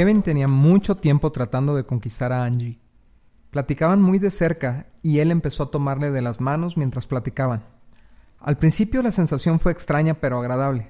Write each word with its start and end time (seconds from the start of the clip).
Kevin 0.00 0.22
tenía 0.22 0.48
mucho 0.48 0.94
tiempo 0.94 1.30
tratando 1.30 1.76
de 1.76 1.84
conquistar 1.84 2.32
a 2.32 2.44
Angie. 2.44 2.78
Platicaban 3.50 4.00
muy 4.00 4.18
de 4.18 4.30
cerca 4.30 4.86
y 5.02 5.18
él 5.18 5.30
empezó 5.30 5.64
a 5.64 5.70
tomarle 5.70 6.10
de 6.10 6.22
las 6.22 6.40
manos 6.40 6.78
mientras 6.78 7.06
platicaban. 7.06 7.66
Al 8.38 8.56
principio 8.56 9.02
la 9.02 9.10
sensación 9.10 9.60
fue 9.60 9.72
extraña 9.72 10.14
pero 10.14 10.38
agradable. 10.38 10.88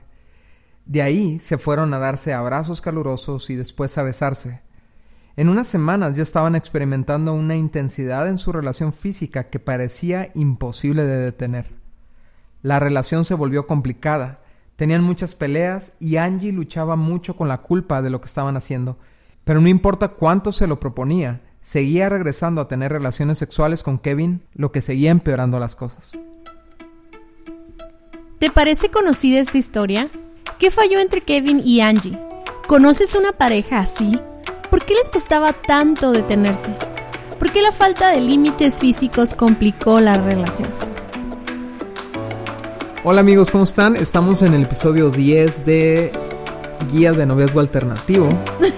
De 0.86 1.02
ahí 1.02 1.41
se 1.41 1.59
fueron 1.59 1.92
a 1.92 1.98
darse 1.98 2.34
abrazos 2.34 2.80
calurosos 2.80 3.50
y 3.50 3.56
después 3.56 3.98
a 3.98 4.05
besarse. 4.05 4.62
En 5.34 5.48
unas 5.48 5.66
semanas 5.66 6.16
ya 6.16 6.22
estaban 6.22 6.55
experimentando 6.55 7.34
una 7.34 7.56
intensidad 7.56 8.28
en 8.28 8.38
su 8.38 8.52
relación 8.52 8.92
física 8.92 9.50
que 9.50 9.58
parecía 9.58 10.30
imposible 10.34 11.02
de 11.02 11.19
detener. 11.19 11.66
La 12.62 12.78
relación 12.78 13.24
se 13.24 13.34
volvió 13.34 13.66
complicada, 13.66 14.39
tenían 14.80 15.02
muchas 15.02 15.34
peleas 15.34 15.93
y 16.01 16.16
Angie 16.16 16.52
luchaba 16.52 16.97
mucho 16.97 17.36
con 17.36 17.48
la 17.48 17.59
culpa 17.59 18.00
de 18.00 18.09
lo 18.09 18.23
que 18.23 18.28
estaban 18.28 18.56
haciendo, 18.56 18.97
pero 19.45 19.61
no 19.61 19.69
importa 19.69 20.09
cuánto 20.09 20.53
se 20.53 20.67
lo 20.67 20.81
proponía, 20.81 21.42
seguía 21.61 22.09
regresando 22.09 22.62
a 22.62 22.69
tener 22.69 22.91
relaciones 22.91 23.37
sexuales 23.37 23.83
con 23.83 23.98
Kevin, 23.98 24.42
lo 24.55 24.72
que 24.72 24.81
seguía 24.81 25.11
empeorando 25.11 25.61
las 25.61 25.77
cosas. 25.77 26.19
¿Te 28.39 28.50
parece 28.50 28.91
conocida 28.91 29.41
esta 29.41 29.59
historia? 29.59 30.09
¿Qué 30.59 30.70
falló 30.70 30.98
entre 30.98 31.20
Kevin 31.20 31.61
y 31.62 31.83
Angie? 31.83 32.19
¿Conoces 32.67 33.15
una 33.15 33.33
pareja 33.33 33.81
así? 33.81 34.19
¿Por 34.70 34.87
qué 34.87 34.94
les 34.94 35.11
costaba 35.11 35.53
tanto 35.53 36.11
detenerse? 36.11 36.75
¿Por 37.39 37.53
qué 37.53 37.61
la 37.61 37.72
falta 37.72 38.12
de 38.12 38.22
límites 38.22 38.81
físicos 38.81 39.34
complicó 39.34 40.00
la 40.00 40.15
relación? 40.15 40.89
Hola 43.03 43.20
amigos, 43.23 43.51
¿cómo 43.51 43.65
están? 43.65 43.97
Estamos 43.97 44.43
en 44.43 44.53
el 44.53 44.65
episodio 44.65 45.09
10 45.09 45.65
de 45.65 46.12
Guía 46.93 47.12
de 47.12 47.25
Noviazgo 47.25 47.61
Alternativo. 47.61 48.29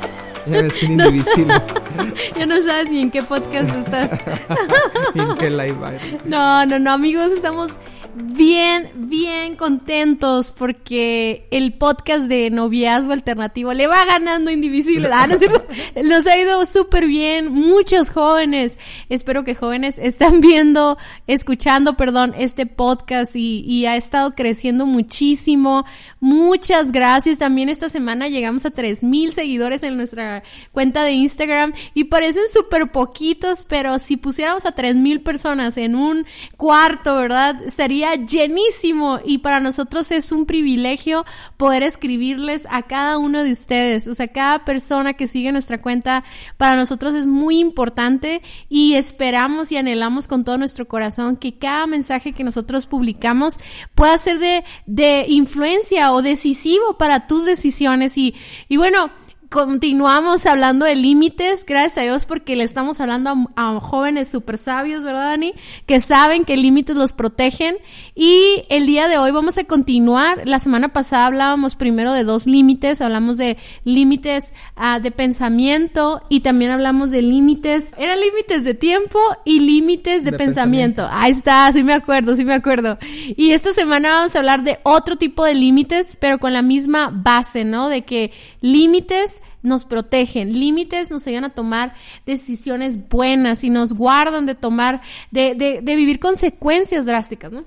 indivisibles. 0.83 1.65
Ya 2.37 2.47
no 2.47 2.61
sabes 2.63 2.91
ni 2.91 3.01
en 3.01 3.11
qué 3.11 3.23
podcast 3.23 3.75
estás. 3.75 4.13
en 5.15 5.35
qué 5.37 5.51
live 5.51 5.77
No, 6.25 6.65
no, 6.67 6.79
no, 6.79 6.93
amigos, 6.93 7.31
estamos 7.33 7.79
bien, 8.15 8.91
bien 8.95 9.57
contentos 9.57 10.53
porque 10.53 11.47
el 11.51 11.73
podcast 11.73 12.25
de 12.25 12.51
noviazgo 12.51 13.13
alternativo 13.13 13.73
le 13.73 13.87
va 13.87 14.05
ganando 14.05 14.51
indivisible. 14.51 15.09
Ah, 15.13 15.27
Nos 16.05 16.27
ha 16.27 16.39
ido 16.39 16.65
súper 16.67 17.07
bien. 17.07 17.53
Muchos 17.53 18.11
jóvenes, 18.11 18.79
espero 19.09 19.45
que 19.45 19.55
jóvenes 19.55 19.99
están 19.99 20.41
viendo, 20.41 20.99
escuchando, 21.27 21.97
perdón, 21.97 22.35
este 22.37 22.67
podcast 22.67 23.35
y, 23.37 23.61
y 23.61 23.87
ha 23.87 23.97
estado 23.97 24.35
creciendo 24.35 24.85
muchísimo. 24.85 25.85
Muchas 26.21 26.93
gracias. 26.93 27.39
También 27.39 27.69
esta 27.69 27.89
semana 27.89 28.29
llegamos 28.29 28.67
a 28.67 28.71
3000 28.71 29.33
seguidores 29.33 29.83
en 29.83 29.97
nuestra 29.97 30.43
cuenta 30.73 31.03
de 31.05 31.13
Instagram 31.13 31.73
y 31.95 32.05
parecen 32.05 32.45
súper 32.53 32.91
poquitos, 32.91 33.65
pero 33.65 33.99
si 33.99 34.17
pusiéramos 34.17 34.67
a 34.67 34.73
3000 34.73 35.23
personas 35.23 35.77
en 35.79 35.95
un 35.95 36.27
cuarto, 36.57 37.17
¿verdad? 37.17 37.57
Sería 37.75 38.02
llenísimo 38.15 39.21
y 39.25 39.39
para 39.39 39.61
nosotros 39.61 40.11
es 40.11 40.33
un 40.33 40.47
privilegio 40.47 41.25
poder 41.57 41.83
escribirles 41.83 42.67
a 42.71 42.83
cada 42.83 43.19
uno 43.19 43.43
de 43.43 43.51
ustedes, 43.51 44.09
o 44.09 44.15
sea, 44.15 44.29
cada 44.29 44.65
persona 44.65 45.15
que 45.15 45.29
sigue 45.29 45.53
nuestra 45.53 45.81
cuenta, 45.81 46.25
para 46.57 46.77
nosotros 46.77 47.15
es 47.15 47.27
muy 47.27 47.59
importante 47.59 48.43
y 48.69 48.95
esperamos 48.95 49.73
y 49.73 49.77
anhelamos 49.77 50.27
con 50.27 50.45
todo 50.45 50.59
nuestro 50.59 50.87
corazón 50.87 51.37
que 51.37 51.59
cada 51.59 51.87
mensaje 51.87 52.33
que 52.33 52.45
nosotros 52.45 52.87
publicamos 52.87 53.59
pueda 53.95 54.17
ser 54.19 54.39
de, 54.39 54.65
de 54.87 55.27
influencia 55.29 56.13
o 56.13 56.23
decisivo 56.23 56.99
para 56.99 57.27
tus 57.27 57.45
decisiones. 57.45 58.17
Y, 58.19 58.35
y 58.69 58.77
bueno, 58.77 59.11
continuamos 59.53 60.47
hablando 60.47 60.87
de 60.87 60.97
límites, 60.97 61.67
gracias 61.67 61.99
a 61.99 62.01
Dios 62.01 62.25
porque 62.25 62.57
le 62.57 62.65
estamos 62.65 63.03
hablando 63.03 63.51
a, 63.55 63.79
jóvenes 63.81 64.29
súper 64.29 64.57
sabios, 64.57 65.05
¿verdad, 65.05 65.25
Dani? 65.25 65.53
Que 65.85 66.01
saben 66.01 66.47
que 66.47 66.57
límites 66.57 66.97
los 66.97 67.13
protegen. 67.13 67.77
Y 68.15 68.65
el 68.71 68.87
día 68.87 69.09
de 69.09 69.19
hoy 69.19 69.31
vamos 69.31 69.59
a 69.59 69.65
continuar. 69.65 70.49
La 70.49 70.59
semana 70.59 70.89
pasada 70.89 71.27
hablábamos 71.27 71.77
primero 71.77 72.15
de 72.15 72.25
dos 72.25 72.47
límites, 72.47 73.03
hablamos 73.03 73.37
de 73.37 73.59
límites 73.85 74.55
ah, 74.75 75.01
de 75.01 75.11
pensamiento 75.11 76.23
y 76.31 76.41
también 76.41 76.71
hablamos 76.71 77.11
de 77.11 77.21
límites, 77.21 77.91
eran 77.99 78.21
límites 78.21 78.65
de 78.65 78.73
tiempo 78.73 79.19
y 79.45 79.61
límites 79.61 80.25
de, 80.25 80.33
pensamiento. 80.33 81.07
Ahí 81.11 81.31
está, 81.31 81.71
sí 81.75 81.83
me 81.83 81.93
acuerdo, 81.93 82.35
sí 82.37 82.47
me 82.47 82.55
acuerdo. 82.55 82.97
Y 83.37 83.53
esta 83.53 83.75
semana 83.75 84.13
vamos 84.13 84.35
a 84.35 84.39
hablar 84.39 84.63
de 84.63 84.79
otro 84.83 85.17
tipo 85.17 85.45
de 85.45 85.55
límites, 85.55 86.17
pero 86.19 86.39
con 86.39 86.55
la 86.55 86.63
misma 86.63 87.11
base, 87.13 87.65
¿no? 87.65 87.91
De 87.91 88.03
que 88.03 88.33
límites 88.63 89.42
nos 89.63 89.85
protegen, 89.85 90.59
límites 90.59 91.11
nos 91.11 91.27
ayudan 91.27 91.45
a 91.45 91.51
tomar 91.51 91.95
decisiones 92.27 93.09
buenas 93.09 93.65
y 93.65 93.71
nos 93.71 93.93
guardan 93.93 94.47
de 94.47 94.55
tomar, 94.55 95.01
de, 95.31 95.55
de, 95.55 95.81
de 95.81 95.97
vivir 95.97 96.21
consecuencias 96.21 97.07
drásticas, 97.07 97.53
¿no? 97.53 97.65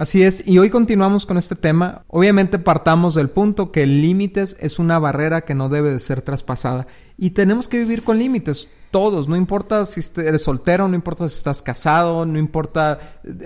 Así 0.00 0.22
es, 0.22 0.44
y 0.46 0.56
hoy 0.56 0.70
continuamos 0.70 1.26
con 1.26 1.36
este 1.36 1.54
tema. 1.56 2.06
Obviamente 2.06 2.58
partamos 2.58 3.14
del 3.14 3.28
punto 3.28 3.70
que 3.70 3.84
límites 3.84 4.56
es 4.58 4.78
una 4.78 4.98
barrera 4.98 5.42
que 5.42 5.54
no 5.54 5.68
debe 5.68 5.90
de 5.90 6.00
ser 6.00 6.22
traspasada. 6.22 6.86
Y 7.18 7.32
tenemos 7.32 7.68
que 7.68 7.80
vivir 7.80 8.02
con 8.02 8.18
límites, 8.18 8.66
todos, 8.90 9.28
no 9.28 9.36
importa 9.36 9.84
si 9.84 10.00
eres 10.22 10.42
soltero, 10.42 10.88
no 10.88 10.94
importa 10.94 11.28
si 11.28 11.36
estás 11.36 11.60
casado, 11.60 12.24
no 12.24 12.38
importa, 12.38 12.98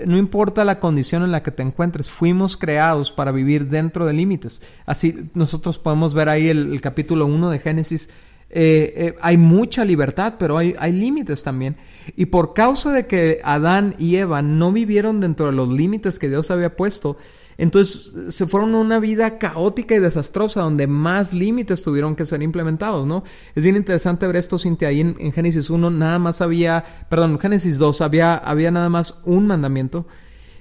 no 0.05 0.15
importa 0.15 0.63
la 0.63 0.79
condición 0.79 1.23
en 1.23 1.33
la 1.33 1.43
que 1.43 1.51
te 1.51 1.61
encuentres, 1.61 2.09
fuimos 2.09 2.55
creados 2.55 3.11
para 3.11 3.33
vivir 3.33 3.67
dentro 3.67 4.05
de 4.05 4.13
límites. 4.13 4.61
Así 4.85 5.29
nosotros 5.33 5.77
podemos 5.77 6.13
ver 6.13 6.29
ahí 6.29 6.47
el, 6.47 6.79
capítulo 6.79 7.25
1 7.25 7.49
de 7.49 7.59
Génesis, 7.59 8.11
eh, 8.49 8.93
eh, 8.95 9.15
hay 9.21 9.37
mucha 9.37 9.83
libertad, 9.83 10.35
pero 10.39 10.57
hay, 10.57 10.75
hay 10.79 10.93
límites 10.93 11.43
también. 11.43 11.75
Y 12.15 12.27
por 12.27 12.53
causa 12.53 12.91
de 12.91 13.07
que 13.07 13.39
Adán 13.43 13.95
y 13.97 14.15
Eva 14.17 14.41
no 14.41 14.71
vivieron 14.71 15.19
dentro 15.19 15.47
de 15.47 15.51
los 15.53 15.69
límites 15.69 16.19
que 16.19 16.29
Dios 16.29 16.51
había 16.51 16.75
puesto, 16.75 17.17
entonces 17.57 18.13
se 18.29 18.47
fueron 18.47 18.75
a 18.75 18.79
una 18.79 18.99
vida 18.99 19.37
caótica 19.37 19.95
y 19.95 19.99
desastrosa 19.99 20.61
donde 20.61 20.87
más 20.87 21.33
límites 21.33 21.83
tuvieron 21.83 22.15
que 22.15 22.25
ser 22.25 22.41
implementados, 22.41 23.07
¿no? 23.07 23.23
Es 23.55 23.63
bien 23.63 23.77
interesante 23.77 24.27
ver 24.27 24.35
esto, 24.35 24.59
Cintia, 24.59 24.89
ahí 24.89 24.99
en, 25.01 25.31
Génesis 25.31 25.69
1 25.69 25.89
nada 25.89 26.19
más 26.19 26.41
había, 26.41 26.83
perdón, 27.09 27.31
en 27.31 27.39
Génesis 27.39 27.77
2 27.77 28.01
había, 28.01 28.35
había 28.35 28.71
nada 28.71 28.89
más 28.89 29.21
un 29.23 29.47
mandamiento. 29.47 30.05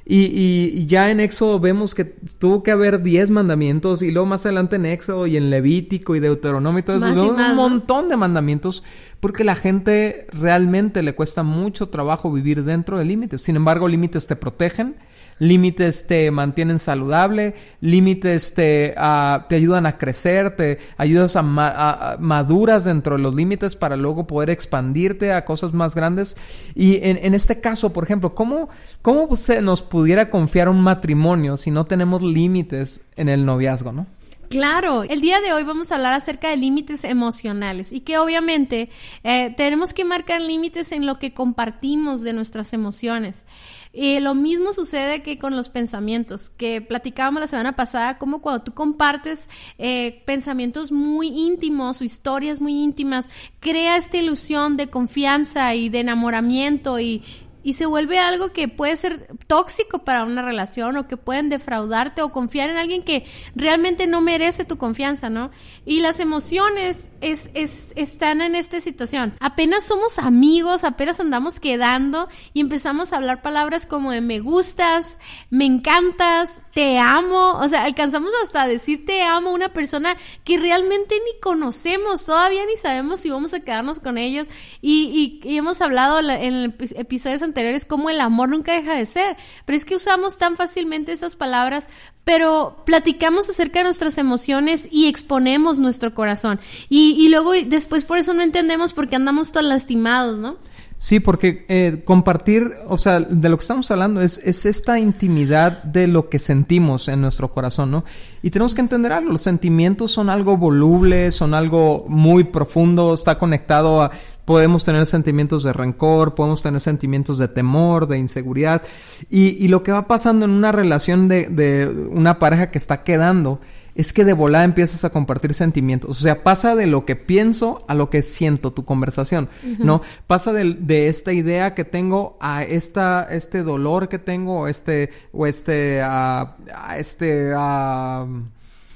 Y, 0.07 0.19
y, 0.19 0.87
ya 0.87 1.11
en 1.11 1.19
Éxodo 1.19 1.59
vemos 1.61 1.95
que 1.95 2.05
tuvo 2.05 2.63
que 2.63 2.71
haber 2.71 3.03
10 3.03 3.31
mandamientos 3.31 4.03
y 4.03 4.11
luego 4.11 4.27
más 4.27 4.45
adelante 4.45 4.77
en 4.77 4.85
Éxodo 4.85 5.27
y 5.27 5.39
en 5.39 5.49
Levítico 5.49 6.15
y 6.15 6.21
Deuteronomio 6.21 6.81
y 6.81 6.83
todo 6.83 6.97
eso, 7.11 7.31
un 7.31 7.57
montón 7.57 8.11
de 8.11 8.19
mandamientos 8.19 8.85
porque 9.21 9.45
la 9.45 9.55
gente 9.55 10.27
realmente 10.31 11.03
le 11.03 11.15
cuesta 11.15 11.43
mucho 11.43 11.89
trabajo 11.89 12.31
vivir 12.31 12.65
dentro 12.65 12.99
de 12.99 13.07
límites. 13.07 13.41
Sin 13.41 13.57
embargo, 13.57 13.89
límites 13.89 14.27
te 14.27 14.37
protegen 14.37 14.97
límites 15.39 16.07
te 16.07 16.31
mantienen 16.31 16.79
saludable, 16.79 17.55
límites 17.81 18.55
te, 18.55 18.95
ah, 18.97 19.47
te 19.49 19.57
ayudan 19.57 19.87
a 19.87 19.99
crecer, 19.99 20.57
te 20.57 20.79
ayudas 20.97 21.37
a, 21.37 22.17
maduras 22.19 22.85
dentro 22.85 23.17
de 23.17 23.23
los 23.23 23.35
límites 23.35 23.77
para 23.77 23.97
luego 23.97 24.27
poder 24.27 24.51
expandirte 24.51 25.33
a 25.33 25.45
cosas 25.45 25.73
más 25.73 25.95
grandes. 25.95 26.37
Y 26.75 26.99
en, 27.03 27.35
este 27.35 27.61
caso, 27.61 27.93
por 27.93 28.05
ejemplo, 28.05 28.35
¿cómo, 28.35 28.69
¿cómo 29.03 29.35
se 29.37 29.61
nos 29.61 29.83
pudiera 29.83 30.31
confiar 30.31 30.69
un 30.69 30.81
matrimonio 30.81 31.57
si 31.57 31.71
no 31.71 31.85
tenemos 31.85 32.23
límites 32.23 33.03
en 33.17 33.29
el 33.29 33.45
noviazgo, 33.45 33.93
no? 33.93 34.07
Claro, 34.49 35.03
el 35.03 35.21
día 35.21 35.41
de 35.41 35.53
hoy 35.53 35.65
vamos 35.65 35.91
a 35.91 35.97
hablar 35.97 36.13
acerca 36.13 36.49
de 36.49 36.57
límites 36.57 37.05
emocionales 37.05 37.93
y 37.93 38.01
que 38.01 38.19
obviamente 38.19 38.89
eh, 39.23 39.55
tenemos 39.57 39.93
que 39.93 40.05
marcar 40.05 40.41
límites 40.41 40.93
en 40.93 41.07
lo 41.07 41.19
que 41.19 41.33
compartimos 41.33 42.23
de 42.23 42.33
nuestras 42.33 42.73
emociones. 42.73 43.45
Y 43.93 44.19
lo 44.21 44.35
mismo 44.35 44.73
sucede 44.73 45.23
que 45.23 45.39
con 45.39 45.57
los 45.57 45.69
pensamientos, 45.69 46.51
que 46.51 46.81
platicábamos 46.81 47.41
la 47.41 47.47
semana 47.47 47.77
pasada, 47.77 48.19
como 48.19 48.43
cuando 48.43 48.65
tú 48.65 48.75
compartes 48.75 49.49
eh, 49.79 50.23
pensamientos 50.27 50.91
muy 50.91 51.29
íntimos 51.29 52.01
o 52.01 52.05
historias 52.05 52.61
muy 52.61 52.83
íntimas, 52.83 53.29
crea 53.61 53.97
esta 53.97 54.17
ilusión 54.17 54.77
de 54.77 54.89
confianza 54.89 55.75
y 55.75 55.91
de 55.91 56.01
enamoramiento 56.01 56.99
y 56.99 57.23
y 57.65 57.73
se 57.73 57.87
vuelve 57.87 58.19
algo 58.19 58.53
que 58.53 58.69
puede 58.69 58.95
ser 58.95 59.27
tóxico 59.47 60.01
para 60.01 60.23
una 60.23 60.43
relación 60.43 60.97
o 60.99 61.09
que 61.09 61.17
pueden 61.17 61.49
defraudarte 61.49 62.21
o 62.21 62.31
confiar 62.31 62.69
en 62.69 62.77
alguien 62.77 63.03
que 63.03 63.27
realmente 63.57 64.07
no 64.07 64.21
merece 64.21 64.67
tu 64.67 64.77
confianza, 64.77 65.31
¿no? 65.31 65.51
Y 65.87 66.01
las 66.01 66.21
emociones 66.21 67.09
es, 67.23 67.51
es, 67.55 67.95
están 67.97 68.43
en 68.43 68.55
esta 68.55 68.83
situación. 68.83 69.35
Apenas 69.41 69.85
somos 69.85 70.19
amigos, 70.19 70.85
apenas 70.85 71.21
andamos 71.21 71.59
quedando 71.59 72.29
y 72.53 72.61
empezamos 72.61 73.13
a 73.13 73.17
hablar 73.17 73.41
palabras 73.41 73.87
como 73.87 74.13
de 74.13 74.21
me 74.21 74.41
gustas, 74.41 75.19
me 75.49 75.65
encantas, 75.65 76.61
te 76.75 76.99
amo, 76.99 77.53
o 77.59 77.69
sea, 77.69 77.85
alcanzamos 77.85 78.31
hasta 78.45 78.67
decir 78.67 79.07
te 79.07 79.23
amo 79.23 79.51
a 79.51 79.55
una 79.55 79.71
persona 79.71 80.15
que 80.45 80.59
realmente 80.59 81.15
ni 81.15 81.41
conocemos, 81.41 82.27
todavía 82.27 82.67
ni 82.67 82.77
sabemos 82.77 83.21
si 83.21 83.31
vamos 83.31 83.55
a 83.55 83.61
quedarnos 83.61 84.01
con 84.01 84.19
ellos 84.19 84.47
y, 84.83 85.41
y, 85.43 85.57
hemos 85.57 85.81
hablado 85.81 86.21
en 86.21 86.77
episodios 86.97 87.41
anteriores 87.41 87.54
cómo 87.87 88.11
el 88.11 88.21
amor 88.21 88.49
nunca 88.49 88.73
deja 88.73 88.95
de 88.95 89.07
ser, 89.07 89.37
pero 89.65 89.77
es 89.77 89.85
que 89.85 89.97
usamos 89.97 90.39
tan 90.39 90.57
fácilmente 90.57 91.13
esas 91.13 91.37
palabras 91.37 91.89
pero 92.25 92.83
platicamos 92.87 93.49
acerca 93.51 93.81
de 93.81 93.85
nuestras 93.85 94.17
emociones 94.19 94.89
y 94.91 95.09
exponemos 95.09 95.79
nuestro 95.79 96.15
corazón. 96.15 96.59
Y, 96.89 97.15
y 97.19 97.29
luego 97.29 97.53
después 97.53 98.05
por 98.05 98.19
eso 98.19 98.33
no 98.33 98.41
entendemos 98.41 98.95
por 98.95 99.09
qué 99.09 99.17
andamos 99.17 99.53
tan 99.53 99.69
lastimados, 99.69 100.39
¿no? 100.39 100.57
Sí, 100.97 101.21
porque 101.21 101.67
eh, 101.69 102.03
compartir, 102.05 102.71
o 102.89 102.97
sea, 102.97 103.21
de 103.21 103.49
lo 103.49 103.59
que 103.59 103.63
estamos 103.63 103.91
hablando 103.91 104.23
es, 104.23 104.41
es, 104.43 104.65
esta 104.65 104.99
intimidad 104.99 105.83
de 105.83 106.07
lo 106.07 106.31
que 106.31 106.39
sentimos 106.39 107.09
en 107.09 107.21
nuestro 107.21 107.53
corazón, 107.53 107.91
¿no? 107.91 108.05
Y 108.43 108.51
tenemos 108.51 108.75
que 108.75 108.81
entender 108.81 109.13
algo, 109.13 109.31
los 109.31 109.43
sentimientos 109.43 110.13
son 110.13 110.31
algo 110.31 110.57
voluble, 110.57 111.31
son 111.31 111.53
algo 111.53 112.07
muy 112.09 112.45
profundo, 112.45 113.13
está 113.13 113.39
conectado 113.39 114.03
a, 114.03 114.13
podemos 114.45 114.85
tener 114.85 115.07
sentimientos 115.07 115.63
de 115.63 115.73
rencor, 115.73 116.35
podemos 116.35 116.63
tener 116.63 116.81
sentimientos 116.81 117.39
de 117.39 117.49
temor, 117.49 118.07
de 118.07 118.19
inseguridad, 118.19 118.83
y, 119.31 119.65
y 119.65 119.69
lo 119.69 119.83
que 119.83 119.93
va 119.93 120.07
pasando 120.07 120.45
en 120.45 120.53
una 120.53 120.73
relación 120.73 121.29
de, 121.29 121.47
de 121.47 121.89
una 122.11 122.39
pareja 122.39 122.69
que 122.69 122.79
está 122.79 123.03
quedando, 123.03 123.61
es 123.95 124.13
que 124.13 124.25
de 124.25 124.33
volada 124.33 124.65
empiezas 124.65 125.05
a 125.05 125.11
compartir 125.11 125.55
sentimientos. 125.55 126.11
O 126.11 126.21
sea, 126.21 126.43
pasa 126.43 126.75
de 126.75 126.87
lo 126.87 127.05
que 127.05 127.17
pienso 127.17 127.85
a 127.89 127.95
lo 127.95 128.11
que 128.11 128.23
siento 128.23 128.73
tu 128.73 128.85
conversación, 128.85 129.49
¿no? 129.79 130.03
Pasa 130.27 130.53
de, 130.53 130.75
de, 130.75 131.09
esta 131.09 131.33
idea 131.33 131.75
que 131.75 131.85
tengo 131.85 132.37
a 132.41 132.65
esta, 132.65 133.29
este 133.31 133.63
dolor 133.63 134.09
que 134.09 134.19
tengo, 134.19 134.61
o 134.61 134.69
este, 134.69 135.11
o 135.33 135.47
este, 135.47 136.03
a, 136.03 136.57
este, 136.99 137.53
a 137.57 138.27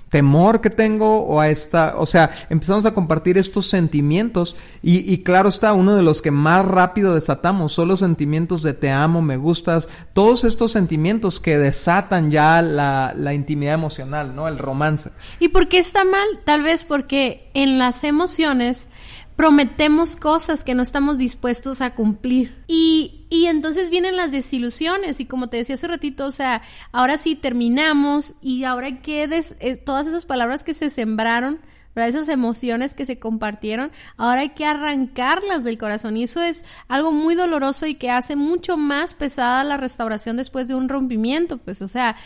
temor 0.09 0.61
que 0.61 0.71
tengo 0.71 1.21
o 1.25 1.41
a 1.41 1.49
esta, 1.49 1.95
o 1.97 2.07
sea, 2.07 2.31
empezamos 2.49 2.87
a 2.87 2.95
compartir 2.95 3.39
estos 3.39 3.67
sentimientos 3.67 4.57
y, 4.83 5.13
y, 5.13 5.23
claro 5.23 5.49
está, 5.49 5.73
uno 5.73 5.97
de 5.97 6.03
los 6.03 6.23
que 6.23 6.31
más 6.31 6.65
rápido 6.65 7.15
desatamos 7.15 7.73
son 7.73 7.89
los 7.89 8.01
sentimientos 8.01 8.63
de 8.63 8.75
te 8.75 8.91
amo, 8.91 9.23
me 9.23 9.37
gustas, 9.37 9.89
todos 10.15 10.45
estos 10.45 10.73
sentimientos 10.73 11.41
que 11.41 11.59
desatan 11.59 12.31
ya 12.31 12.63
la, 12.63 13.13
la 13.17 13.35
intimidad 13.35 13.75
emocional, 13.75 14.35
¿no? 14.35 14.49
El 14.49 14.59
romance. 14.59 15.11
¿Y 15.41 15.49
por 15.49 15.69
qué 15.69 15.79
está 15.79 16.05
mal? 16.05 16.27
Tal 16.45 16.63
vez 16.63 16.85
porque 16.85 17.51
en 17.55 17.79
las 17.79 18.05
emociones 18.05 18.87
prometemos 19.39 20.17
cosas 20.17 20.65
que 20.65 20.75
no 20.75 20.83
estamos 20.83 21.17
dispuestos 21.17 21.81
a 21.81 21.95
cumplir. 21.95 22.61
Y, 22.67 23.25
y 23.31 23.47
entonces 23.47 23.89
vienen 23.89 24.17
las 24.17 24.33
desilusiones 24.33 25.21
y 25.21 25.27
como 25.27 25.49
te 25.49 25.59
decía 25.59 25.77
hace 25.77 25.87
ratito, 25.87 26.27
o 26.27 26.33
sea, 26.33 26.61
ahora 26.91 27.17
sí 27.17 27.37
terminamos 27.37 28.35
y 28.43 28.65
ahora 28.65 28.97
que 28.97 29.23
eh, 29.61 29.77
todas 29.77 30.09
esas 30.09 30.27
palabras 30.27 30.65
que 30.65 30.75
se 30.75 30.91
sembraron 30.91 31.61
esas 32.07 32.29
emociones 32.29 32.95
que 32.95 33.05
se 33.05 33.19
compartieron, 33.19 33.91
ahora 34.17 34.43
hay 34.43 34.51
que 34.51 34.65
arrancarlas 34.65 35.65
del 35.65 35.79
corazón 35.79 36.17
y 36.17 36.25
eso 36.25 36.43
es 36.43 36.65
algo 36.87 37.13
muy 37.13 37.35
doloroso 37.35 37.87
y 37.87 37.95
que 37.95 38.11
hace 38.11 38.37
mucho 38.37 38.77
más 38.77 39.15
pesada 39.15 39.65
la 39.65 39.77
restauración 39.77 40.37
después 40.37 40.69
de 40.69 40.75
un 40.75 40.89
rompimiento, 40.89 41.59
pues, 41.59 41.83
o 41.83 41.87
sea, 41.87 42.17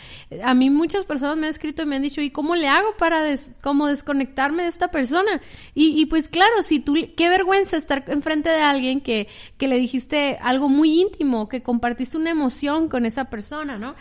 a 0.43 0.53
mí 0.53 0.69
muchas 0.69 1.05
personas 1.05 1.37
me 1.37 1.47
han 1.47 1.51
escrito 1.51 1.83
y 1.83 1.85
me 1.85 1.95
han 1.95 2.01
dicho, 2.01 2.21
¿y 2.21 2.31
cómo 2.31 2.55
le 2.55 2.67
hago 2.67 2.95
para 2.97 3.23
desconectarme 3.23 4.63
de 4.63 4.69
esta 4.69 4.89
persona? 4.89 5.41
Y, 5.73 5.99
y, 5.99 6.05
pues 6.05 6.29
claro, 6.29 6.63
si 6.63 6.79
tú, 6.79 6.95
qué 7.15 7.29
vergüenza 7.29 7.77
estar 7.77 8.03
enfrente 8.07 8.49
de 8.49 8.61
alguien 8.61 9.01
que, 9.01 9.27
que 9.57 9.67
le 9.67 9.77
dijiste 9.77 10.37
algo 10.41 10.69
muy 10.69 11.01
íntimo, 11.01 11.49
que 11.49 11.63
compartiste 11.63 12.17
una 12.17 12.29
emoción 12.29 12.89
con 12.89 13.05
esa 13.05 13.25
persona, 13.25 13.77
¿no? 13.77 13.95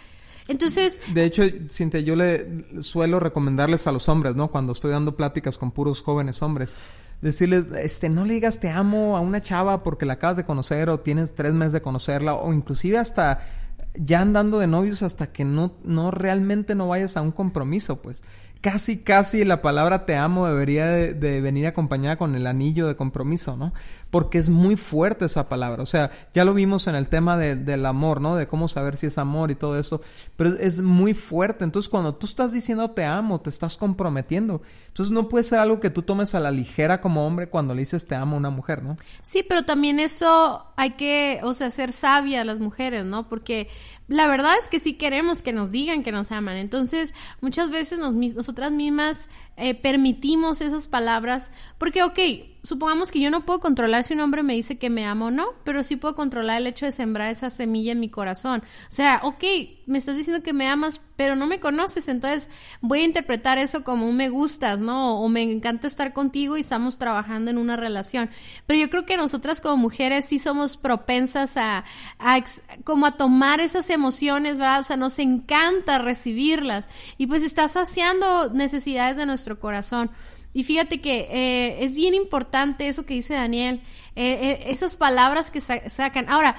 Entonces... 0.48 1.00
De 1.14 1.24
hecho, 1.24 1.42
Cintia, 1.68 2.00
yo 2.00 2.16
le 2.16 2.82
suelo 2.82 3.20
recomendarles 3.20 3.86
a 3.86 3.92
los 3.92 4.08
hombres, 4.08 4.34
¿no? 4.36 4.48
Cuando 4.48 4.72
estoy 4.72 4.90
dando 4.90 5.16
pláticas 5.16 5.58
con 5.58 5.70
puros 5.70 6.02
jóvenes 6.02 6.42
hombres, 6.42 6.74
decirles, 7.20 7.70
este, 7.70 8.08
no 8.08 8.24
le 8.24 8.34
digas 8.34 8.58
te 8.58 8.68
amo 8.68 9.16
a 9.16 9.20
una 9.20 9.40
chava 9.40 9.78
porque 9.78 10.04
la 10.04 10.14
acabas 10.14 10.36
de 10.36 10.44
conocer 10.44 10.90
o 10.90 11.00
tienes 11.00 11.34
tres 11.34 11.54
meses 11.54 11.72
de 11.72 11.80
conocerla 11.80 12.34
o 12.34 12.52
inclusive 12.52 12.98
hasta 12.98 13.46
ya 13.94 14.20
andando 14.20 14.58
de 14.58 14.66
novios 14.66 15.02
hasta 15.02 15.32
que 15.32 15.44
no, 15.44 15.72
no 15.84 16.10
realmente 16.10 16.74
no 16.74 16.88
vayas 16.88 17.16
a 17.16 17.22
un 17.22 17.30
compromiso, 17.30 18.02
pues 18.02 18.22
casi, 18.62 19.02
casi 19.02 19.44
la 19.44 19.60
palabra 19.60 20.06
te 20.06 20.16
amo 20.16 20.46
debería 20.46 20.86
de, 20.86 21.40
venir 21.40 21.66
acompañada 21.66 22.16
con 22.16 22.34
el 22.36 22.46
anillo 22.46 22.86
de 22.86 22.96
compromiso, 22.96 23.56
¿no? 23.56 23.74
Porque 24.10 24.38
es 24.38 24.48
muy 24.50 24.76
fuerte 24.76 25.24
esa 25.24 25.48
palabra. 25.48 25.82
O 25.82 25.86
sea, 25.86 26.10
ya 26.32 26.44
lo 26.44 26.54
vimos 26.54 26.86
en 26.86 26.94
el 26.94 27.08
tema 27.08 27.36
del 27.36 27.86
amor, 27.86 28.20
¿no? 28.20 28.36
De 28.36 28.46
cómo 28.46 28.68
saber 28.68 28.96
si 28.96 29.06
es 29.06 29.18
amor 29.18 29.50
y 29.50 29.54
todo 29.54 29.78
eso. 29.78 30.00
Pero 30.36 30.50
es 30.60 30.80
muy 30.80 31.12
fuerte. 31.12 31.64
Entonces, 31.64 31.88
cuando 31.88 32.14
tú 32.14 32.26
estás 32.26 32.52
diciendo 32.52 32.90
te 32.90 33.04
amo, 33.04 33.40
te 33.40 33.50
estás 33.50 33.76
comprometiendo. 33.76 34.62
Entonces, 34.86 35.12
no 35.12 35.28
puede 35.28 35.44
ser 35.44 35.58
algo 35.58 35.80
que 35.80 35.90
tú 35.90 36.02
tomes 36.02 36.34
a 36.34 36.40
la 36.40 36.50
ligera 36.50 37.00
como 37.00 37.26
hombre 37.26 37.48
cuando 37.48 37.74
le 37.74 37.80
dices 37.80 38.06
te 38.06 38.14
amo 38.14 38.36
a 38.36 38.38
una 38.38 38.50
mujer, 38.50 38.82
¿no? 38.82 38.96
Sí, 39.22 39.44
pero 39.48 39.64
también 39.64 39.98
eso 39.98 40.66
hay 40.76 40.92
que, 40.92 41.40
o 41.42 41.54
sea, 41.54 41.70
ser 41.70 41.90
sabia 41.92 42.42
a 42.42 42.44
las 42.44 42.60
mujeres, 42.60 43.04
¿no? 43.04 43.28
Porque 43.28 43.68
la 44.08 44.26
verdad 44.26 44.52
es 44.58 44.68
que 44.68 44.78
sí 44.78 44.94
queremos 44.94 45.42
que 45.42 45.52
nos 45.52 45.70
digan 45.70 46.02
que 46.02 46.12
nos 46.12 46.32
aman. 46.32 46.56
Entonces, 46.56 47.14
muchas 47.40 47.70
veces 47.70 47.98
nos, 47.98 48.14
nosotras 48.14 48.72
mismas 48.72 49.28
eh, 49.56 49.74
permitimos 49.74 50.60
esas 50.60 50.88
palabras 50.88 51.52
porque, 51.78 52.02
ok, 52.02 52.18
supongamos 52.62 53.10
que 53.10 53.20
yo 53.20 53.30
no 53.30 53.44
puedo 53.44 53.60
controlar 53.60 54.04
si 54.04 54.14
un 54.14 54.20
hombre 54.20 54.42
me 54.42 54.54
dice 54.54 54.78
que 54.78 54.90
me 54.90 55.04
ama 55.04 55.26
o 55.26 55.30
no, 55.30 55.48
pero 55.64 55.82
sí 55.82 55.96
puedo 55.96 56.14
controlar 56.14 56.58
el 56.58 56.68
hecho 56.68 56.86
de 56.86 56.92
sembrar 56.92 57.28
esa 57.28 57.50
semilla 57.50 57.92
en 57.92 58.00
mi 58.00 58.08
corazón. 58.08 58.62
O 58.64 58.92
sea, 58.92 59.20
ok, 59.24 59.42
me 59.86 59.98
estás 59.98 60.16
diciendo 60.16 60.44
que 60.44 60.52
me 60.52 60.68
amas, 60.68 61.00
pero 61.16 61.34
no 61.34 61.46
me 61.46 61.58
conoces, 61.58 62.08
entonces 62.08 62.50
voy 62.80 63.00
a 63.00 63.04
interpretar 63.04 63.58
eso 63.58 63.82
como 63.82 64.08
un 64.08 64.16
me 64.16 64.28
gustas, 64.28 64.80
¿no? 64.80 65.20
O 65.20 65.28
me 65.28 65.42
encanta 65.42 65.88
estar 65.88 66.12
contigo 66.12 66.56
y 66.56 66.60
estamos 66.60 66.98
trabajando 66.98 67.50
en 67.50 67.58
una 67.58 67.76
relación. 67.76 68.30
Pero 68.66 68.80
yo 68.80 68.90
creo 68.90 69.06
que 69.06 69.16
nosotras 69.16 69.60
como 69.60 69.76
mujeres 69.76 70.24
sí 70.24 70.38
somos 70.38 70.76
propensas 70.76 71.56
a, 71.56 71.84
a 72.18 72.44
como 72.84 73.06
a 73.06 73.16
tomar 73.16 73.60
esas 73.60 73.90
emociones, 73.90 74.58
¿verdad? 74.58 74.80
O 74.80 74.84
sea, 74.84 74.96
nos 74.96 75.18
encanta 75.18 75.98
recibirlas 75.98 76.88
y 77.18 77.26
pues 77.26 77.42
está 77.42 77.66
saciando 77.66 78.50
necesidades 78.50 79.16
de 79.16 79.26
nuestro 79.26 79.58
corazón. 79.58 80.10
Y 80.54 80.64
fíjate 80.64 81.00
que 81.00 81.28
eh, 81.30 81.84
es 81.84 81.94
bien 81.94 82.14
importante 82.14 82.88
eso 82.88 83.06
que 83.06 83.14
dice 83.14 83.34
Daniel, 83.34 83.80
eh, 84.16 84.38
eh, 84.42 84.64
esas 84.66 84.96
palabras 84.96 85.50
que 85.50 85.60
sacan. 85.60 86.28
Ahora, 86.28 86.56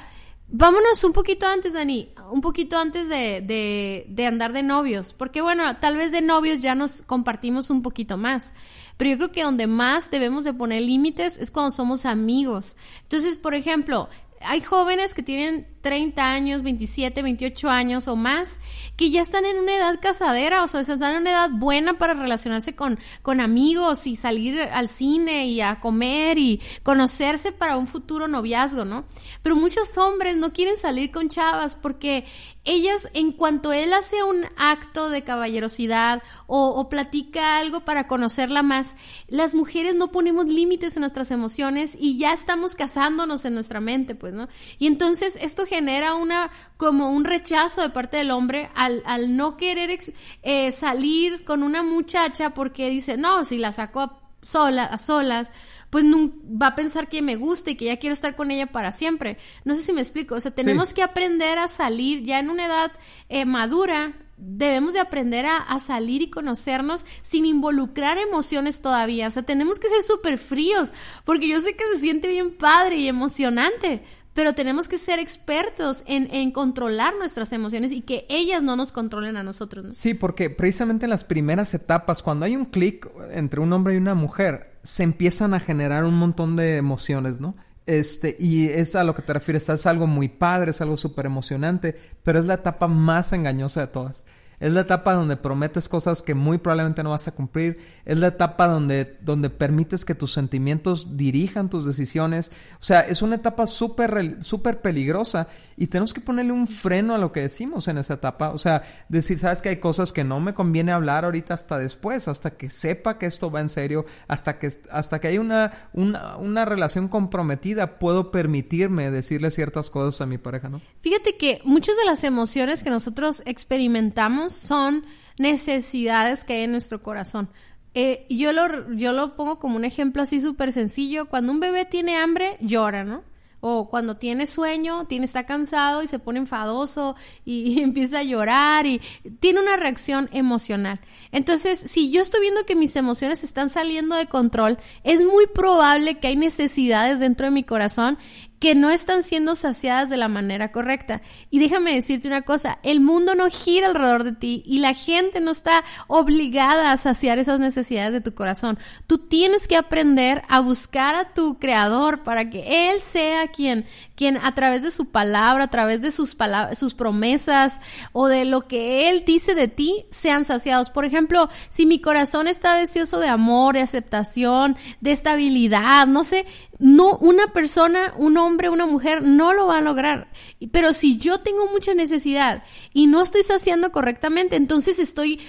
vámonos 0.47 1.03
un 1.03 1.13
poquito 1.13 1.45
antes, 1.45 1.73
Dani, 1.73 2.09
un 2.31 2.41
poquito 2.41 2.77
antes 2.77 3.07
de, 3.07 3.41
de, 3.41 4.05
de, 4.09 4.25
andar 4.25 4.51
de 4.51 4.63
novios, 4.63 5.13
porque 5.13 5.41
bueno, 5.41 5.75
tal 5.77 5.95
vez 5.95 6.11
de 6.11 6.21
novios 6.21 6.61
ya 6.61 6.73
nos 6.73 7.01
compartimos 7.01 7.69
un 7.69 7.83
poquito 7.83 8.17
más, 8.17 8.53
pero 8.97 9.11
yo 9.11 9.17
creo 9.17 9.31
que 9.31 9.43
donde 9.43 9.67
más 9.67 10.09
debemos 10.09 10.43
de 10.43 10.53
poner 10.53 10.81
límites 10.81 11.37
es 11.37 11.51
cuando 11.51 11.71
somos 11.71 12.05
amigos. 12.05 12.75
Entonces, 13.03 13.37
por 13.37 13.53
ejemplo, 13.53 14.09
hay 14.41 14.61
jóvenes 14.61 15.13
que 15.13 15.23
tienen 15.23 15.67
30 15.83 16.31
años, 16.31 16.63
27, 16.63 17.21
28 17.21 17.69
años 17.69 18.07
o 18.07 18.15
más, 18.15 18.59
que 18.95 19.11
ya 19.11 19.21
están 19.21 19.45
en 19.45 19.57
una 19.57 19.75
edad 19.75 19.99
casadera, 20.01 20.63
o 20.63 20.67
sea, 20.69 20.79
están 20.79 21.11
en 21.11 21.21
una 21.21 21.31
edad 21.31 21.49
buena 21.51 21.97
para 21.97 22.13
relacionarse 22.13 22.73
con, 22.73 22.97
con 23.21 23.41
amigos 23.41 24.07
y 24.07 24.15
salir 24.15 24.61
al 24.61 24.87
cine 24.87 25.47
y 25.47 25.59
a 25.59 25.81
comer 25.81 26.37
y 26.37 26.61
conocerse 26.83 27.51
para 27.51 27.75
un 27.75 27.87
futuro 27.87 28.29
noviazgo, 28.29 28.85
¿no? 28.85 29.03
Pero 29.41 29.57
muchos 29.57 29.97
hombres 29.97 30.37
no 30.37 30.53
quieren 30.53 30.77
salir 30.77 31.11
con 31.11 31.27
chavas 31.27 31.75
porque 31.75 32.23
ellas, 32.65 33.09
en 33.13 33.33
cuanto 33.33 33.73
él 33.73 33.91
hace 33.91 34.23
un 34.23 34.45
acto 34.55 35.09
de 35.09 35.23
caballerosidad 35.23 36.23
o, 36.47 36.69
o, 36.69 36.87
platica 36.87 37.57
algo 37.57 37.81
para 37.81 38.07
conocerla 38.07 38.63
más, 38.63 38.95
las 39.27 39.53
mujeres 39.53 39.95
no 39.95 40.11
ponemos 40.11 40.47
límites 40.47 40.95
en 40.95 41.01
nuestras 41.01 41.31
emociones 41.31 41.97
y 41.99 42.17
ya 42.17 42.31
estamos 42.31 42.75
casándonos 42.75 43.43
en 43.43 43.53
nuestra 43.53 43.81
mente, 43.81 44.15
pues, 44.15 44.33
¿no? 44.33 44.47
Y 44.79 44.87
entonces 44.87 45.37
esto 45.41 45.65
genera 45.73 46.15
una 46.15 46.51
como 46.77 47.11
un 47.11 47.25
rechazo 47.25 47.81
de 47.81 47.89
parte 47.89 48.17
del 48.17 48.31
hombre 48.31 48.69
al, 48.75 49.01
al 49.05 49.35
no 49.35 49.57
querer 49.57 49.97
eh, 50.43 50.71
salir 50.71 51.43
con 51.43 51.63
una 51.63 51.81
muchacha 51.81 52.51
porque 52.51 52.89
dice, 52.89 53.17
no, 53.17 53.45
si 53.45 53.57
la 53.57 53.71
saco 53.71 54.01
a, 54.01 54.19
sola, 54.41 54.83
a 54.83 54.97
solas, 54.97 55.49
pues 55.89 56.05
va 56.05 56.67
a 56.67 56.75
pensar 56.75 57.07
que 57.07 57.21
me 57.21 57.35
gusta 57.35 57.69
y 57.69 57.75
que 57.75 57.85
ya 57.85 57.97
quiero 57.97 58.13
estar 58.13 58.35
con 58.35 58.49
ella 58.49 58.65
para 58.65 58.91
siempre. 58.91 59.37
No 59.63 59.75
sé 59.75 59.83
si 59.83 59.93
me 59.93 60.01
explico. 60.01 60.33
O 60.33 60.41
sea, 60.41 60.49
tenemos 60.49 60.91
que 60.91 61.03
aprender 61.03 61.59
a 61.59 61.67
salir 61.67 62.23
ya 62.23 62.39
en 62.39 62.49
una 62.49 62.65
edad 62.65 62.91
eh, 63.29 63.45
madura. 63.45 64.11
Debemos 64.37 64.93
de 64.93 64.99
aprender 64.99 65.45
a, 65.45 65.57
a, 65.57 65.79
salir 65.79 66.23
y 66.23 66.31
conocernos 66.31 67.05
sin 67.21 67.45
involucrar 67.45 68.17
emociones 68.17 68.81
todavía. 68.81 69.27
O 69.27 69.31
sea, 69.31 69.43
tenemos 69.43 69.77
que 69.77 69.87
ser 69.87 70.01
súper 70.01 70.39
fríos, 70.39 70.91
porque 71.25 71.47
yo 71.47 71.61
sé 71.61 71.75
que 71.75 71.85
se 71.93 71.99
siente 71.99 72.27
bien 72.27 72.55
padre 72.55 72.95
y 72.95 73.07
emocionante, 73.07 74.01
pero 74.33 74.53
tenemos 74.53 74.87
que 74.87 74.97
ser 74.97 75.19
expertos 75.19 76.03
en, 76.07 76.51
controlar 76.51 77.13
nuestras 77.17 77.53
emociones 77.53 77.91
y 77.91 78.01
que 78.01 78.25
ellas 78.29 78.63
no 78.63 78.75
nos 78.75 78.91
controlen 78.91 79.37
a 79.37 79.43
nosotros. 79.43 79.85
¿no? 79.85 79.93
Sí, 79.93 80.13
porque 80.13 80.49
precisamente 80.49 81.05
en 81.05 81.11
las 81.11 81.23
primeras 81.23 81.73
etapas, 81.73 82.23
cuando 82.23 82.45
hay 82.45 82.55
un 82.55 82.65
clic 82.65 83.09
entre 83.31 83.59
un 83.59 83.71
hombre 83.73 83.93
y 83.93 83.97
una 83.97 84.15
mujer, 84.15 84.77
se 84.83 85.03
empiezan 85.03 85.53
a 85.53 85.59
generar 85.59 86.03
un 86.03 86.15
montón 86.15 86.55
de 86.55 86.77
emociones, 86.77 87.39
¿no? 87.39 87.55
Este, 87.85 88.35
y 88.39 88.67
es 88.67 88.95
a 88.95 89.03
lo 89.03 89.13
que 89.13 89.21
te 89.21 89.33
refieres, 89.33 89.67
es 89.69 89.85
algo 89.85 90.07
muy 90.07 90.29
padre, 90.29 90.71
es 90.71 90.81
algo 90.81 90.97
súper 90.97 91.25
emocionante, 91.25 91.99
pero 92.23 92.39
es 92.39 92.45
la 92.45 92.55
etapa 92.55 92.87
más 92.87 93.33
engañosa 93.33 93.81
de 93.81 93.87
todas. 93.87 94.25
Es 94.63 94.71
la 94.71 94.79
etapa 94.79 95.13
donde 95.13 95.35
prometes 95.35 95.89
cosas 95.89 96.23
que 96.23 96.35
muy 96.35 96.57
probablemente 96.57 97.03
no 97.03 97.09
vas 97.09 97.27
a 97.27 97.33
cumplir. 97.33 97.81
Es 98.05 98.17
la 98.17 98.27
etapa 98.27 98.69
donde, 98.69 99.17
donde 99.19 99.49
permites 99.49 100.05
que 100.05 100.15
tus 100.15 100.31
sentimientos 100.31 101.17
dirijan 101.17 101.69
tus 101.69 101.85
decisiones. 101.85 102.53
O 102.75 102.83
sea, 102.83 103.01
es 103.01 103.21
una 103.21 103.35
etapa 103.35 103.67
súper 103.67 104.41
súper 104.41 104.81
peligrosa 104.81 105.49
y 105.75 105.87
tenemos 105.87 106.13
que 106.13 106.21
ponerle 106.21 106.53
un 106.53 106.67
freno 106.67 107.13
a 107.13 107.17
lo 107.17 107.33
que 107.33 107.41
decimos 107.41 107.89
en 107.89 107.97
esa 107.97 108.13
etapa. 108.13 108.51
O 108.51 108.57
sea, 108.57 108.83
decir, 109.09 109.37
sabes 109.37 109.61
que 109.61 109.67
hay 109.67 109.81
cosas 109.81 110.13
que 110.13 110.23
no 110.23 110.39
me 110.39 110.53
conviene 110.53 110.93
hablar 110.93 111.25
ahorita 111.25 111.53
hasta 111.53 111.77
después, 111.77 112.29
hasta 112.29 112.51
que 112.51 112.69
sepa 112.69 113.17
que 113.17 113.25
esto 113.25 113.51
va 113.51 113.59
en 113.59 113.67
serio, 113.67 114.05
hasta 114.29 114.59
que, 114.59 114.71
hasta 114.91 115.19
que 115.19 115.27
hay 115.27 115.39
una, 115.39 115.89
una, 115.91 116.37
una 116.37 116.63
relación 116.63 117.09
comprometida, 117.09 117.99
puedo 117.99 118.31
permitirme 118.31 119.11
decirle 119.11 119.51
ciertas 119.51 119.89
cosas 119.89 120.21
a 120.21 120.25
mi 120.25 120.37
pareja, 120.37 120.69
¿no? 120.69 120.79
Fíjate 121.01 121.35
que 121.35 121.59
muchas 121.65 121.97
de 121.97 122.05
las 122.05 122.23
emociones 122.23 122.81
que 122.81 122.89
nosotros 122.89 123.43
experimentamos 123.45 124.52
son 124.53 125.03
necesidades 125.37 126.43
que 126.43 126.53
hay 126.53 126.63
en 126.63 126.71
nuestro 126.71 127.01
corazón. 127.01 127.49
Eh, 127.95 128.25
yo, 128.29 128.53
lo, 128.53 128.93
yo 128.93 129.13
lo 129.13 129.35
pongo 129.35 129.59
como 129.59 129.75
un 129.75 129.85
ejemplo 129.85 130.23
así 130.23 130.41
súper 130.41 130.73
sencillo. 130.73 131.27
Cuando 131.27 131.51
un 131.51 131.59
bebé 131.59 131.85
tiene 131.85 132.17
hambre, 132.17 132.57
llora, 132.59 133.03
¿no? 133.03 133.23
O 133.65 133.87
cuando 133.87 134.17
tiene 134.17 134.45
sueño, 134.45 135.05
tiene, 135.05 135.23
está 135.23 135.45
cansado 135.45 136.03
y 136.03 136.07
se 136.07 136.19
pone 136.19 136.39
enfadoso 136.39 137.15
y, 137.45 137.61
y, 137.73 137.81
empieza 137.81 138.19
a 138.19 138.23
llorar 138.23 138.85
y 138.87 138.99
tiene 139.39 139.61
una 139.61 139.77
reacción 139.77 140.27
emocional. 140.33 140.99
Entonces, 141.31 141.79
si 141.79 142.11
yo 142.11 142.21
estoy 142.21 142.41
viendo 142.41 142.65
que 142.65 142.75
mis 142.75 142.95
emociones 142.95 143.43
están 143.43 143.69
saliendo 143.69 144.15
de 144.15 144.25
control, 144.25 144.77
es 145.03 145.21
muy 145.21 145.47
probable 145.47 146.19
que 146.19 146.27
hay 146.27 146.35
necesidades 146.35 147.19
dentro 147.19 147.45
de 147.45 147.51
mi 147.51 147.63
corazón 147.63 148.17
que 148.63 148.75
no 148.75 148.91
están 148.91 149.23
siendo 149.23 149.55
saciadas 149.55 150.09
de 150.09 150.15
la 150.15 150.29
manera 150.29 150.71
correcta. 150.71 151.19
Y 151.49 151.59
déjame 151.59 151.95
decirte 151.95 152.29
una 152.29 152.43
cosa, 152.43 152.79
el 152.81 153.01
mundo 153.01 153.35
no 153.35 153.49
gira 153.49 153.87
alrededor 153.87 154.23
de 154.23 154.31
ti 154.31 154.63
y 154.65 154.79
la 154.79 154.93
gente 154.93 155.41
no 155.41 155.51
está 155.51 155.83
obligada 156.07 156.93
a 156.93 156.97
saciar 156.97 157.39
esas 157.39 157.59
necesidades 157.59 158.13
de 158.13 158.21
tu 158.21 158.33
corazón. 158.33 158.79
Tú 159.05 159.17
tienes 159.17 159.67
que 159.67 159.75
aprender 159.75 160.43
a 160.47 160.61
buscar 160.61 161.13
a 161.13 161.33
tu 161.33 161.59
creador 161.59 162.23
para 162.23 162.49
que 162.49 162.89
Él 162.89 163.01
sea 163.01 163.49
quien, 163.49 163.83
quien 164.15 164.37
a 164.37 164.55
través 164.55 164.81
de 164.81 164.91
su 164.91 165.11
palabra, 165.11 165.65
a 165.65 165.69
través 165.69 166.01
de 166.01 166.11
sus, 166.11 166.33
palabras, 166.33 166.79
sus 166.79 166.93
promesas 166.93 167.81
o 168.13 168.27
de 168.27 168.45
lo 168.45 168.69
que 168.69 169.09
Él 169.09 169.25
dice 169.25 169.55
de 169.55 169.67
ti, 169.67 170.05
sean 170.09 170.45
saciados. 170.45 170.89
Por 170.89 171.03
ejemplo, 171.03 171.49
si 171.67 171.85
mi 171.85 171.99
corazón 171.99 172.47
está 172.47 172.77
deseoso 172.77 173.19
de 173.19 173.27
amor, 173.27 173.75
de 173.75 173.81
aceptación, 173.81 174.77
de 175.01 175.11
estabilidad, 175.11 176.07
no 176.07 176.23
sé, 176.23 176.45
no, 176.79 177.17
una 177.17 177.47
persona, 177.47 178.13
un 178.17 178.37
hombre, 178.37 178.69
una 178.69 178.85
mujer 178.85 179.23
no 179.23 179.53
lo 179.53 179.67
va 179.67 179.77
a 179.77 179.81
lograr. 179.81 180.29
Pero 180.71 180.93
si 180.93 181.17
yo 181.17 181.39
tengo 181.39 181.67
mucha 181.67 181.93
necesidad 181.93 182.63
y 182.93 183.07
no 183.07 183.21
estoy 183.21 183.43
saciando 183.43 183.91
correctamente, 183.91 184.55
entonces 184.55 184.99
estoy 184.99 185.39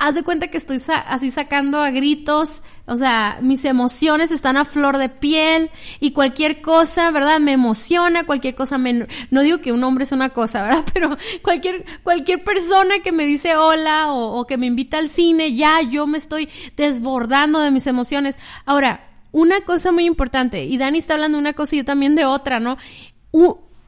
haz 0.00 0.14
de 0.14 0.22
cuenta 0.22 0.48
que 0.48 0.56
estoy 0.56 0.78
así 1.06 1.30
sacando 1.30 1.78
a 1.78 1.90
gritos, 1.90 2.62
o 2.86 2.96
sea, 2.96 3.38
mis 3.42 3.66
emociones 3.66 4.32
están 4.32 4.56
a 4.56 4.64
flor 4.64 4.96
de 4.96 5.10
piel 5.10 5.70
y 6.00 6.12
cualquier 6.12 6.62
cosa, 6.62 7.10
¿verdad? 7.10 7.38
Me 7.38 7.52
emociona, 7.52 8.24
cualquier 8.24 8.54
cosa 8.54 8.78
me... 8.78 9.06
No 9.30 9.42
digo 9.42 9.58
que 9.58 9.72
un 9.72 9.84
hombre 9.84 10.04
es 10.04 10.12
una 10.12 10.30
cosa, 10.30 10.62
¿verdad? 10.62 10.84
Pero 10.94 11.18
cualquier, 11.42 11.84
cualquier 12.02 12.42
persona 12.42 13.00
que 13.04 13.12
me 13.12 13.26
dice 13.26 13.56
hola 13.56 14.10
o, 14.10 14.40
o 14.40 14.46
que 14.46 14.56
me 14.56 14.66
invita 14.66 14.96
al 14.96 15.10
cine, 15.10 15.54
ya 15.54 15.82
yo 15.82 16.06
me 16.06 16.16
estoy 16.16 16.48
desbordando 16.78 17.60
de 17.60 17.70
mis 17.70 17.86
emociones. 17.86 18.38
Ahora, 18.64 19.09
una 19.32 19.60
cosa 19.62 19.92
muy 19.92 20.06
importante, 20.06 20.64
y 20.64 20.76
Dani 20.78 20.98
está 20.98 21.14
hablando 21.14 21.36
de 21.36 21.42
una 21.42 21.52
cosa 21.52 21.74
y 21.74 21.78
yo 21.78 21.84
también 21.84 22.14
de 22.14 22.24
otra, 22.24 22.60
¿no? 22.60 22.76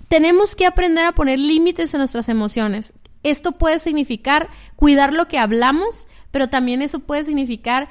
tenemos 0.08 0.54
que 0.54 0.66
aprender 0.66 1.06
a 1.06 1.12
poner 1.12 1.38
límites 1.38 1.94
en 1.94 1.98
nuestras 1.98 2.28
emociones. 2.28 2.92
Esto 3.22 3.52
puede 3.52 3.78
significar 3.78 4.48
cuidar 4.76 5.12
lo 5.12 5.26
que 5.26 5.38
hablamos, 5.38 6.06
pero 6.30 6.48
también 6.48 6.82
eso 6.82 7.00
puede 7.00 7.24
significar 7.24 7.88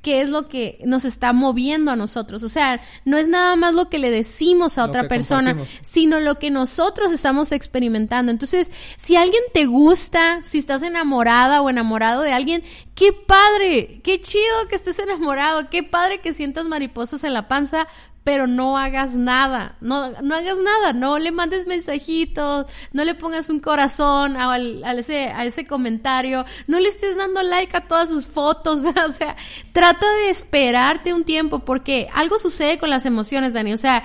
qué 0.00 0.20
es 0.20 0.28
lo 0.28 0.48
que 0.48 0.78
nos 0.84 1.04
está 1.04 1.32
moviendo 1.32 1.90
a 1.90 1.96
nosotros. 1.96 2.42
O 2.42 2.48
sea, 2.48 2.80
no 3.04 3.18
es 3.18 3.28
nada 3.28 3.56
más 3.56 3.74
lo 3.74 3.88
que 3.88 3.98
le 3.98 4.10
decimos 4.10 4.78
a 4.78 4.84
otra 4.84 5.08
persona, 5.08 5.56
sino 5.80 6.20
lo 6.20 6.38
que 6.38 6.50
nosotros 6.50 7.12
estamos 7.12 7.52
experimentando. 7.52 8.30
Entonces, 8.30 8.70
si 8.96 9.16
alguien 9.16 9.42
te 9.52 9.66
gusta, 9.66 10.42
si 10.42 10.58
estás 10.58 10.82
enamorada 10.82 11.62
o 11.62 11.70
enamorado 11.70 12.22
de 12.22 12.32
alguien, 12.32 12.62
qué 12.94 13.12
padre, 13.12 14.00
qué 14.04 14.20
chido 14.20 14.68
que 14.68 14.76
estés 14.76 14.98
enamorado, 14.98 15.68
qué 15.70 15.82
padre 15.82 16.20
que 16.20 16.32
sientas 16.32 16.66
mariposas 16.66 17.24
en 17.24 17.34
la 17.34 17.48
panza, 17.48 17.88
pero 18.24 18.46
no 18.46 18.78
hagas 18.78 19.14
nada, 19.14 19.76
no, 19.80 20.10
no 20.22 20.34
hagas 20.36 20.58
nada, 20.60 20.92
no 20.92 21.18
le 21.18 21.32
mandes 21.32 21.66
mensajitos, 21.66 22.70
no 22.92 23.04
le 23.04 23.14
pongas 23.16 23.48
un 23.48 23.58
corazón 23.58 24.36
a, 24.36 24.56
ese, 24.92 25.26
a 25.30 25.44
ese 25.44 25.66
comentario, 25.66 26.44
no 26.68 26.78
le 26.78 26.88
estés 26.88 27.16
dando 27.16 27.42
like 27.42 27.76
a 27.76 27.80
todas 27.80 28.10
sus 28.10 28.28
fotos, 28.28 28.82
o 29.08 29.12
sea, 29.12 29.36
trata 29.72 30.06
de 30.14 30.30
esperarte 30.30 31.12
un 31.12 31.24
tiempo 31.24 31.60
porque 31.60 32.08
algo 32.14 32.38
sucede 32.38 32.78
con 32.78 32.90
las 32.90 33.06
emociones, 33.06 33.52
Dani, 33.52 33.72
o 33.72 33.78
sea, 33.78 34.02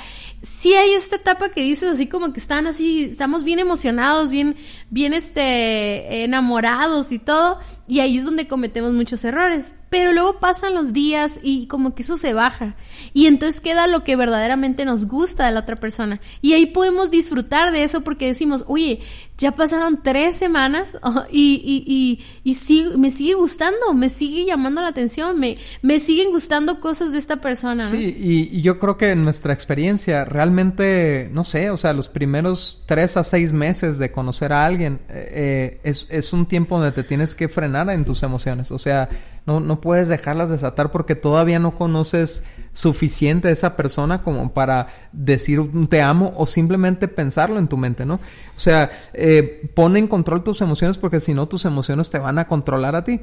si 0.47 0.73
hay 0.73 0.93
esta 0.93 1.17
etapa 1.17 1.49
que 1.49 1.61
dices 1.61 1.89
así 1.89 2.07
como 2.07 2.31
que 2.31 2.39
están 2.39 2.67
así, 2.67 3.03
estamos 3.03 3.43
bien 3.43 3.59
emocionados, 3.59 4.31
bien, 4.31 4.55
bien 4.89 5.13
este, 5.13 6.23
enamorados 6.23 7.11
y 7.11 7.19
todo, 7.19 7.59
y 7.87 7.99
ahí 7.99 8.17
es 8.17 8.25
donde 8.25 8.47
cometemos 8.47 8.93
muchos 8.93 9.23
errores. 9.25 9.73
Pero 9.89 10.11
luego 10.11 10.39
pasan 10.39 10.75
los 10.75 10.91
días 10.91 11.39
y 11.41 11.67
como 11.67 11.95
que 11.95 12.01
eso 12.03 12.17
se 12.17 12.33
baja. 12.33 12.75
Y 13.13 13.27
entonces 13.27 13.61
queda 13.61 13.87
lo 13.87 14.03
que 14.03 14.17
verdaderamente 14.17 14.83
nos 14.83 15.05
gusta 15.05 15.45
de 15.45 15.53
la 15.53 15.61
otra 15.61 15.77
persona. 15.77 16.19
Y 16.41 16.53
ahí 16.53 16.65
podemos 16.65 17.09
disfrutar 17.09 17.71
de 17.71 17.83
eso 17.83 18.01
porque 18.01 18.27
decimos, 18.27 18.65
oye, 18.67 18.99
ya 19.37 19.51
pasaron 19.51 20.01
tres 20.03 20.35
semanas 20.35 20.97
oh, 21.03 21.23
y, 21.31 21.61
y, 21.63 22.19
y, 22.43 22.53
y 22.53 22.97
me 22.97 23.09
sigue 23.09 23.35
gustando, 23.35 23.93
me 23.93 24.09
sigue 24.09 24.45
llamando 24.45 24.81
la 24.81 24.87
atención, 24.87 25.39
me, 25.39 25.57
me 25.81 25.99
siguen 25.99 26.31
gustando 26.31 26.81
cosas 26.81 27.11
de 27.11 27.19
esta 27.19 27.37
persona. 27.37 27.89
Sí, 27.89 28.15
y, 28.51 28.61
yo 28.61 28.79
creo 28.79 28.97
que 28.97 29.11
en 29.11 29.23
nuestra 29.23 29.53
experiencia 29.53 30.25
realmente, 30.37 31.31
no 31.33 31.43
sé, 31.43 31.71
o 31.71 31.77
sea, 31.77 31.93
los 31.93 32.09
primeros 32.09 32.83
tres 32.85 33.17
a 33.17 33.23
seis 33.23 33.53
meses 33.53 33.97
de 33.97 34.11
conocer 34.11 34.53
a 34.53 34.67
alguien 34.67 34.99
eh, 35.09 35.31
eh, 35.31 35.81
es, 35.83 36.05
es 36.11 36.31
un 36.31 36.45
tiempo 36.45 36.77
donde 36.77 36.91
te 36.91 37.03
tienes 37.03 37.33
que 37.33 37.49
frenar 37.49 37.89
en 37.89 38.05
tus 38.05 38.21
emociones. 38.21 38.69
O 38.69 38.77
sea, 38.77 39.09
no, 39.47 39.59
no 39.59 39.81
puedes 39.81 40.09
dejarlas 40.09 40.51
desatar 40.51 40.91
porque 40.91 41.15
todavía 41.15 41.57
no 41.57 41.71
conoces 41.71 42.43
suficiente 42.71 43.47
a 43.47 43.51
esa 43.51 43.75
persona 43.75 44.21
como 44.21 44.53
para 44.53 44.89
decir 45.11 45.59
te 45.89 46.03
amo 46.03 46.33
o 46.35 46.45
simplemente 46.45 47.07
pensarlo 47.07 47.57
en 47.57 47.67
tu 47.67 47.75
mente, 47.75 48.05
¿no? 48.05 48.15
O 48.15 48.59
sea, 48.59 48.91
eh, 49.15 49.71
pon 49.73 49.97
en 49.97 50.05
control 50.07 50.43
tus 50.43 50.61
emociones 50.61 50.99
porque 50.99 51.19
si 51.19 51.33
no 51.33 51.47
tus 51.47 51.65
emociones 51.65 52.11
te 52.11 52.19
van 52.19 52.37
a 52.37 52.45
controlar 52.45 52.95
a 52.95 53.03
ti. 53.03 53.21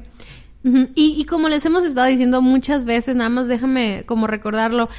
y, 0.65 1.15
y 1.17 1.23
como 1.23 1.47
les 1.47 1.65
hemos 1.65 1.85
estado 1.85 2.07
diciendo 2.07 2.41
muchas 2.41 2.83
veces, 2.83 3.15
nada 3.15 3.29
más 3.29 3.47
déjame 3.47 4.03
como 4.05 4.27
recordarlo, 4.27 4.89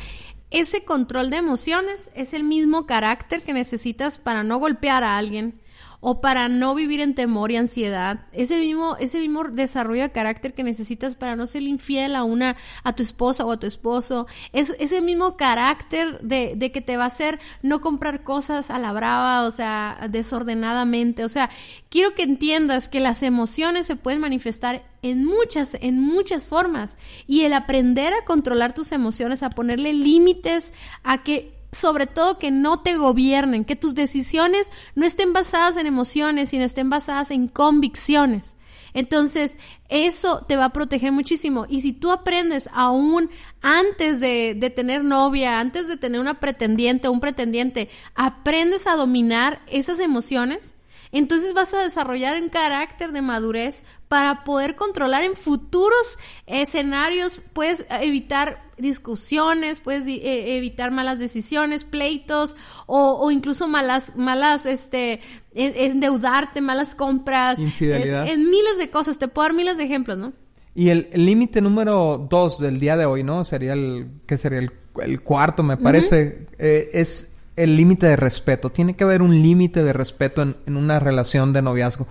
ese 0.60 0.84
control 0.84 1.28
de 1.28 1.36
emociones 1.36 2.10
es 2.14 2.32
el 2.32 2.42
mismo 2.42 2.86
carácter 2.86 3.42
que 3.42 3.52
necesitas 3.52 4.18
para 4.18 4.42
no 4.42 4.58
golpear 4.58 5.04
a 5.04 5.18
alguien, 5.18 5.60
o 6.00 6.20
para 6.20 6.48
no 6.48 6.74
vivir 6.74 7.00
en 7.00 7.14
temor 7.14 7.50
y 7.50 7.56
ansiedad, 7.56 8.20
ese 8.32 8.58
mismo, 8.58 8.96
ese 8.98 9.20
mismo 9.20 9.44
desarrollo 9.44 10.02
de 10.02 10.12
carácter 10.12 10.54
que 10.54 10.62
necesitas 10.62 11.16
para 11.16 11.36
no 11.36 11.46
ser 11.46 11.62
infiel 11.62 12.14
a 12.14 12.24
una, 12.24 12.56
a 12.84 12.94
tu 12.94 13.02
esposa 13.02 13.44
o 13.44 13.52
a 13.52 13.58
tu 13.58 13.66
esposo, 13.66 14.26
es 14.52 14.74
ese 14.78 15.00
mismo 15.00 15.36
carácter 15.36 16.20
de, 16.20 16.54
de 16.56 16.70
que 16.70 16.80
te 16.80 16.96
va 16.96 17.04
a 17.04 17.08
hacer 17.08 17.40
no 17.62 17.80
comprar 17.80 18.22
cosas 18.22 18.70
a 18.70 18.78
la 18.78 18.92
brava, 18.92 19.42
o 19.42 19.50
sea, 19.50 20.06
desordenadamente, 20.10 21.24
o 21.24 21.28
sea, 21.28 21.50
quiero 21.88 22.14
que 22.14 22.22
entiendas 22.22 22.88
que 22.88 23.00
las 23.00 23.22
emociones 23.22 23.86
se 23.86 23.96
pueden 23.96 24.20
manifestar 24.20 24.84
en 25.10 25.24
muchas, 25.24 25.76
en 25.80 26.00
muchas 26.00 26.46
formas. 26.46 26.96
Y 27.26 27.42
el 27.42 27.52
aprender 27.52 28.12
a 28.14 28.24
controlar 28.24 28.74
tus 28.74 28.92
emociones, 28.92 29.42
a 29.42 29.50
ponerle 29.50 29.92
límites, 29.92 30.74
a 31.02 31.22
que 31.22 31.52
sobre 31.72 32.06
todo 32.06 32.38
que 32.38 32.50
no 32.50 32.80
te 32.80 32.96
gobiernen, 32.96 33.64
que 33.64 33.76
tus 33.76 33.94
decisiones 33.94 34.70
no 34.94 35.04
estén 35.04 35.32
basadas 35.32 35.76
en 35.76 35.86
emociones, 35.86 36.50
sino 36.50 36.64
estén 36.64 36.88
basadas 36.88 37.30
en 37.30 37.48
convicciones. 37.48 38.56
Entonces, 38.96 39.58
eso 39.90 40.46
te 40.48 40.56
va 40.56 40.66
a 40.66 40.72
proteger 40.72 41.12
muchísimo. 41.12 41.66
Y 41.68 41.82
si 41.82 41.92
tú 41.92 42.12
aprendes 42.12 42.70
aún 42.72 43.28
antes 43.60 44.20
de, 44.20 44.72
tener 44.74 45.04
novia, 45.04 45.60
antes 45.60 45.86
de 45.86 45.98
tener 45.98 46.18
una 46.18 46.40
pretendiente 46.40 47.06
o 47.06 47.12
un 47.12 47.20
pretendiente, 47.20 47.90
aprendes 48.14 48.86
a 48.86 48.96
dominar 48.96 49.60
esas 49.66 50.00
emociones, 50.00 50.75
entonces 51.12 51.54
vas 51.54 51.74
a 51.74 51.82
desarrollar 51.82 52.40
un 52.40 52.48
carácter 52.48 53.12
de 53.12 53.22
madurez 53.22 53.82
para 54.08 54.44
poder 54.44 54.76
controlar 54.76 55.24
en 55.24 55.36
futuros 55.36 56.18
escenarios, 56.46 57.40
puedes 57.52 57.86
evitar 57.90 58.66
discusiones, 58.78 59.80
puedes 59.80 60.06
eh, 60.06 60.56
evitar 60.56 60.90
malas 60.90 61.18
decisiones, 61.18 61.84
pleitos 61.84 62.56
o, 62.86 63.30
incluso 63.30 63.68
malas, 63.68 64.16
malas, 64.16 64.66
este, 64.66 65.20
endeudarte, 65.54 66.60
malas 66.60 66.94
compras, 66.94 67.58
infidelidad, 67.58 68.28
en 68.28 68.50
miles 68.50 68.78
de 68.78 68.90
cosas. 68.90 69.18
Te 69.18 69.28
puedo 69.28 69.48
dar 69.48 69.56
miles 69.56 69.78
de 69.78 69.84
ejemplos, 69.84 70.18
¿no? 70.18 70.32
Y 70.74 70.90
el 70.90 71.08
límite 71.14 71.62
número 71.62 72.26
dos 72.28 72.58
del 72.58 72.78
día 72.78 72.98
de 72.98 73.06
hoy, 73.06 73.22
¿no? 73.22 73.46
Sería 73.46 73.72
el, 73.72 74.08
que 74.26 74.36
sería 74.36 74.58
el, 74.58 75.22
cuarto, 75.22 75.62
me 75.62 75.78
parece, 75.78 76.46
eh, 76.58 76.90
es 76.92 77.35
el 77.56 77.76
límite 77.76 78.06
de 78.06 78.16
respeto. 78.16 78.70
Tiene 78.70 78.94
que 78.94 79.04
haber 79.04 79.22
un 79.22 79.42
límite 79.42 79.82
de 79.82 79.92
respeto 79.92 80.42
en, 80.42 80.56
en, 80.66 80.76
una 80.76 81.00
relación 81.00 81.52
de 81.52 81.62
noviazgo. 81.62 82.06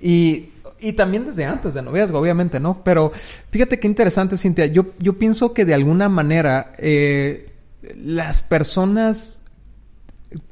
Y, 0.00 0.50
y, 0.78 0.92
también 0.92 1.26
desde 1.26 1.46
antes 1.46 1.74
de 1.74 1.82
noviazgo, 1.82 2.18
obviamente, 2.18 2.60
¿no? 2.60 2.82
Pero 2.84 3.12
fíjate 3.50 3.80
qué 3.80 3.86
interesante, 3.86 4.36
Cintia. 4.36 4.66
Yo, 4.66 4.86
yo 4.98 5.14
pienso 5.14 5.52
que 5.52 5.64
de 5.64 5.74
alguna 5.74 6.08
manera 6.08 6.72
eh, 6.78 7.50
las 7.96 8.42
personas 8.42 9.42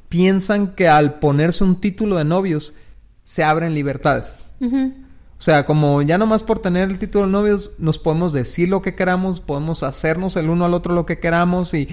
piensan 0.09 0.73
que 0.75 0.87
al 0.87 1.19
ponerse 1.19 1.63
un 1.63 1.79
título 1.79 2.17
de 2.17 2.25
novios 2.25 2.73
se 3.23 3.43
abren 3.43 3.75
libertades. 3.75 4.39
O 4.61 5.41
sea, 5.41 5.65
como 5.65 6.01
ya 6.01 6.17
nomás 6.17 6.43
por 6.43 6.59
tener 6.59 6.89
el 6.89 6.99
título 6.99 7.25
de 7.25 7.31
novios 7.31 7.71
nos 7.77 7.97
podemos 7.97 8.33
decir 8.33 8.67
lo 8.67 8.81
que 8.81 8.95
queramos, 8.95 9.39
podemos 9.39 9.83
hacernos 9.83 10.35
el 10.35 10.49
uno 10.49 10.65
al 10.65 10.73
otro 10.73 10.93
lo 10.93 11.05
que 11.05 11.19
queramos 11.19 11.73
y, 11.73 11.87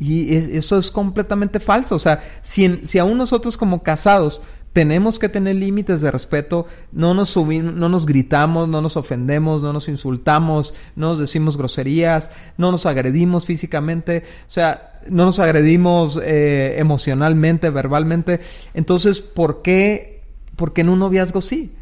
y 0.00 0.34
eso 0.34 0.78
es 0.78 0.90
completamente 0.90 1.60
falso. 1.60 1.94
O 1.94 1.98
sea, 1.98 2.24
si, 2.40 2.80
si 2.86 2.98
aún 2.98 3.18
nosotros 3.18 3.58
como 3.58 3.82
casados 3.82 4.40
tenemos 4.72 5.18
que 5.18 5.28
tener 5.28 5.56
límites 5.56 6.00
de 6.00 6.10
respeto, 6.10 6.66
no 6.92 7.12
nos 7.12 7.30
subimos, 7.30 7.74
no 7.74 7.88
nos 7.88 8.06
gritamos, 8.06 8.68
no 8.68 8.80
nos 8.80 8.96
ofendemos, 8.96 9.62
no 9.62 9.72
nos 9.72 9.88
insultamos, 9.88 10.74
no 10.96 11.10
nos 11.10 11.18
decimos 11.18 11.56
groserías, 11.58 12.30
no 12.56 12.70
nos 12.70 12.86
agredimos 12.86 13.44
físicamente, 13.44 14.22
o 14.46 14.50
sea, 14.50 14.98
no 15.08 15.24
nos 15.24 15.38
agredimos 15.38 16.20
eh, 16.22 16.76
emocionalmente, 16.78 17.68
verbalmente. 17.70 18.40
Entonces, 18.72 19.20
¿por 19.20 19.60
qué, 19.60 20.22
por 20.56 20.72
qué 20.72 20.80
en 20.82 20.88
un 20.88 21.00
noviazgo 21.00 21.42
sí? 21.42 21.74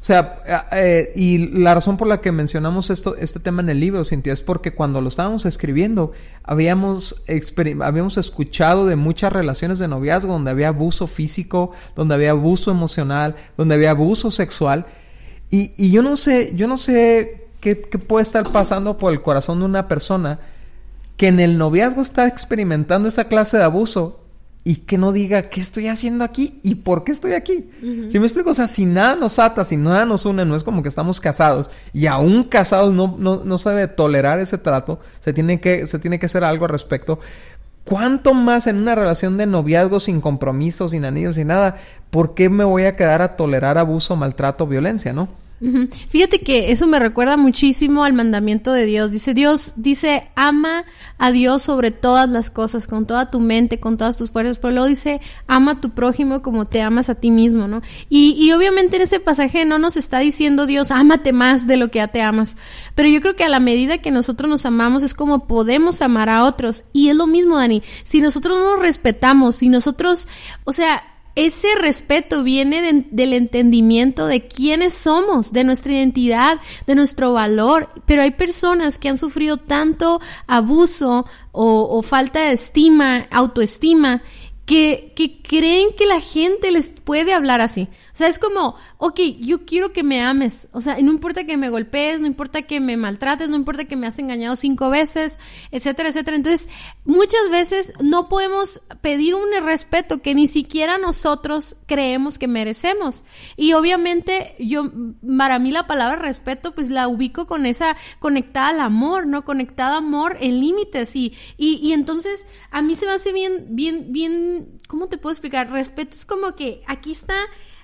O 0.00 0.04
sea, 0.04 0.38
eh, 0.72 1.12
y 1.16 1.48
la 1.58 1.74
razón 1.74 1.96
por 1.96 2.06
la 2.06 2.20
que 2.20 2.30
mencionamos 2.30 2.88
esto, 2.90 3.16
este 3.16 3.40
tema 3.40 3.62
en 3.62 3.68
el 3.68 3.80
libro, 3.80 4.04
Cintia, 4.04 4.32
es 4.32 4.42
porque 4.42 4.72
cuando 4.72 5.00
lo 5.00 5.08
estábamos 5.08 5.44
escribiendo, 5.44 6.12
habíamos, 6.44 7.24
habíamos 7.82 8.16
escuchado 8.16 8.86
de 8.86 8.94
muchas 8.94 9.32
relaciones 9.32 9.80
de 9.80 9.88
noviazgo 9.88 10.32
donde 10.32 10.52
había 10.52 10.68
abuso 10.68 11.08
físico, 11.08 11.72
donde 11.96 12.14
había 12.14 12.30
abuso 12.30 12.70
emocional, 12.70 13.34
donde 13.56 13.74
había 13.74 13.90
abuso 13.90 14.30
sexual. 14.30 14.86
Y, 15.50 15.72
y 15.76 15.90
yo 15.90 16.02
no 16.02 16.14
sé, 16.14 16.52
yo 16.54 16.68
no 16.68 16.78
sé 16.78 17.48
qué, 17.60 17.80
qué 17.80 17.98
puede 17.98 18.22
estar 18.22 18.48
pasando 18.52 18.98
por 18.98 19.12
el 19.12 19.20
corazón 19.20 19.58
de 19.58 19.64
una 19.64 19.88
persona 19.88 20.38
que 21.16 21.26
en 21.26 21.40
el 21.40 21.58
noviazgo 21.58 22.02
está 22.02 22.28
experimentando 22.28 23.08
esa 23.08 23.24
clase 23.24 23.56
de 23.56 23.64
abuso 23.64 24.20
y 24.68 24.76
que 24.76 24.98
no 24.98 25.12
diga 25.12 25.40
qué 25.40 25.62
estoy 25.62 25.88
haciendo 25.88 26.24
aquí 26.24 26.60
y 26.62 26.74
por 26.74 27.02
qué 27.02 27.10
estoy 27.10 27.32
aquí. 27.32 27.70
Si 28.10 28.18
me 28.18 28.26
explico? 28.26 28.50
O 28.50 28.54
sea, 28.54 28.68
si 28.68 28.84
nada 28.84 29.14
nos 29.14 29.38
ata, 29.38 29.64
si 29.64 29.78
nada 29.78 30.04
nos 30.04 30.26
une, 30.26 30.44
no 30.44 30.54
es 30.54 30.62
como 30.62 30.82
que 30.82 30.90
estamos 30.90 31.22
casados 31.22 31.70
y 31.94 32.04
aún 32.04 32.44
casados 32.44 32.92
no, 32.92 33.16
no, 33.18 33.42
no 33.46 33.56
se 33.56 33.70
debe 33.70 33.88
tolerar 33.88 34.40
ese 34.40 34.58
trato, 34.58 35.00
se 35.20 35.32
tiene, 35.32 35.58
que, 35.58 35.86
se 35.86 35.98
tiene 35.98 36.18
que 36.18 36.26
hacer 36.26 36.44
algo 36.44 36.66
al 36.66 36.70
respecto. 36.70 37.18
¿Cuánto 37.84 38.34
más 38.34 38.66
en 38.66 38.76
una 38.76 38.94
relación 38.94 39.38
de 39.38 39.46
noviazgo 39.46 40.00
sin 40.00 40.20
compromiso, 40.20 40.90
sin 40.90 41.06
anillos, 41.06 41.36
sin 41.36 41.46
nada? 41.46 41.78
¿Por 42.10 42.34
qué 42.34 42.50
me 42.50 42.64
voy 42.64 42.82
a 42.82 42.94
quedar 42.94 43.22
a 43.22 43.36
tolerar 43.36 43.78
abuso, 43.78 44.16
maltrato, 44.16 44.66
violencia, 44.66 45.14
no? 45.14 45.30
Fíjate 46.08 46.40
que 46.40 46.70
eso 46.70 46.86
me 46.86 47.00
recuerda 47.00 47.36
muchísimo 47.36 48.04
al 48.04 48.12
mandamiento 48.12 48.72
de 48.72 48.86
Dios. 48.86 49.10
Dice 49.10 49.34
Dios, 49.34 49.72
dice, 49.76 50.30
ama 50.36 50.84
a 51.18 51.32
Dios 51.32 51.62
sobre 51.62 51.90
todas 51.90 52.28
las 52.28 52.50
cosas, 52.50 52.86
con 52.86 53.06
toda 53.06 53.30
tu 53.30 53.40
mente, 53.40 53.80
con 53.80 53.96
todas 53.96 54.16
tus 54.16 54.30
fuerzas, 54.30 54.58
pero 54.58 54.72
luego 54.72 54.86
dice, 54.86 55.20
ama 55.48 55.72
a 55.72 55.80
tu 55.80 55.90
prójimo 55.90 56.42
como 56.42 56.64
te 56.64 56.80
amas 56.80 57.10
a 57.10 57.16
ti 57.16 57.32
mismo, 57.32 57.66
¿no? 57.66 57.82
Y, 58.08 58.36
y 58.38 58.52
obviamente 58.52 58.96
en 58.96 59.02
ese 59.02 59.18
pasaje 59.18 59.64
no 59.64 59.78
nos 59.78 59.96
está 59.96 60.20
diciendo 60.20 60.66
Dios, 60.66 60.92
ámate 60.92 61.32
más 61.32 61.66
de 61.66 61.76
lo 61.76 61.90
que 61.90 61.98
ya 61.98 62.08
te 62.08 62.22
amas, 62.22 62.56
pero 62.94 63.08
yo 63.08 63.20
creo 63.20 63.34
que 63.34 63.44
a 63.44 63.48
la 63.48 63.60
medida 63.60 63.98
que 63.98 64.12
nosotros 64.12 64.48
nos 64.48 64.64
amamos 64.64 65.02
es 65.02 65.14
como 65.14 65.46
podemos 65.48 66.02
amar 66.02 66.28
a 66.28 66.44
otros. 66.44 66.84
Y 66.92 67.08
es 67.08 67.16
lo 67.16 67.26
mismo, 67.26 67.56
Dani, 67.56 67.82
si 68.04 68.20
nosotros 68.20 68.58
no 68.58 68.76
nos 68.76 68.80
respetamos, 68.80 69.56
si 69.56 69.68
nosotros, 69.68 70.28
o 70.64 70.72
sea, 70.72 71.02
ese 71.38 71.68
respeto 71.76 72.42
viene 72.42 73.06
del 73.10 73.32
entendimiento 73.32 74.26
de 74.26 74.48
quiénes 74.48 74.92
somos, 74.92 75.52
de 75.52 75.62
nuestra 75.62 75.92
identidad, 75.92 76.58
de 76.86 76.96
nuestro 76.96 77.32
valor. 77.32 77.90
Pero 78.06 78.22
hay 78.22 78.32
personas 78.32 78.98
que 78.98 79.08
han 79.08 79.18
sufrido 79.18 79.56
tanto 79.56 80.20
abuso 80.48 81.26
o, 81.52 82.02
falta 82.02 82.40
de 82.40 82.52
estima, 82.54 83.26
autoestima, 83.30 84.20
que, 84.66 85.12
que 85.14 85.40
creen 85.40 85.90
que 85.96 86.06
la 86.06 86.20
gente 86.20 86.72
les 86.72 86.90
puede 86.90 87.32
hablar 87.32 87.60
así. 87.60 87.88
O 88.18 88.20
sea, 88.20 88.26
es 88.26 88.40
como, 88.40 88.74
ok, 88.96 89.20
yo 89.38 89.64
quiero 89.64 89.92
que 89.92 90.02
me 90.02 90.20
ames. 90.20 90.66
O 90.72 90.80
sea, 90.80 90.96
no 91.00 91.12
importa 91.12 91.44
que 91.44 91.56
me 91.56 91.70
golpees, 91.70 92.20
no 92.20 92.26
importa 92.26 92.62
que 92.62 92.80
me 92.80 92.96
maltrates, 92.96 93.48
no 93.48 93.54
importa 93.54 93.84
que 93.84 93.94
me 93.94 94.08
has 94.08 94.18
engañado 94.18 94.56
cinco 94.56 94.90
veces, 94.90 95.38
etcétera, 95.70 96.08
etcétera. 96.08 96.36
Entonces, 96.36 96.68
muchas 97.04 97.48
veces 97.48 97.92
no 98.00 98.28
podemos 98.28 98.80
pedir 99.02 99.36
un 99.36 99.46
respeto 99.62 100.20
que 100.20 100.34
ni 100.34 100.48
siquiera 100.48 100.98
nosotros 100.98 101.76
creemos 101.86 102.40
que 102.40 102.48
merecemos. 102.48 103.22
Y 103.56 103.74
obviamente, 103.74 104.56
yo, 104.58 104.90
para 105.38 105.60
mí 105.60 105.70
la 105.70 105.86
palabra 105.86 106.16
respeto, 106.16 106.74
pues 106.74 106.90
la 106.90 107.06
ubico 107.06 107.46
con 107.46 107.66
esa 107.66 107.96
conectada 108.18 108.70
al 108.70 108.80
amor, 108.80 109.28
¿no? 109.28 109.44
Conectada 109.44 109.94
a 109.94 109.98
amor 109.98 110.38
en 110.40 110.58
límites. 110.58 111.14
Y, 111.14 111.34
y, 111.56 111.76
y 111.76 111.92
entonces, 111.92 112.46
a 112.72 112.82
mí 112.82 112.96
se 112.96 113.06
me 113.06 113.12
hace 113.12 113.32
bien, 113.32 113.66
bien, 113.76 114.06
bien, 114.08 114.76
¿cómo 114.88 115.06
te 115.06 115.18
puedo 115.18 115.32
explicar? 115.32 115.70
Respeto 115.70 116.16
es 116.16 116.26
como 116.26 116.56
que 116.56 116.82
aquí 116.88 117.12
está 117.12 117.36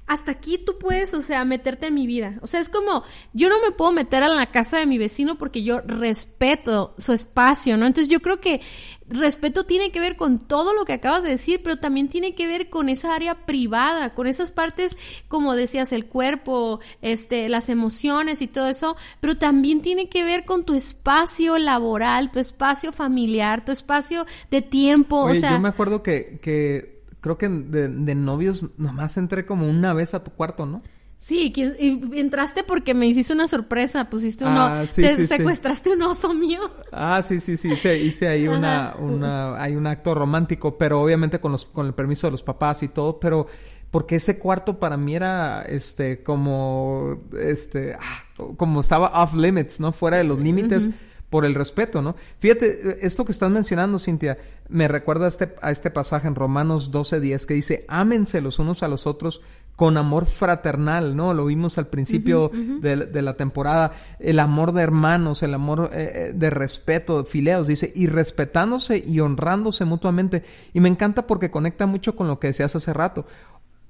hasta 0.07 0.33
aquí 0.33 0.59
tú 0.59 0.79
puedes, 0.79 1.15
o 1.15 1.23
sea, 1.23 1.45
meterte 1.45 1.87
en 1.87 1.95
mi 1.95 2.07
vida. 2.07 2.39
O 2.43 2.47
sea, 2.47 2.61
es 2.61 2.69
como, 2.69 3.03
yo 3.33 3.49
no 3.49 3.61
me 3.61 3.71
puedo 3.71 3.91
meter 3.93 4.23
a 4.23 4.29
la 4.29 4.47
casa 4.47 4.79
de 4.79 4.87
mi 4.87 4.99
vecino 4.99 5.39
porque 5.39 5.63
yo 5.63 5.81
respeto 5.81 6.95
su 6.99 7.13
espacio, 7.13 7.77
¿no? 7.77 7.87
Entonces 7.87 8.11
yo 8.11 8.21
creo 8.21 8.41
que 8.41 8.61
respeto 9.09 9.65
tiene 9.65 9.91
que 9.93 10.01
ver 10.01 10.17
con 10.17 10.39
todo 10.39 10.75
lo 10.75 10.85
que 10.85 10.95
acabas 10.95 11.23
de 11.23 11.31
decir, 11.31 11.61
pero 11.63 11.79
también 11.79 12.09
tiene 12.09 12.35
que 12.35 12.47
ver 12.47 12.71
con 12.71 12.89
esa 12.89 13.15
área 13.15 13.47
privada, 13.47 14.15
con 14.15 14.27
esas 14.27 14.51
partes, 14.51 14.97
como 15.29 15.55
decías, 15.55 15.93
el 15.93 16.07
cuerpo, 16.07 16.81
este, 17.03 17.49
las 17.49 17.69
emociones 17.69 18.43
y 18.43 18.47
todo 18.47 18.69
eso, 18.69 18.97
pero 19.21 19.37
también 19.37 19.81
tiene 19.81 20.09
que 20.09 20.25
ver 20.25 20.45
con 20.45 20.65
tu 20.65 20.75
espacio 20.75 21.59
laboral, 21.59 22.31
tu 22.31 22.39
espacio 22.39 22.93
familiar, 22.93 23.65
tu 23.65 23.73
espacio 23.73 24.27
de 24.51 24.63
tiempo. 24.63 25.21
o 25.21 25.35
sea, 25.35 25.53
yo 25.53 25.61
me 25.61 25.69
acuerdo 25.69 26.03
que, 26.03 26.39
que 26.41 26.94
creo 27.25 27.39
que 27.39 27.49
de, 27.49 27.89
de, 27.89 28.15
novios 28.15 28.79
nomás 28.79 29.17
entré 29.17 29.47
como 29.47 29.67
una 29.67 29.95
vez 29.95 30.13
a 30.13 30.23
tu 30.23 30.31
cuarto, 30.31 30.67
¿no? 30.67 30.83
Sí, 31.17 31.55
y 31.57 32.19
entraste 32.21 32.65
porque 32.65 32.93
me 32.93 33.07
hiciste 33.07 33.33
una 33.33 33.49
sorpresa, 33.49 34.11
pusiste 34.11 34.45
uno, 34.45 34.61
ah, 34.61 34.85
te 34.95 35.27
secuestraste 35.27 35.95
un 35.95 36.03
oso 36.03 36.35
mío. 36.35 36.61
Ah, 36.93 37.23
sí, 37.23 37.41
sí, 37.41 37.57
sí, 37.57 37.69
hice, 37.73 37.99
hice 37.99 38.29
ahí 38.29 38.47
una, 38.47 38.95
una, 38.99 39.57
hay 39.57 39.75
un 39.75 39.87
acto 39.87 40.15
romántico, 40.15 40.77
pero 40.77 41.01
obviamente 41.01 41.41
con 41.41 41.53
los, 41.53 41.65
con 41.65 41.87
el 41.87 41.95
permiso 41.95 42.27
de 42.27 42.33
los 42.33 42.43
papás 42.43 42.83
y 42.83 42.89
todo, 42.89 43.19
pero 43.19 43.47
porque 43.91 44.17
ese 44.17 44.39
cuarto 44.39 44.79
para 44.79 44.99
mí 44.99 45.17
era, 45.17 45.63
este, 45.63 46.23
como, 46.23 47.23
este, 47.41 47.95
ah, 47.95 48.55
como 48.59 48.83
estaba 48.83 49.23
off 49.23 49.33
limits, 49.33 49.81
¿no? 49.81 49.93
Fuera 49.93 50.19
de 50.19 50.25
los 50.25 50.41
límites 50.41 50.91
por 51.35 51.45
el 51.45 51.57
respeto, 51.57 52.01
¿no? 52.01 52.15
Fíjate, 52.39 53.05
esto 53.05 53.25
que 53.25 53.33
estás 53.33 53.51
mencionando, 53.51 53.99
Cintia, 53.99 54.39
me 54.69 54.87
recuerda 54.87 55.27
a 55.27 55.29
este, 55.29 55.53
a 55.63 55.73
este 55.73 55.91
pasaje 55.91 56.29
en 56.29 56.37
Romanos 56.37 56.93
12:10 56.93 57.45
que 57.47 57.55
dice, 57.55 57.85
ámense 57.89 58.41
los 58.41 58.61
unos 58.61 58.85
a 58.85 58.89
los 58.89 59.09
otros 59.09 59.43
con 59.75 59.97
amor 59.97 60.27
fraternal, 60.27 61.17
¿no? 61.17 61.35
Lo 61.35 61.47
vimos 61.47 61.77
al 61.77 61.89
principio 61.89 62.53
de, 62.55 63.23
la 63.23 63.37
temporada, 63.37 63.91
el 64.21 64.39
amor 64.39 64.71
de 64.75 64.83
hermanos, 64.83 65.43
el 65.43 65.55
amor 65.55 65.91
eh, 65.93 66.13
eh, 66.15 66.33
de 66.33 66.51
respeto, 66.51 67.25
fileos, 67.25 67.67
dice, 67.67 67.93
y 67.97 68.07
respetándose 68.07 69.03
y 69.05 69.19
honrándose 69.19 69.85
mutuamente. 69.85 70.45
Y 70.73 70.79
me 70.79 70.89
encanta 70.89 71.27
porque 71.27 71.51
conecta 71.51 71.87
mucho 71.87 72.15
con 72.15 72.29
lo 72.29 72.39
que 72.39 72.47
decías 72.47 72.77
hace 72.77 72.93
rato. 72.93 73.27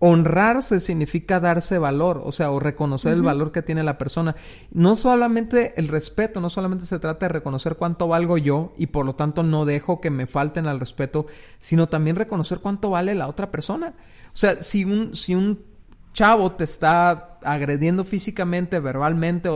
Honrarse 0.06 0.80
significa 0.80 1.40
darse 1.40 1.78
valor, 1.78 2.20
o 2.26 2.30
sea, 2.30 2.50
o 2.50 2.60
reconocer 2.60 3.14
el 3.14 3.22
valor 3.22 3.52
que 3.52 3.62
tiene 3.62 3.82
la 3.82 3.96
persona. 3.96 4.36
No 4.70 4.96
solamente 4.96 5.72
el 5.78 5.88
respeto, 5.88 6.42
no 6.42 6.50
solamente 6.50 6.84
se 6.84 6.98
trata 6.98 7.24
de 7.24 7.32
reconocer 7.32 7.76
cuánto 7.76 8.06
valgo 8.06 8.36
yo 8.36 8.74
y 8.76 8.88
por 8.88 9.06
lo 9.06 9.14
tanto 9.14 9.42
no 9.42 9.64
dejo 9.64 10.02
que 10.02 10.10
me 10.10 10.26
falten 10.26 10.66
al 10.66 10.78
respeto, 10.78 11.24
sino 11.58 11.88
también 11.88 12.16
reconocer 12.16 12.58
cuánto 12.58 12.90
vale 12.90 13.14
la 13.14 13.28
otra 13.28 13.50
persona. 13.50 13.94
O 14.26 14.36
sea, 14.36 14.62
si 14.62 14.84
un, 14.84 15.14
si 15.14 15.34
un 15.34 15.64
chavo 16.12 16.52
te 16.52 16.64
está 16.64 17.38
agrediendo 17.42 18.04
físicamente, 18.04 18.80
verbalmente, 18.80 19.48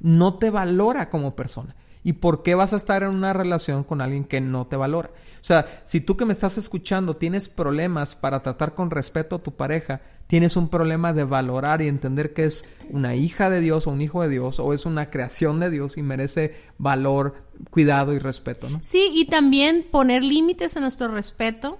no 0.00 0.38
te 0.38 0.50
valora 0.50 1.08
como 1.08 1.36
persona. 1.36 1.76
¿Y 2.04 2.12
por 2.14 2.42
qué 2.42 2.54
vas 2.54 2.74
a 2.74 2.76
estar 2.76 3.02
en 3.02 3.08
una 3.08 3.32
relación 3.32 3.82
con 3.82 4.02
alguien 4.02 4.24
que 4.24 4.40
no 4.40 4.66
te 4.66 4.76
valora? 4.76 5.08
O 5.08 5.44
sea, 5.44 5.66
si 5.84 6.00
tú 6.00 6.16
que 6.16 6.26
me 6.26 6.32
estás 6.32 6.58
escuchando 6.58 7.16
tienes 7.16 7.48
problemas 7.48 8.14
para 8.14 8.42
tratar 8.42 8.74
con 8.74 8.90
respeto 8.90 9.36
a 9.36 9.42
tu 9.42 9.56
pareja, 9.56 10.02
tienes 10.26 10.56
un 10.56 10.68
problema 10.68 11.12
de 11.12 11.24
valorar 11.24 11.80
y 11.82 11.88
entender 11.88 12.34
que 12.34 12.44
es 12.44 12.66
una 12.90 13.14
hija 13.14 13.48
de 13.50 13.60
Dios 13.60 13.86
o 13.86 13.90
un 13.90 14.02
hijo 14.02 14.22
de 14.22 14.28
Dios 14.28 14.60
o 14.60 14.74
es 14.74 14.84
una 14.84 15.10
creación 15.10 15.60
de 15.60 15.70
Dios 15.70 15.96
y 15.96 16.02
merece 16.02 16.54
valor, 16.78 17.34
cuidado 17.70 18.12
y 18.12 18.18
respeto, 18.18 18.68
¿no? 18.68 18.78
Sí, 18.82 19.10
y 19.14 19.24
también 19.24 19.86
poner 19.90 20.22
límites 20.22 20.76
a 20.76 20.80
nuestro 20.80 21.08
respeto 21.08 21.78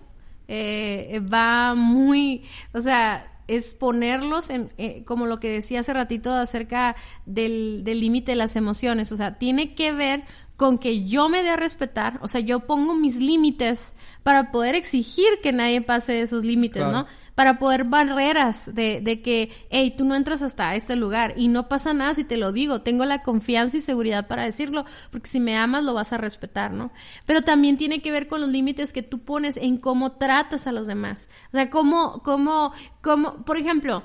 eh, 0.48 1.20
va 1.32 1.74
muy, 1.74 2.44
o 2.72 2.80
sea, 2.80 3.33
es 3.48 3.74
ponerlos 3.74 4.50
en, 4.50 4.70
eh, 4.78 5.04
como 5.04 5.26
lo 5.26 5.40
que 5.40 5.50
decía 5.50 5.80
hace 5.80 5.92
ratito 5.92 6.32
acerca 6.32 6.96
del 7.26 7.84
límite 7.84 8.32
de 8.32 8.36
las 8.36 8.56
emociones, 8.56 9.12
o 9.12 9.16
sea, 9.16 9.38
tiene 9.38 9.74
que 9.74 9.92
ver 9.92 10.22
con 10.56 10.78
que 10.78 11.04
yo 11.04 11.28
me 11.28 11.42
dé 11.42 11.50
a 11.50 11.56
respetar, 11.56 12.20
o 12.22 12.28
sea, 12.28 12.40
yo 12.40 12.60
pongo 12.60 12.94
mis 12.94 13.16
límites 13.16 13.94
para 14.22 14.52
poder 14.52 14.76
exigir 14.76 15.26
que 15.42 15.52
nadie 15.52 15.80
pase 15.80 16.22
esos 16.22 16.44
límites, 16.44 16.82
¿no? 16.82 17.06
Para 17.34 17.58
poder 17.58 17.82
barreras 17.82 18.72
de, 18.72 19.00
de 19.00 19.20
que, 19.20 19.50
hey, 19.70 19.94
tú 19.98 20.04
no 20.04 20.14
entras 20.14 20.42
hasta 20.42 20.76
este 20.76 20.94
lugar 20.94 21.34
y 21.36 21.48
no 21.48 21.68
pasa 21.68 21.92
nada 21.92 22.14
si 22.14 22.22
te 22.22 22.36
lo 22.36 22.52
digo, 22.52 22.82
tengo 22.82 23.04
la 23.04 23.22
confianza 23.22 23.78
y 23.78 23.80
seguridad 23.80 24.28
para 24.28 24.44
decirlo, 24.44 24.84
porque 25.10 25.28
si 25.28 25.40
me 25.40 25.56
amas 25.56 25.82
lo 25.82 25.92
vas 25.92 26.12
a 26.12 26.18
respetar, 26.18 26.72
¿no? 26.72 26.92
Pero 27.26 27.42
también 27.42 27.76
tiene 27.76 28.00
que 28.00 28.12
ver 28.12 28.28
con 28.28 28.40
los 28.40 28.50
límites 28.50 28.92
que 28.92 29.02
tú 29.02 29.24
pones 29.24 29.56
en 29.56 29.76
cómo 29.78 30.12
tratas 30.12 30.68
a 30.68 30.72
los 30.72 30.86
demás, 30.86 31.28
o 31.48 31.56
sea, 31.56 31.68
cómo, 31.68 32.22
cómo, 32.22 32.72
cómo, 33.02 33.44
por 33.44 33.56
ejemplo, 33.56 34.04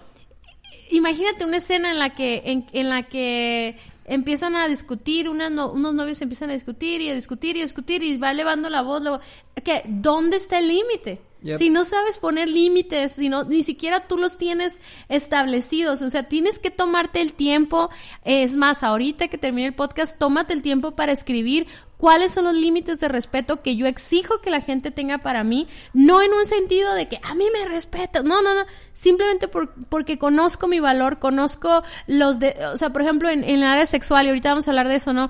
imagínate 0.89 1.45
una 1.45 1.57
escena 1.57 1.91
en 1.91 1.99
la 1.99 2.09
que, 2.09 2.41
en, 2.45 2.65
en 2.71 2.89
la 2.89 3.03
que 3.03 3.77
empiezan 4.09 4.55
a 4.55 4.67
discutir, 4.67 5.29
unos 5.29 5.93
novios 5.93 6.21
empiezan 6.21 6.49
a 6.49 6.53
discutir 6.53 7.01
y 7.01 7.09
a 7.09 7.15
discutir 7.15 7.55
y 7.55 7.59
a 7.59 7.63
discutir 7.63 8.03
y 8.03 8.17
va 8.17 8.31
elevando 8.31 8.69
la 8.69 8.81
voz, 8.81 9.01
luego, 9.01 9.19
¿qué? 9.63 9.83
¿dónde 9.85 10.37
está 10.37 10.59
el 10.59 10.67
límite? 10.67 11.21
Si 11.57 11.69
no 11.69 11.85
sabes 11.85 12.19
poner 12.19 12.49
límites, 12.49 13.13
si 13.13 13.29
no, 13.29 13.45
ni 13.45 13.63
siquiera 13.63 14.07
tú 14.07 14.17
los 14.17 14.37
tienes 14.37 14.81
establecidos, 15.07 16.01
o 16.01 16.09
sea, 16.09 16.23
tienes 16.23 16.59
que 16.59 16.69
tomarte 16.69 17.21
el 17.21 17.31
tiempo, 17.31 17.89
es 18.25 18.57
más, 18.57 18.83
ahorita 18.83 19.29
que 19.29 19.37
termine 19.37 19.67
el 19.67 19.73
podcast, 19.73 20.17
tómate 20.19 20.53
el 20.53 20.61
tiempo 20.61 20.97
para 20.97 21.13
escribir 21.13 21.65
cuáles 21.99 22.31
son 22.31 22.45
los 22.45 22.53
límites 22.53 22.99
de 22.99 23.09
respeto 23.09 23.61
que 23.61 23.75
yo 23.75 23.85
exijo 23.85 24.39
que 24.41 24.49
la 24.49 24.61
gente 24.61 24.89
tenga 24.89 25.17
para 25.17 25.43
mí, 25.43 25.67
no 25.93 26.21
en 26.21 26.31
un 26.33 26.45
sentido 26.45 26.93
de 26.93 27.09
que 27.09 27.19
a 27.21 27.35
mí 27.35 27.45
me 27.51 27.67
respeta, 27.67 28.23
no, 28.23 28.41
no, 28.41 28.55
no, 28.55 28.61
simplemente 28.93 29.49
porque 29.89 30.17
conozco 30.17 30.67
mi 30.67 30.79
valor, 30.79 31.19
conozco 31.19 31.83
los 32.07 32.39
de, 32.39 32.55
o 32.73 32.77
sea, 32.77 32.91
por 32.91 33.01
ejemplo, 33.01 33.29
en, 33.29 33.43
en 33.43 33.57
el 33.57 33.63
área 33.63 33.85
sexual, 33.85 34.25
y 34.25 34.29
ahorita 34.29 34.49
vamos 34.49 34.67
a 34.67 34.71
hablar 34.71 34.87
de 34.87 34.95
eso, 34.95 35.11
¿no? 35.11 35.29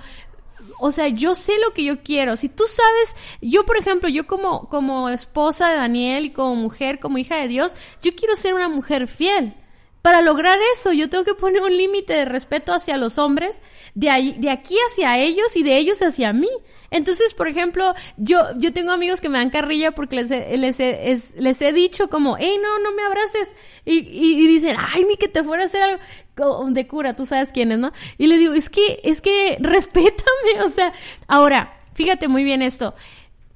o 0.80 0.92
sea, 0.92 1.08
yo 1.10 1.36
sé 1.36 1.54
lo 1.66 1.74
que 1.74 1.84
yo 1.84 2.04
quiero. 2.04 2.38
Si 2.38 2.50
tú 2.50 2.64
sabes, 2.68 3.38
yo 3.42 3.66
por 3.66 3.78
ejemplo, 3.78 4.08
yo 4.08 4.28
como, 4.28 4.70
como 4.70 5.10
esposa 5.10 5.70
de 5.70 5.76
Daniel 5.76 6.26
y 6.26 6.30
como 6.30 6.56
mujer, 6.56 7.00
como 7.00 7.18
hija 7.18 7.36
de 7.36 7.48
Dios, 7.48 7.74
yo 8.02 8.16
quiero 8.16 8.36
ser 8.36 8.54
una 8.54 8.70
mujer 8.70 9.08
fiel. 9.08 9.56
Para 10.02 10.22
lograr 10.22 10.58
eso, 10.74 10.94
yo 10.94 11.10
tengo 11.10 11.26
que 11.26 11.34
poner 11.34 11.62
un 11.62 11.76
límite 11.76 12.14
de 12.14 12.26
respeto 12.26 12.74
hacia 12.74 12.96
los 12.96 13.18
hombres, 13.18 13.60
de, 13.96 14.10
ahí, 14.10 14.36
de 14.40 14.50
aquí 14.50 14.76
hacia 14.88 15.18
ellos 15.18 15.58
y 15.58 15.64
de 15.64 15.78
ellos 15.78 16.02
hacia 16.02 16.32
mí. 16.32 16.50
Entonces, 16.90 17.34
por 17.34 17.48
ejemplo, 17.48 17.94
yo, 18.18 18.40
yo 18.58 18.74
tengo 18.74 18.92
amigos 18.92 19.20
que 19.20 19.30
me 19.30 19.38
dan 19.38 19.50
carrilla 19.50 19.92
porque 19.92 20.16
les 20.16 20.32
he, 20.32 20.58
les 20.58 21.36
les 21.36 21.62
he 21.62 21.74
dicho 21.74 22.10
como, 22.10 22.38
hey, 22.38 22.56
no, 22.62 22.80
no 22.80 22.94
me 22.94 23.04
abraces. 23.04 23.56
Y, 23.86 24.00
y, 24.00 24.48
dicen, 24.48 24.76
ay, 24.78 25.04
ni 25.04 25.18
que 25.18 25.28
te 25.28 25.44
fuera 25.44 25.64
a 25.64 25.66
hacer 25.66 25.82
algo 25.82 26.66
de 26.70 26.88
cura, 26.88 27.14
tú 27.14 27.26
sabes 27.26 27.52
quién 27.52 27.72
es, 27.72 27.80
¿no? 27.80 27.92
Y 28.18 28.28
le 28.28 28.38
digo, 28.38 28.54
es 28.54 28.70
que, 28.70 29.02
es 29.04 29.22
que 29.22 29.58
respétame, 29.60 30.62
o 30.66 30.70
sea, 30.70 30.94
ahora, 31.28 31.78
fíjate 31.94 32.28
muy 32.28 32.44
bien 32.44 32.62
esto. 32.62 32.94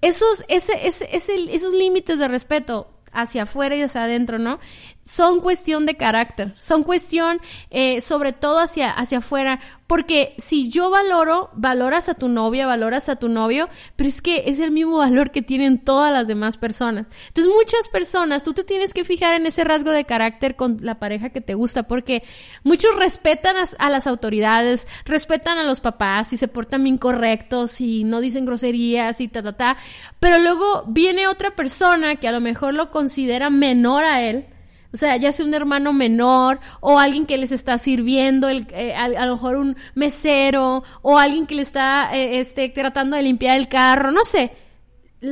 Esos, 0.02 0.44
ese, 0.50 0.74
ese, 0.86 1.56
esos 1.56 1.74
límites 1.74 2.20
de 2.20 2.28
respeto 2.28 2.90
hacia 3.14 3.44
afuera 3.44 3.76
y 3.76 3.82
hacia 3.82 4.04
adentro, 4.04 4.38
¿no? 4.40 4.60
Son 5.04 5.42
cuestión 5.42 5.86
de 5.86 5.96
carácter, 5.96 6.54
son 6.58 6.84
cuestión 6.84 7.40
eh, 7.70 8.02
sobre 8.02 8.34
todo 8.34 8.60
hacia, 8.60 8.90
hacia 8.90 9.20
afuera, 9.20 9.60
porque 9.88 10.34
si 10.38 10.70
yo 10.70 10.90
valoro, 10.90 11.52
valoras 11.54 12.10
a 12.10 12.16
tu 12.16 12.30
novia, 12.30 12.66
valoras 12.66 13.10
a 13.10 13.18
tu 13.18 13.30
novio, 13.30 13.70
pero 13.96 14.08
es 14.08 14.22
que 14.22 14.44
es 14.48 14.60
el 14.60 14.72
mismo 14.72 14.98
valor 14.98 15.30
que 15.30 15.42
tienen 15.42 15.78
todas 15.78 16.12
las 16.12 16.28
demás 16.28 16.58
personas. 16.58 17.06
Entonces 17.28 17.54
muchas 17.54 17.90
personas, 17.90 18.44
tú 18.44 18.54
te 18.54 18.64
tienes 18.64 18.94
que 18.94 19.04
fijar 19.04 19.36
en 19.36 19.46
ese 19.46 19.64
rasgo 19.64 19.92
de 19.92 20.06
carácter 20.06 20.56
con 20.56 20.78
la 20.82 21.00
pareja 21.00 21.30
que 21.30 21.42
te 21.42 21.54
gusta, 21.54 21.84
porque 21.84 22.24
muchos 22.64 22.96
respetan 22.98 23.56
a, 23.78 23.90
las 23.90 24.08
autoridades, 24.08 24.88
respetan 25.06 25.58
a 25.58 25.64
los 25.64 25.82
papás 25.82 26.34
y 26.34 26.38
se 26.38 26.48
portan 26.48 26.84
bien 26.84 26.98
correctos 26.98 27.80
y 27.82 28.04
no 28.04 28.22
dicen 28.22 28.46
groserías 28.46 29.22
y 29.22 29.28
ta, 29.28 29.42
ta, 29.42 29.54
ta, 29.54 29.78
pero 30.20 30.40
luego 30.40 30.86
viene 30.88 31.28
otra 31.28 31.52
persona 31.52 32.16
que 32.16 32.28
a 32.28 32.32
lo 32.32 32.42
mejor 32.42 32.74
lo 32.74 32.90
considera 32.90 33.50
menor 33.50 34.06
a 34.06 34.22
él, 34.22 34.48
o 34.94 34.98
sea, 34.98 35.18
ya 35.18 35.32
sea 35.32 35.46
un 35.46 35.54
hermano 35.56 35.92
menor 35.92 36.60
o 36.80 37.00
alguien 37.00 37.26
que 37.26 37.40
les 37.40 37.52
está 37.52 37.80
sirviendo, 37.80 38.48
el, 38.48 38.68
eh, 38.72 38.94
a, 38.94 39.26
lo 39.26 39.34
mejor 39.34 39.56
un 39.56 39.76
mesero 39.96 40.84
o 41.02 41.18
alguien 41.18 41.48
que 41.48 41.56
le 41.56 41.64
está 41.64 42.16
eh, 42.16 42.40
este, 42.40 42.70
tratando 42.70 43.16
de 43.16 43.24
limpiar 43.24 43.58
el 43.58 43.68
carro, 43.68 44.12
no 44.12 44.24
sé 44.24 44.52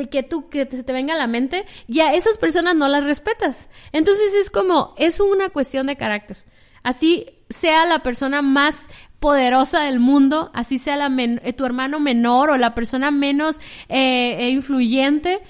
que 0.10 0.24
tú 0.24 0.48
que 0.48 0.66
se 0.72 0.84
te 0.84 0.94
venga 0.94 1.14
a 1.14 1.18
la 1.18 1.28
mente, 1.28 1.66
ya 1.90 2.14
esas 2.14 2.38
personas 2.38 2.76
no 2.76 2.88
las 2.88 3.04
respetas. 3.04 3.68
Entonces 3.92 4.34
es 4.34 4.50
como, 4.50 4.96
es 4.98 5.20
una 5.20 5.50
cuestión 5.50 5.86
de 5.86 5.98
carácter. 5.98 6.38
Así 6.82 7.26
sea 7.50 7.86
la 7.86 8.00
persona 8.00 8.42
más 8.42 8.86
poderosa 9.20 9.82
del 9.82 10.00
mundo, 10.00 10.50
así 10.54 10.80
sea 10.80 10.96
la 10.96 11.14
eh, 11.18 11.54
tu 11.54 11.66
hermano 11.66 12.00
menor 12.00 12.52
o 12.52 12.58
la 12.58 12.74
persona 12.74 13.12
menos 13.12 13.60
influyente, 13.90 15.42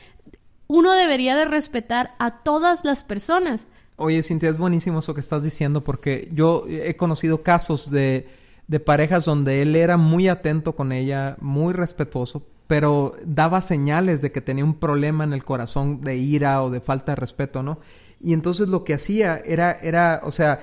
uno 0.65 0.91
debería 0.93 1.35
de 1.35 1.45
respetar 1.45 2.15
a 2.17 2.41
todas 2.41 2.83
las 2.83 3.03
personas. 3.03 3.67
Oye, 4.01 4.23
Cintia, 4.23 4.49
es 4.49 4.57
buenísimo 4.57 4.99
eso 4.99 5.13
que 5.13 5.21
estás 5.21 5.43
diciendo 5.43 5.83
porque 5.83 6.27
yo 6.33 6.65
he 6.67 6.95
conocido 6.95 7.43
casos 7.43 7.91
de, 7.91 8.27
de 8.67 8.79
parejas 8.79 9.25
donde 9.25 9.61
él 9.61 9.75
era 9.75 9.97
muy 9.97 10.27
atento 10.27 10.75
con 10.75 10.91
ella, 10.91 11.37
muy 11.39 11.73
respetuoso, 11.73 12.43
pero 12.65 13.13
daba 13.25 13.61
señales 13.61 14.21
de 14.21 14.31
que 14.31 14.41
tenía 14.41 14.63
un 14.63 14.75
problema 14.75 15.23
en 15.23 15.33
el 15.33 15.43
corazón 15.43 16.01
de 16.01 16.17
ira 16.17 16.63
o 16.63 16.69
de 16.69 16.81
falta 16.81 17.11
de 17.11 17.17
respeto, 17.17 17.63
¿no? 17.63 17.79
Y 18.19 18.33
entonces 18.33 18.69
lo 18.69 18.83
que 18.83 18.93
hacía 18.93 19.41
era, 19.45 19.73
era, 19.73 20.21
o 20.23 20.31
sea, 20.31 20.59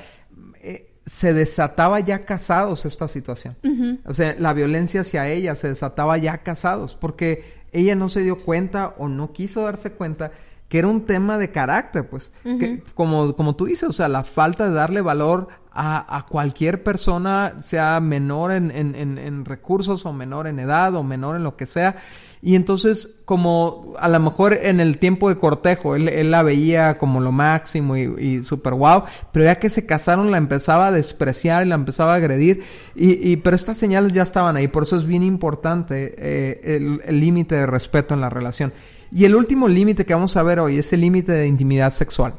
eh, 0.62 0.88
se 1.06 1.32
desataba 1.32 2.00
ya 2.00 2.20
casados 2.20 2.84
esta 2.84 3.08
situación. 3.08 3.56
O 4.04 4.14
sea, 4.14 4.34
la 4.38 4.52
violencia 4.52 5.02
hacia 5.02 5.28
ella 5.28 5.54
se 5.54 5.68
desataba 5.68 6.18
ya 6.18 6.38
casados 6.38 6.94
porque 6.94 7.44
ella 7.72 7.94
no 7.94 8.08
se 8.08 8.22
dio 8.22 8.38
cuenta 8.38 8.94
o 8.98 9.08
no 9.08 9.32
quiso 9.32 9.62
darse 9.62 9.92
cuenta 9.92 10.32
que 10.68 10.78
era 10.78 10.88
un 10.88 11.06
tema 11.06 11.38
de 11.38 11.50
carácter, 11.50 12.08
pues, 12.08 12.32
que, 12.42 12.82
como, 12.94 13.34
como 13.34 13.56
tú 13.56 13.66
dices, 13.66 13.88
o 13.88 13.92
sea, 13.92 14.08
la 14.08 14.22
falta 14.22 14.68
de 14.68 14.74
darle 14.74 15.00
valor 15.00 15.48
a, 15.72 16.16
a 16.16 16.26
cualquier 16.26 16.82
persona, 16.82 17.54
sea 17.62 18.00
menor 18.00 18.52
en, 18.52 18.70
en, 18.70 18.94
en, 18.94 19.44
recursos 19.44 20.04
o 20.04 20.12
menor 20.12 20.46
en 20.46 20.58
edad 20.58 20.94
o 20.94 21.02
menor 21.02 21.36
en 21.36 21.44
lo 21.44 21.56
que 21.56 21.66
sea. 21.66 21.96
Y 22.42 22.54
entonces, 22.54 23.20
como 23.24 23.94
a 23.98 24.08
lo 24.08 24.20
mejor 24.20 24.54
en 24.54 24.80
el 24.80 24.98
tiempo 24.98 25.28
de 25.28 25.38
cortejo, 25.38 25.96
él, 25.96 26.08
él 26.08 26.30
la 26.30 26.42
veía 26.42 26.98
como 26.98 27.20
lo 27.20 27.32
máximo 27.32 27.96
y, 27.96 28.02
y 28.18 28.42
super 28.42 28.74
wow, 28.74 29.04
pero 29.32 29.44
ya 29.46 29.58
que 29.58 29.70
se 29.70 29.86
casaron 29.86 30.30
la 30.30 30.36
empezaba 30.36 30.88
a 30.88 30.92
despreciar 30.92 31.64
y 31.64 31.68
la 31.68 31.76
empezaba 31.76 32.12
a 32.12 32.16
agredir. 32.16 32.62
Y, 32.94 33.30
y 33.30 33.36
pero 33.36 33.56
estas 33.56 33.78
señales 33.78 34.12
ya 34.12 34.22
estaban 34.22 34.56
ahí, 34.56 34.68
por 34.68 34.82
eso 34.82 34.96
es 34.96 35.06
bien 35.06 35.22
importante 35.22 36.14
eh, 36.18 37.00
el 37.06 37.20
límite 37.20 37.54
de 37.54 37.66
respeto 37.66 38.14
en 38.14 38.20
la 38.20 38.30
relación. 38.30 38.72
Y 39.12 39.24
el 39.24 39.34
último 39.34 39.68
límite 39.68 40.04
que 40.04 40.14
vamos 40.14 40.36
a 40.36 40.42
ver 40.42 40.60
hoy 40.60 40.78
es 40.78 40.92
el 40.92 41.00
límite 41.00 41.32
de 41.32 41.46
intimidad 41.46 41.92
sexual. 41.92 42.34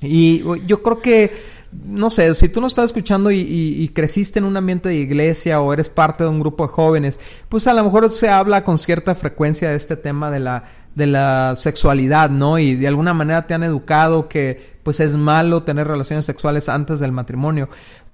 Y 0.00 0.42
yo 0.66 0.82
creo 0.82 1.00
que, 1.00 1.32
no 1.72 2.10
sé, 2.10 2.34
si 2.34 2.48
tú 2.48 2.60
no 2.60 2.66
estás 2.66 2.86
escuchando 2.86 3.30
y, 3.30 3.90
creciste 3.94 4.38
en 4.38 4.44
un 4.44 4.56
ambiente 4.56 4.88
de 4.88 4.96
iglesia 4.96 5.60
o 5.60 5.72
eres 5.72 5.90
parte 5.90 6.24
de 6.24 6.30
un 6.30 6.40
grupo 6.40 6.66
de 6.66 6.72
jóvenes, 6.72 7.20
pues 7.48 7.66
a 7.66 7.74
lo 7.74 7.84
mejor 7.84 8.08
se 8.10 8.28
habla 8.28 8.64
con 8.64 8.78
cierta 8.78 9.14
frecuencia 9.14 9.70
de 9.70 9.76
este 9.76 9.96
tema 9.96 10.30
de 10.30 10.40
la, 10.40 10.64
de 10.94 11.06
la 11.06 11.54
sexualidad, 11.56 12.30
¿no? 12.30 12.58
Y 12.58 12.74
de 12.74 12.88
alguna 12.88 13.14
manera 13.14 13.46
te 13.46 13.54
han 13.54 13.62
educado 13.62 14.28
que 14.28 14.78
pues 14.82 15.00
es 15.00 15.16
malo 15.16 15.64
tener 15.64 15.86
relaciones 15.86 16.24
sexuales 16.24 16.68
antes 16.68 16.98
del 17.00 17.12
matrimonio 17.12 17.68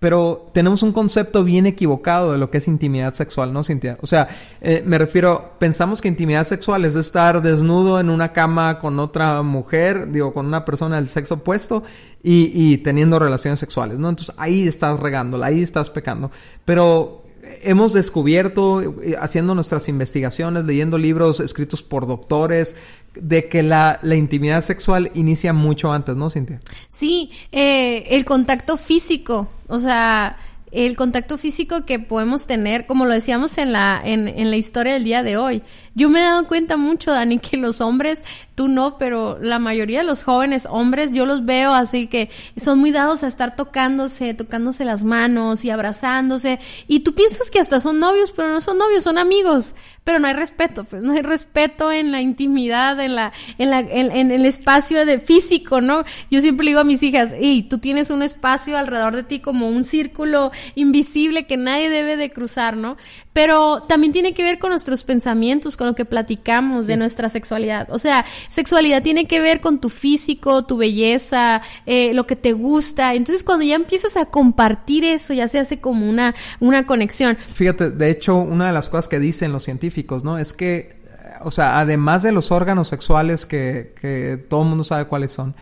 pero 0.05 0.51
tenemos 0.53 0.83
un 0.83 0.93
concepto 0.93 1.45
bien 1.45 1.64
equivocado 1.64 2.33
de 2.33 2.37
lo 2.37 2.51
que 2.51 2.59
es 2.59 2.69
intimidad 2.69 3.14
sexual, 3.14 3.55
¿no, 3.55 3.64
Cintia? 3.64 3.97
O 4.03 4.07
sea, 4.07 4.29
eh, 4.61 4.83
me 4.85 4.99
refiero, 4.99 5.55
pensamos 5.59 6.03
que 6.03 6.09
intimidad 6.09 6.45
sexual 6.45 6.85
es 6.85 6.95
estar 6.95 7.40
desnudo 7.40 7.99
en 7.99 8.11
una 8.11 8.35
cama 8.35 8.81
con 8.81 8.99
otra 8.99 9.40
mujer, 9.40 10.12
digo, 10.12 10.35
con 10.35 10.45
una 10.45 10.67
persona 10.67 10.97
del 10.97 11.09
sexo 11.09 11.37
opuesto 11.37 11.85
y, 12.23 12.51
y 12.53 12.77
teniendo 12.77 13.19
relaciones 13.19 13.59
sexuales, 13.61 13.99
¿no? 13.99 14.11
Entonces 14.11 14.35
ahí 14.37 14.69
estás 14.69 15.01
regándola, 15.01 15.47
ahí 15.47 15.62
estás 15.62 15.88
pecando. 15.88 16.31
Pero 16.67 17.24
hemos 17.63 17.93
descubierto, 17.93 18.83
eh, 19.03 19.17
haciendo 19.21 19.55
nuestras 19.55 19.89
investigaciones, 19.89 20.65
leyendo 20.65 20.99
libros 20.99 21.41
escritos 21.41 21.83
por 21.83 22.07
doctores, 22.07 22.77
de 23.15 23.49
que 23.49 23.63
la, 23.63 23.99
intimidad 24.03 24.63
sexual 24.63 25.11
inicia 25.15 25.53
mucho 25.53 25.93
antes, 25.93 26.17
¿no, 26.17 26.31
Cintia? 26.31 26.61
Sí, 26.89 27.31
eh, 27.53 28.05
el 28.11 28.25
contacto 28.25 28.77
físico, 28.77 29.49
o 29.69 29.79
sea, 29.79 30.37
el 30.73 30.97
contacto 30.97 31.39
físico 31.39 31.85
que 31.87 32.01
podemos 32.01 32.47
tener, 32.47 32.87
como 32.87 33.07
lo 33.07 33.15
decíamos 33.15 33.57
en 33.59 33.73
la, 33.73 34.01
en, 34.05 34.27
en 34.27 34.51
la 34.51 34.57
historia 34.57 34.95
del 34.95 35.05
día 35.05 35.23
de 35.23 35.37
hoy. 35.37 35.63
Yo 35.95 36.09
me 36.09 36.21
he 36.21 36.23
dado 36.23 36.47
cuenta 36.47 36.77
mucho, 36.77 37.13
Dani, 37.13 37.39
que 37.39 37.57
los 37.57 37.81
hombres 37.81 38.23
tú 38.55 38.69
no, 38.69 38.99
pero 38.99 39.39
la 39.41 39.59
mayoría 39.59 39.99
de 39.99 40.05
los 40.05 40.23
jóvenes 40.23 40.67
hombres 40.71 41.13
yo 41.13 41.27
los 41.27 41.45
veo 41.45 41.75
así 41.75 42.07
que 42.07 42.31
son 42.57 42.79
muy 42.79 42.93
dados 42.93 43.25
a 43.25 43.27
estar 43.27 43.57
tocándose, 43.57 44.35
tocándose 44.35 44.85
las 44.85 45.05
manos 45.05 45.65
y 45.65 45.71
abrazándose. 45.71 46.61
Y 46.87 47.01
tú 47.01 47.15
piensas 47.15 47.51
que 47.51 47.61
hasta 47.61 47.81
son 47.81 47.99
novios, 47.99 48.33
pero 48.33 48.49
no 48.49 48.61
son 48.61 48.79
novios, 48.79 49.05
son 49.05 49.19
amigos. 49.19 49.75
Pero 50.05 50.19
no 50.19 50.29
hay 50.29 50.35
respeto, 50.35 50.85
pues 50.85 51.03
no 51.03 51.13
hay 51.13 51.23
respeto 51.23 51.91
en 51.91 52.13
la 52.13 52.21
intimidad, 52.21 53.01
en 53.01 53.15
la, 53.15 53.33
en 53.59 53.71
la, 53.71 53.81
en, 53.81 54.31
el 54.31 54.45
espacio 54.45 55.07
de 55.07 55.19
físico, 55.19 55.81
¿no? 55.81 56.05
Yo 56.31 56.41
siempre 56.41 56.67
digo 56.67 56.81
a 56.81 56.85
mis 56.85 57.03
hijas, 57.03 57.35
y 57.41 57.63
tú 57.63 57.79
tienes 57.79 58.11
un 58.11 58.23
espacio 58.23 58.77
alrededor 58.77 59.17
de 59.17 59.23
ti 59.23 59.41
como 59.41 59.69
un 59.69 59.83
círculo 59.83 60.53
invisible 60.75 61.47
que 61.47 61.57
nadie 61.57 61.89
debe 61.89 62.17
de 62.17 62.31
cruzar, 62.31 62.77
¿no? 62.77 62.97
Pero 63.35 63.83
también 63.83 64.12
tiene 64.12 64.33
que 64.33 64.42
ver 64.42 64.59
con 64.59 64.70
nuestros 64.70 65.05
pensamientos, 65.05 65.77
con 65.77 65.88
lo 65.88 65.94
que 65.94 66.05
platicamos 66.05 66.87
de 66.87 66.97
nuestra 66.97 67.29
sexualidad. 67.29 67.88
O 67.90 67.99
sea, 67.99 68.25
sexualidad 68.49 69.03
tiene 69.03 69.27
que 69.27 69.40
ver 69.40 69.61
con 69.61 69.81
tu 69.81 69.90
físico, 69.90 70.64
tu 70.64 70.77
belleza, 70.77 71.61
eh, 71.85 72.14
lo 72.14 72.27
que 72.27 72.37
te 72.37 72.53
gusta. 72.53 73.14
Entonces, 73.14 73.42
cuando 73.42 73.64
ya 73.64 73.75
empiezas 73.75 74.16
a 74.16 74.27
compartir 74.27 75.05
eso, 75.05 75.35
ya 75.35 75.49
se 75.49 75.59
hace 75.59 75.81
como 75.81 76.09
una, 76.09 76.33
una 76.61 76.87
conexión. 76.87 77.37
Fíjate, 77.37 77.90
de 77.90 78.09
hecho, 78.09 78.37
una 78.37 78.68
de 78.68 78.73
las 78.73 78.88
cosas 78.88 79.09
que 79.09 79.18
dicen 79.18 79.51
los 79.51 79.64
científicos, 79.64 80.23
¿no? 80.23 80.38
Es 80.38 80.53
que, 80.53 80.97
o 81.42 81.51
sea, 81.51 81.81
además 81.81 82.23
de 82.23 82.31
los 82.31 82.53
órganos 82.53 82.87
sexuales 82.87 83.47
que, 83.47 83.94
que 84.01 84.37
todo 84.49 84.62
el 84.62 84.68
mundo 84.68 84.85
sabe 84.85 85.07
cuáles 85.07 85.33
son, 85.33 85.57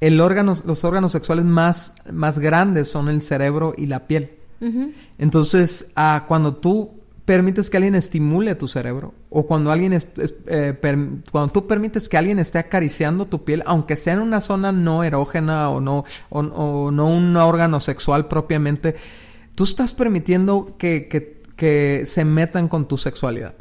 el 0.00 0.20
órgano, 0.20 0.54
los 0.64 0.84
órganos 0.84 1.12
sexuales 1.12 1.44
más, 1.44 1.94
más 2.12 2.38
grandes 2.38 2.88
son 2.88 3.08
el 3.08 3.22
cerebro 3.22 3.74
y 3.76 3.86
la 3.86 4.06
piel. 4.06 4.30
Entonces, 5.18 5.92
ah, 5.96 6.24
cuando 6.26 6.54
tú 6.54 6.95
permites 7.26 7.68
que 7.68 7.76
alguien 7.76 7.96
estimule 7.96 8.54
tu 8.54 8.68
cerebro 8.68 9.12
o 9.30 9.46
cuando 9.46 9.72
alguien 9.72 9.92
eh, 10.46 10.74
cuando 11.32 11.52
tú 11.52 11.66
permites 11.66 12.08
que 12.08 12.16
alguien 12.16 12.38
esté 12.38 12.58
acariciando 12.60 13.26
tu 13.26 13.44
piel 13.44 13.64
aunque 13.66 13.96
sea 13.96 14.14
en 14.14 14.20
una 14.20 14.40
zona 14.40 14.70
no 14.70 15.02
erógena 15.02 15.68
o 15.68 15.80
no 15.80 16.04
o, 16.30 16.90
no 16.92 17.06
un 17.06 17.36
órgano 17.36 17.80
sexual 17.80 18.28
propiamente 18.28 18.94
tú 19.56 19.64
estás 19.64 19.92
permitiendo 19.92 20.76
que, 20.78 21.08
que, 21.08 21.35
que 21.56 22.04
se 22.04 22.24
metan 22.24 22.68
con 22.68 22.86
tu 22.86 22.98
sexualidad 22.98 23.54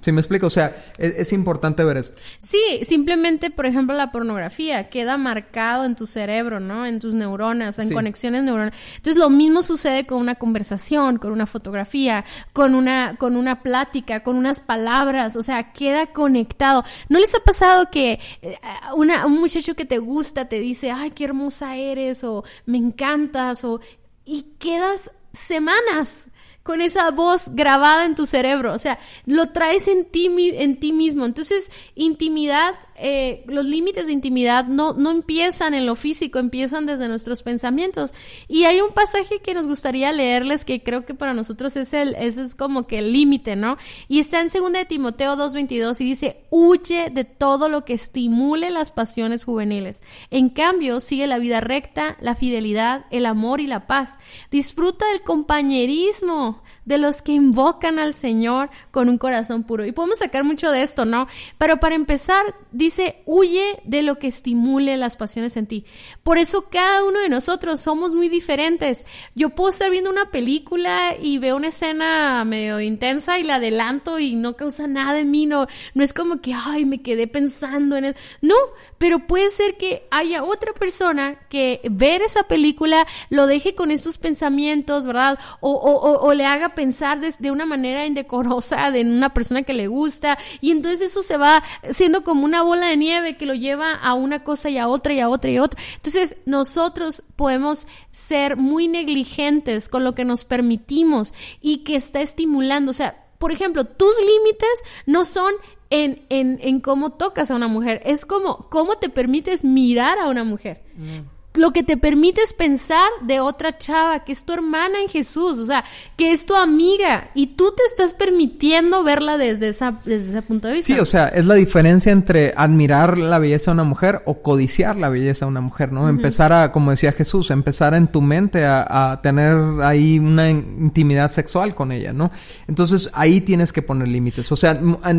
¿Sí 0.00 0.12
me 0.12 0.20
explico? 0.20 0.46
O 0.46 0.50
sea, 0.50 0.76
es, 0.98 1.32
importante 1.32 1.82
ver 1.82 1.96
esto. 1.96 2.16
Sí, 2.38 2.80
simplemente, 2.82 3.50
por 3.50 3.66
ejemplo, 3.66 3.96
la 3.96 4.12
pornografía 4.12 4.88
queda 4.88 5.16
marcado 5.16 5.84
en 5.84 5.96
tu 5.96 6.06
cerebro, 6.06 6.60
¿no? 6.60 6.86
En 6.86 7.00
tus 7.00 7.14
neuronas, 7.14 7.80
en 7.80 7.92
conexiones 7.92 8.44
neuronales. 8.44 8.78
Entonces, 8.96 9.18
lo 9.18 9.28
mismo 9.28 9.64
sucede 9.64 10.06
con 10.06 10.18
una 10.18 10.36
conversación, 10.36 11.18
con 11.18 11.32
una 11.32 11.46
fotografía, 11.46 12.24
con 12.52 12.76
una, 12.76 13.16
con 13.16 13.36
una 13.36 13.62
plática, 13.62 14.22
con 14.22 14.36
unas 14.36 14.60
palabras. 14.60 15.34
O 15.34 15.42
sea, 15.42 15.72
queda 15.72 16.06
conectado. 16.06 16.84
¿No 17.08 17.18
les 17.18 17.34
ha 17.34 17.40
pasado 17.40 17.90
que 17.90 18.20
eh, 18.42 18.58
una, 18.94 19.26
un 19.26 19.40
muchacho 19.40 19.74
que 19.74 19.84
te 19.84 19.98
gusta 19.98 20.48
te 20.48 20.60
dice, 20.60 20.92
ay, 20.92 21.10
qué 21.10 21.24
hermosa 21.24 21.76
eres, 21.76 22.22
o 22.22 22.44
me 22.66 22.78
encantas, 22.78 23.64
o... 23.64 23.80
y 24.24 24.42
quedas 24.60 25.10
semanas 25.32 26.30
con 26.66 26.82
esa 26.82 27.10
voz 27.12 27.54
grabada 27.54 28.04
en 28.04 28.14
tu 28.14 28.26
cerebro, 28.26 28.74
o 28.74 28.78
sea, 28.78 28.98
lo 29.24 29.50
traes 29.50 29.88
en 29.88 30.04
ti, 30.04 30.28
en 30.54 30.78
ti 30.78 30.92
mismo. 30.92 31.24
Entonces, 31.24 31.70
intimidad 31.94 32.74
eh, 32.98 33.44
los 33.46 33.64
límites 33.64 34.06
de 34.06 34.12
intimidad 34.12 34.66
no, 34.66 34.92
no 34.92 35.10
empiezan 35.10 35.74
en 35.74 35.86
lo 35.86 35.94
físico, 35.94 36.38
empiezan 36.38 36.86
desde 36.86 37.08
nuestros 37.08 37.42
pensamientos. 37.42 38.12
Y 38.48 38.64
hay 38.64 38.80
un 38.80 38.92
pasaje 38.92 39.40
que 39.40 39.54
nos 39.54 39.66
gustaría 39.66 40.12
leerles 40.12 40.64
que 40.64 40.82
creo 40.82 41.04
que 41.04 41.14
para 41.14 41.34
nosotros 41.34 41.76
es 41.76 41.92
el, 41.94 42.14
ese 42.16 42.42
es 42.42 42.54
como 42.54 42.86
que 42.86 42.98
el 42.98 43.12
límite, 43.12 43.56
¿no? 43.56 43.76
Y 44.08 44.18
está 44.18 44.40
en 44.40 44.48
2 44.48 44.72
de 44.72 44.84
Timoteo 44.84 45.36
2.22 45.36 46.00
y 46.00 46.04
dice, 46.04 46.36
huye 46.50 47.10
de 47.10 47.24
todo 47.24 47.68
lo 47.68 47.84
que 47.84 47.94
estimule 47.94 48.70
las 48.70 48.92
pasiones 48.92 49.44
juveniles. 49.44 50.02
En 50.30 50.48
cambio, 50.48 51.00
sigue 51.00 51.26
la 51.26 51.38
vida 51.38 51.60
recta, 51.60 52.16
la 52.20 52.34
fidelidad, 52.34 53.06
el 53.10 53.26
amor 53.26 53.60
y 53.60 53.66
la 53.66 53.86
paz. 53.86 54.18
Disfruta 54.50 55.06
del 55.08 55.22
compañerismo 55.22 56.62
de 56.86 56.96
los 56.96 57.20
que 57.20 57.32
invocan 57.32 57.98
al 57.98 58.14
Señor 58.14 58.70
con 58.90 59.10
un 59.10 59.18
corazón 59.18 59.64
puro. 59.64 59.84
Y 59.84 59.92
podemos 59.92 60.18
sacar 60.18 60.44
mucho 60.44 60.70
de 60.70 60.82
esto, 60.82 61.04
¿no? 61.04 61.26
Pero 61.58 61.78
para 61.78 61.94
empezar, 61.94 62.42
dice, 62.72 63.22
huye 63.26 63.80
de 63.84 64.02
lo 64.02 64.18
que 64.18 64.28
estimule 64.28 64.96
las 64.96 65.16
pasiones 65.16 65.56
en 65.56 65.66
ti. 65.66 65.84
Por 66.22 66.38
eso 66.38 66.68
cada 66.70 67.04
uno 67.04 67.20
de 67.20 67.28
nosotros 67.28 67.80
somos 67.80 68.14
muy 68.14 68.28
diferentes. 68.28 69.04
Yo 69.34 69.50
puedo 69.50 69.70
estar 69.70 69.90
viendo 69.90 70.10
una 70.10 70.30
película 70.30 71.14
y 71.20 71.38
veo 71.38 71.56
una 71.56 71.68
escena 71.68 72.44
medio 72.44 72.80
intensa 72.80 73.38
y 73.38 73.44
la 73.44 73.56
adelanto 73.56 74.18
y 74.18 74.34
no 74.34 74.56
causa 74.56 74.86
nada 74.86 75.18
en 75.18 75.30
mí, 75.30 75.46
no, 75.46 75.66
no 75.94 76.04
es 76.04 76.14
como 76.14 76.40
que, 76.40 76.54
ay, 76.54 76.84
me 76.84 77.02
quedé 77.02 77.26
pensando 77.26 77.96
en 77.96 78.06
eso. 78.06 78.18
No, 78.40 78.54
pero 78.98 79.26
puede 79.26 79.50
ser 79.50 79.76
que 79.76 80.06
haya 80.10 80.44
otra 80.44 80.72
persona 80.72 81.36
que 81.48 81.80
ver 81.90 82.22
esa 82.22 82.44
película 82.44 83.06
lo 83.30 83.46
deje 83.46 83.74
con 83.74 83.90
estos 83.90 84.18
pensamientos, 84.18 85.06
¿verdad? 85.06 85.38
O, 85.60 85.72
o, 85.72 86.20
o, 86.26 86.34
le 86.34 86.46
haga 86.46 86.74
pensar 86.76 87.18
de, 87.18 87.34
de, 87.40 87.50
una 87.50 87.66
manera 87.66 88.06
indecorosa 88.06 88.92
de 88.92 89.00
una 89.00 89.34
persona 89.34 89.64
que 89.64 89.74
le 89.74 89.88
gusta 89.88 90.38
y 90.60 90.70
entonces 90.70 91.10
eso 91.10 91.24
se 91.24 91.36
va 91.36 91.60
siendo 91.90 92.22
como 92.22 92.44
una 92.44 92.62
bola 92.62 92.86
de 92.86 92.96
nieve 92.96 93.36
que 93.36 93.46
lo 93.46 93.54
lleva 93.54 93.92
a 93.94 94.14
una 94.14 94.44
cosa 94.44 94.70
y 94.70 94.78
a 94.78 94.86
otra 94.86 95.12
y 95.12 95.18
a 95.18 95.28
otra 95.28 95.50
y 95.50 95.56
a 95.56 95.62
otra. 95.62 95.82
Entonces, 95.96 96.36
nosotros 96.46 97.24
podemos 97.34 97.88
ser 98.12 98.56
muy 98.56 98.86
negligentes 98.86 99.88
con 99.88 100.04
lo 100.04 100.14
que 100.14 100.24
nos 100.24 100.44
permitimos 100.44 101.34
y 101.60 101.78
que 101.78 101.96
está 101.96 102.20
estimulando. 102.20 102.90
O 102.90 102.94
sea, 102.94 103.26
por 103.38 103.50
ejemplo, 103.50 103.84
tus 103.84 104.14
límites 104.20 105.04
no 105.06 105.24
son 105.24 105.52
en, 105.90 106.24
en, 106.28 106.58
en 106.62 106.80
cómo 106.80 107.10
tocas 107.10 107.50
a 107.50 107.56
una 107.56 107.68
mujer, 107.68 108.00
es 108.04 108.26
como 108.26 108.68
cómo 108.70 108.96
te 108.96 109.08
permites 109.08 109.64
mirar 109.64 110.18
a 110.18 110.28
una 110.28 110.44
mujer. 110.44 110.82
Mm 110.96 111.35
lo 111.58 111.72
que 111.72 111.82
te 111.82 111.96
permite 111.96 112.40
es 112.42 112.52
pensar 112.52 113.08
de 113.22 113.40
otra 113.40 113.76
chava, 113.78 114.24
que 114.24 114.32
es 114.32 114.44
tu 114.44 114.52
hermana 114.52 115.00
en 115.00 115.08
Jesús, 115.08 115.58
o 115.58 115.66
sea, 115.66 115.84
que 116.16 116.32
es 116.32 116.46
tu 116.46 116.54
amiga, 116.54 117.30
y 117.34 117.48
tú 117.48 117.72
te 117.76 117.82
estás 117.84 118.14
permitiendo 118.14 119.04
verla 119.04 119.38
desde, 119.38 119.68
esa, 119.68 120.00
desde 120.04 120.30
ese 120.30 120.42
punto 120.42 120.68
de 120.68 120.74
vista. 120.74 120.94
Sí, 120.94 120.98
o 120.98 121.04
sea, 121.04 121.28
es 121.28 121.46
la 121.46 121.54
diferencia 121.54 122.12
entre 122.12 122.52
admirar 122.56 123.18
la 123.18 123.38
belleza 123.38 123.70
de 123.70 123.74
una 123.74 123.84
mujer 123.84 124.22
o 124.26 124.42
codiciar 124.42 124.96
la 124.96 125.08
belleza 125.08 125.46
de 125.46 125.50
una 125.50 125.60
mujer, 125.60 125.92
¿no? 125.92 126.08
Empezar 126.08 126.52
a, 126.52 126.72
como 126.72 126.90
decía 126.90 127.12
Jesús, 127.12 127.50
empezar 127.50 127.94
en 127.94 128.08
tu 128.08 128.20
mente 128.20 128.64
a, 128.64 129.12
a, 129.12 129.22
tener 129.22 129.56
ahí 129.82 130.18
una 130.18 130.50
intimidad 130.50 131.30
sexual 131.30 131.74
con 131.74 131.92
ella, 131.92 132.12
¿no? 132.12 132.30
Entonces 132.68 133.10
ahí 133.14 133.40
tienes 133.40 133.72
que 133.72 133.82
poner 133.82 134.08
límites, 134.08 134.50
o 134.52 134.56
sea, 134.56 134.78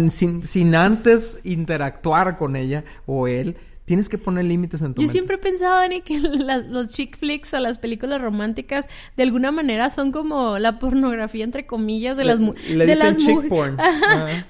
sin, 0.10 0.46
sin 0.46 0.76
antes 0.76 1.40
interactuar 1.44 2.38
con 2.38 2.56
ella 2.56 2.84
o 3.06 3.28
él, 3.28 3.58
Tienes 3.88 4.10
que 4.10 4.18
poner 4.18 4.44
límites 4.44 4.82
en 4.82 4.94
tu 4.94 5.02
Yo 5.02 5.08
siempre 5.08 5.38
he 5.38 5.40
pensado, 5.40 5.78
Dani, 5.78 6.02
que 6.02 6.20
los 6.20 6.90
chick 6.90 7.16
flicks 7.16 7.54
o 7.54 7.60
las 7.62 7.78
películas 7.78 8.20
románticas 8.22 8.90
de 9.16 9.24
alguna 9.24 9.54
manera 9.54 9.90
son 9.90 10.12
como 10.12 10.60
la 10.60 10.78
pornografía, 10.78 11.46
entre 11.46 11.66
comillas, 11.66 12.18
de 12.18 12.26
las, 12.26 12.38
de 12.38 12.76
las, 12.98 13.18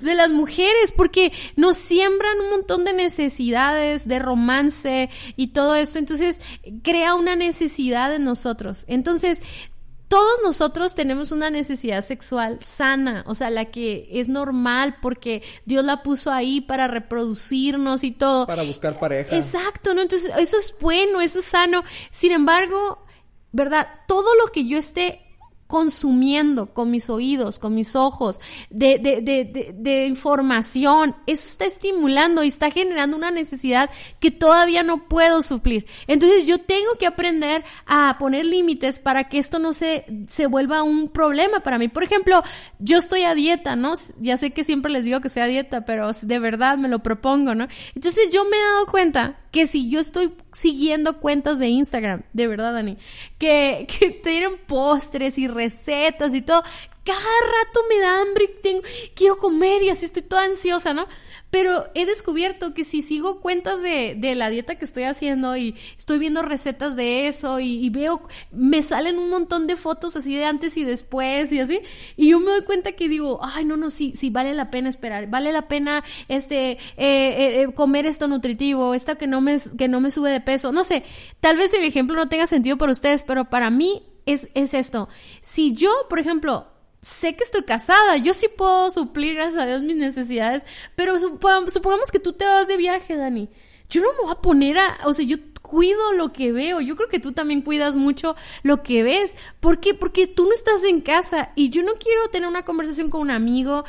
de 0.01 0.15
las 0.15 0.31
mujeres, 0.31 0.91
porque 0.91 1.31
nos 1.55 1.77
siembran 1.77 2.33
un 2.45 2.49
montón 2.49 2.83
de 2.83 2.93
necesidades, 2.93 4.07
de 4.07 4.17
romance 4.17 5.07
y 5.35 5.49
todo 5.49 5.75
eso. 5.75 5.99
Entonces, 5.99 6.41
crea 6.81 7.13
una 7.13 7.35
necesidad 7.35 8.15
en 8.15 8.23
nosotros. 8.23 8.85
Entonces, 8.87 9.43
todos 10.07 10.39
nosotros 10.43 10.95
tenemos 10.95 11.31
una 11.31 11.49
necesidad 11.49 12.01
sexual 12.01 12.59
sana, 12.61 13.23
o 13.27 13.35
sea, 13.35 13.49
la 13.49 13.65
que 13.65 14.07
es 14.11 14.29
normal 14.29 14.97
porque 15.01 15.43
Dios 15.65 15.83
la 15.83 16.01
puso 16.03 16.31
ahí 16.31 16.61
para 16.61 16.87
reproducirnos 16.87 18.03
y 18.03 18.11
todo. 18.11 18.47
Para 18.47 18.63
buscar 18.63 18.97
pareja. 18.99 19.35
Exacto, 19.35 19.93
¿no? 19.93 20.01
Entonces, 20.01 20.31
eso 20.37 20.57
es 20.57 20.73
bueno, 20.79 21.19
eso 21.19 21.39
es 21.39 21.45
sano. 21.45 21.83
Sin 22.09 22.31
embargo, 22.31 23.05
¿verdad? 23.51 23.87
Todo 24.07 24.33
lo 24.35 24.51
que 24.51 24.65
yo 24.65 24.77
esté 24.77 25.26
consumiendo 25.67 26.73
con 26.73 26.89
mis 26.89 27.09
oídos, 27.09 27.59
con 27.59 27.75
mis 27.75 27.95
ojos, 27.95 28.39
de, 28.69 28.97
de, 28.99 29.73
de, 29.75 30.05
información. 30.07 31.15
Eso 31.27 31.49
está 31.49 31.65
estimulando 31.65 32.43
y 32.43 32.47
está 32.47 32.71
generando 32.71 33.17
una 33.17 33.31
necesidad 33.31 33.89
que 34.19 34.31
todavía 34.31 34.83
no 34.83 35.07
puedo 35.07 35.41
suplir. 35.41 35.85
Entonces 36.07 36.47
yo 36.47 36.59
tengo 36.59 36.91
que 36.97 37.05
aprender 37.05 37.63
a 37.85 38.15
poner 38.17 38.45
límites 38.45 38.99
para 38.99 39.27
que 39.27 39.37
esto 39.37 39.59
no 39.59 39.73
se, 39.73 40.05
se 40.27 40.47
vuelva 40.47 40.83
un 40.83 41.09
problema 41.09 41.59
para 41.59 41.77
mí. 41.77 41.89
Por 41.89 42.03
ejemplo, 42.03 42.41
yo 42.79 42.97
estoy 42.97 43.23
a 43.23 43.35
dieta, 43.35 43.75
¿no? 43.75 43.93
Ya 44.19 44.37
sé 44.37 44.51
que 44.51 44.63
siempre 44.63 44.91
les 44.91 45.03
digo 45.03 45.19
que 45.21 45.29
sea 45.29 45.43
a 45.43 45.47
dieta, 45.47 45.85
pero 45.85 46.09
de 46.13 46.39
verdad 46.39 46.77
me 46.77 46.87
lo 46.87 46.99
propongo, 46.99 47.55
¿no? 47.55 47.67
Entonces 47.93 48.29
yo 48.31 48.45
me 48.45 48.55
he 48.55 48.61
dado 48.61 48.85
cuenta 48.87 49.37
que 49.51 49.67
si 49.67 49.89
yo 49.89 49.99
estoy 49.99 50.31
siguiendo 50.57 51.19
cuentas 51.19 51.59
de 51.59 51.67
Instagram, 51.67 52.23
de 52.33 52.47
verdad, 52.47 52.73
Dani, 52.73 52.97
que, 53.37 53.85
tienen 54.23 54.57
postres 54.65 55.37
y 55.37 55.47
recetas 55.47 56.33
y 56.33 56.41
todo, 56.41 56.63
cada 57.03 57.19
rato 57.19 57.79
me 57.87 57.99
da 57.99 58.21
hambre, 58.21 58.47
tengo, 58.47 58.81
quiero 59.13 59.37
comer 59.37 59.83
y 59.83 59.89
así 59.89 60.05
estoy 60.05 60.23
toda 60.23 60.45
ansiosa, 60.45 60.95
¿no? 60.95 61.07
Pero 61.49 61.85
he 61.95 62.05
descubierto 62.05 62.73
que 62.73 62.83
si 62.83 63.01
sigo 63.01 63.39
cuentas 63.39 63.81
de, 63.81 64.15
de 64.17 64.35
la 64.35 64.49
dieta 64.49 64.75
que 64.75 64.83
estoy 64.83 65.03
haciendo 65.03 65.55
y 65.55 65.75
estoy 65.97 66.19
viendo 66.19 66.41
recetas 66.41 66.95
de 66.95 67.27
eso 67.27 67.59
y, 67.59 67.89
veo, 67.89 68.21
me 68.51 68.81
salen 68.81 69.17
un 69.17 69.29
montón 69.29 69.65
de 69.65 69.77
fotos 69.77 70.15
así 70.17 70.35
de 70.35 70.45
antes 70.45 70.75
y 70.75 70.83
después 70.83 71.51
y 71.51 71.59
así, 71.59 71.79
y 72.17 72.29
yo 72.29 72.39
me 72.39 72.47
doy 72.47 72.63
cuenta 72.63 72.91
que 72.91 73.07
digo, 73.07 73.39
ay, 73.41 73.63
no, 73.63 73.77
no, 73.77 73.89
sí, 73.89 74.13
sí, 74.13 74.29
vale 74.29 74.53
la 74.53 74.69
pena 74.69 74.89
esperar, 74.89 75.27
vale 75.27 75.51
la 75.53 75.67
pena 75.67 76.03
este, 76.27 76.71
eh, 76.71 76.77
eh, 76.97 77.61
eh, 77.61 77.73
comer 77.73 78.05
esto 78.05 78.27
nutritivo, 78.27 78.93
esto 78.93 79.17
que 79.17 79.27
no, 79.27 79.39
me, 79.39 79.55
que 79.77 79.87
no 79.87 80.01
me 80.01 80.11
sube 80.11 80.31
de 80.31 80.41
peso, 80.41 80.71
no 80.71 80.83
sé, 80.83 81.03
tal 81.39 81.55
vez 81.55 81.71
mi 81.79 81.87
ejemplo 81.87 82.15
no 82.15 82.27
tenga 82.27 82.45
sentido 82.45 82.77
para 82.77 82.91
ustedes, 82.91 83.23
pero 83.23 83.45
para 83.45 83.69
mí 83.69 84.03
es, 84.25 84.49
es 84.53 84.73
esto. 84.73 85.07
Si 85.41 85.73
yo, 85.73 85.91
por 86.09 86.19
ejemplo, 86.19 86.67
sé 87.01 87.35
que 87.35 87.43
estoy 87.43 87.63
casada, 87.63 88.17
yo 88.17 88.33
sí 88.33 88.47
puedo 88.55 88.91
suplir, 88.91 89.35
gracias 89.35 89.63
a 89.63 89.67
Dios, 89.67 89.81
mis 89.81 89.95
necesidades, 89.95 90.65
pero 90.95 91.19
supongamos 91.19 92.11
que 92.11 92.19
tú 92.19 92.33
te 92.33 92.45
vas 92.45 92.67
de 92.67 92.77
viaje, 92.77 93.15
Dani. 93.15 93.49
Yo 93.89 94.01
no 94.01 94.07
me 94.13 94.23
voy 94.23 94.31
a 94.31 94.41
poner 94.41 94.77
a, 94.77 94.97
o 95.05 95.13
sea, 95.13 95.25
yo 95.25 95.37
cuido 95.67 96.13
lo 96.13 96.33
que 96.33 96.51
veo. 96.51 96.81
Yo 96.81 96.95
creo 96.95 97.09
que 97.09 97.19
tú 97.19 97.33
también 97.33 97.61
cuidas 97.61 97.95
mucho 97.95 98.35
lo 98.63 98.83
que 98.83 99.03
ves. 99.03 99.37
¿Por 99.59 99.79
qué? 99.79 99.93
Porque 99.93 100.27
tú 100.27 100.45
no 100.45 100.53
estás 100.53 100.83
en 100.83 101.01
casa 101.01 101.51
y 101.55 101.69
yo 101.69 101.83
no 101.83 101.93
quiero 101.99 102.29
tener 102.29 102.47
una 102.47 102.63
conversación 102.63 103.09
con 103.09 103.21
un 103.21 103.31
amigo. 103.31 103.85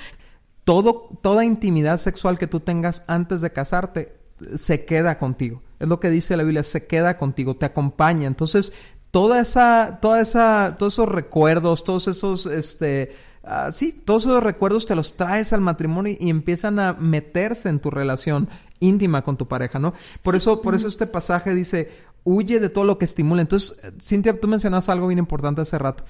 Todo, 0.65 1.09
toda 1.23 1.45
intimidad 1.45 1.99
sexual 1.99 2.39
que 2.39 2.47
tú 2.47 2.61
tengas 2.61 3.05
antes 3.07 3.41
de 3.41 3.53
casarte 3.53 4.19
se 4.57 4.85
queda 4.85 5.19
contigo. 5.19 5.63
Es 5.79 5.89
lo 5.89 6.01
que 6.01 6.11
dice 6.11 6.37
la 6.37 6.43
Biblia, 6.43 6.63
se 6.63 6.87
queda 6.87 7.17
contigo, 7.17 7.57
te 7.57 7.67
acompaña. 7.67 8.27
Entonces, 8.27 8.73
toda 9.11 9.41
esa, 9.41 9.99
toda 10.01 10.21
esa, 10.21 10.77
todos 10.79 10.95
esos 10.95 11.09
recuerdos, 11.09 11.85
todos 11.85 12.09
esos, 12.09 12.47
este, 12.47 13.15
uh, 13.45 13.73
sí, 13.73 13.93
todos 14.05 14.25
esos 14.27 14.43
recuerdos 14.43 14.87
te 14.87 14.95
los 14.95 15.17
traes 15.17 15.53
al 15.53 15.61
matrimonio 15.61 16.17
y 16.19 16.31
empiezan 16.31 16.79
a 16.79 16.95
meterse 16.95 17.69
en 17.69 17.81
tu 17.81 17.91
relación 17.91 18.49
íntima 18.81 19.23
con 19.23 19.37
tu 19.37 19.49
pareja, 19.49 19.79
¿no? 19.79 19.95
Por 20.23 20.37
eso, 20.37 20.63
por 20.63 20.75
eso 20.75 20.89
este 20.89 21.07
pasaje 21.07 21.55
dice, 21.55 21.91
huye 22.25 22.61
de 22.61 22.69
todo 22.69 22.85
lo 22.85 22.99
que 22.99 23.05
estimula. 23.05 23.43
Entonces, 23.43 23.81
Cintia, 24.01 24.39
tú 24.39 24.49
mencionas 24.49 24.89
algo 24.89 25.09
bien 25.09 25.19
importante 25.19 25.63
hace 25.63 25.79
rato 25.79 26.05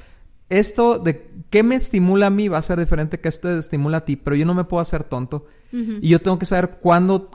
esto 0.49 0.99
de 0.99 1.31
qué 1.51 1.63
me 1.63 1.75
estimula 1.75 2.27
a 2.27 2.31
mí 2.31 2.49
va 2.49 2.59
a 2.59 2.63
ser 2.63 2.79
diferente 2.79 3.21
que 3.21 3.29
esto 3.29 3.49
te 3.49 3.59
estimula 3.59 3.99
a 3.99 4.05
ti, 4.05 4.17
pero 4.17 4.37
yo 4.37 4.47
no 4.47 4.55
me 4.55 4.65
puedo 4.65 4.81
hacer 4.81 5.05
tonto. 5.05 5.47
Y 5.71 6.09
yo 6.09 6.19
tengo 6.21 6.39
que 6.39 6.47
saber 6.47 6.79
cuándo, 6.81 7.31